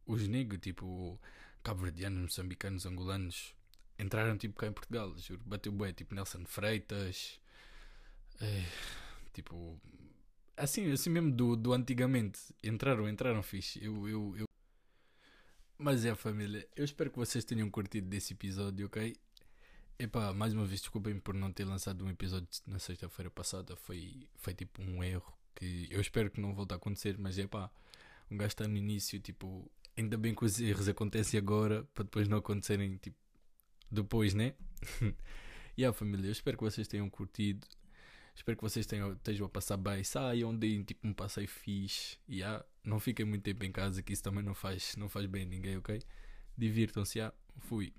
os 0.05 0.27
negros, 0.27 0.61
tipo, 0.61 1.21
cabo-verdianos, 1.63 2.23
moçambicanos, 2.23 2.87
angolanos, 2.87 3.55
entraram, 3.99 4.37
tipo, 4.37 4.55
cá 4.57 4.67
em 4.67 4.73
Portugal, 4.73 5.17
juro, 5.19 5.43
bateu 5.47 5.71
bem, 5.71 5.93
tipo, 5.93 6.15
Nelson 6.15 6.45
Freitas, 6.45 7.41
é, 8.41 8.65
tipo, 9.33 9.81
assim, 10.57 10.91
assim 10.91 11.11
mesmo 11.11 11.31
do, 11.31 11.57
do 11.57 11.73
antigamente, 11.73 12.41
entraram, 12.63 13.09
entraram 13.09 13.43
fixe, 13.43 13.83
eu, 13.85 14.09
eu, 14.09 14.37
eu... 14.39 14.47
Mas 15.79 16.05
é, 16.05 16.15
família, 16.15 16.67
eu 16.75 16.85
espero 16.85 17.11
que 17.11 17.19
vocês 17.19 17.45
tenham 17.45 17.71
curtido 17.71 18.09
desse 18.09 18.33
episódio, 18.33 18.87
ok? 18.87 19.15
Epá, 19.99 20.33
mais 20.33 20.53
uma 20.53 20.67
vez, 20.67 20.81
desculpem 20.81 21.19
por 21.19 21.35
não 21.35 21.53
ter 21.53 21.65
lançado 21.65 22.05
um 22.05 22.11
episódio 22.11 22.49
na 22.67 22.79
sexta-feira 22.79 23.31
passada. 23.31 23.77
Foi, 23.77 24.29
foi 24.37 24.55
tipo 24.55 24.83
um 24.83 25.03
erro 25.03 25.33
que 25.55 25.89
eu 25.91 26.01
espero 26.01 26.31
que 26.31 26.41
não 26.41 26.55
volte 26.55 26.75
a 26.75 26.77
acontecer, 26.77 27.17
mas 27.19 27.39
epá, 27.39 27.71
um 28.31 28.37
gajo 28.37 28.49
está 28.49 28.69
no 28.69 28.77
início, 28.77 29.19
tipo, 29.21 29.71
ainda 29.97 30.17
bem 30.19 30.35
que 30.35 30.45
os 30.45 30.61
erros 30.61 30.89
acontecem 30.89 31.39
agora 31.39 31.85
para 31.95 32.05
depois 32.05 32.29
não 32.29 32.39
acontecerem, 32.39 32.97
tipo, 32.99 33.17
depois, 33.91 34.35
né? 34.35 34.55
e 35.77 35.85
a 35.85 35.93
família, 35.93 36.27
eu 36.29 36.33
espero 36.33 36.57
que 36.59 36.65
vocês 36.65 36.87
tenham 36.87 37.09
curtido. 37.09 37.67
Espero 38.37 38.55
que 38.59 38.63
vocês 38.63 38.85
tenham, 38.85 39.15
estejam 39.15 39.47
a 39.47 39.49
passar 39.49 39.79
bem. 39.79 40.05
Saiam, 40.05 40.55
deem 40.55 40.83
tipo 40.83 41.09
um 41.09 41.15
passeio 41.15 41.49
fixe. 41.49 42.19
Yeah. 42.29 42.63
Não 42.85 43.01
fiquem 43.01 43.25
muito 43.25 43.43
tempo 43.43 43.65
em 43.65 43.73
casa, 43.73 44.03
que 44.03 44.13
isso 44.13 44.23
também 44.23 44.45
não 44.45 44.55
faz, 44.55 44.95
não 44.97 45.09
faz 45.09 45.25
bem 45.25 45.43
a 45.43 45.47
ninguém, 45.47 45.79
ok? 45.79 46.01
Divirtam-se, 46.57 47.19
yeah. 47.19 47.35
fui. 47.61 47.95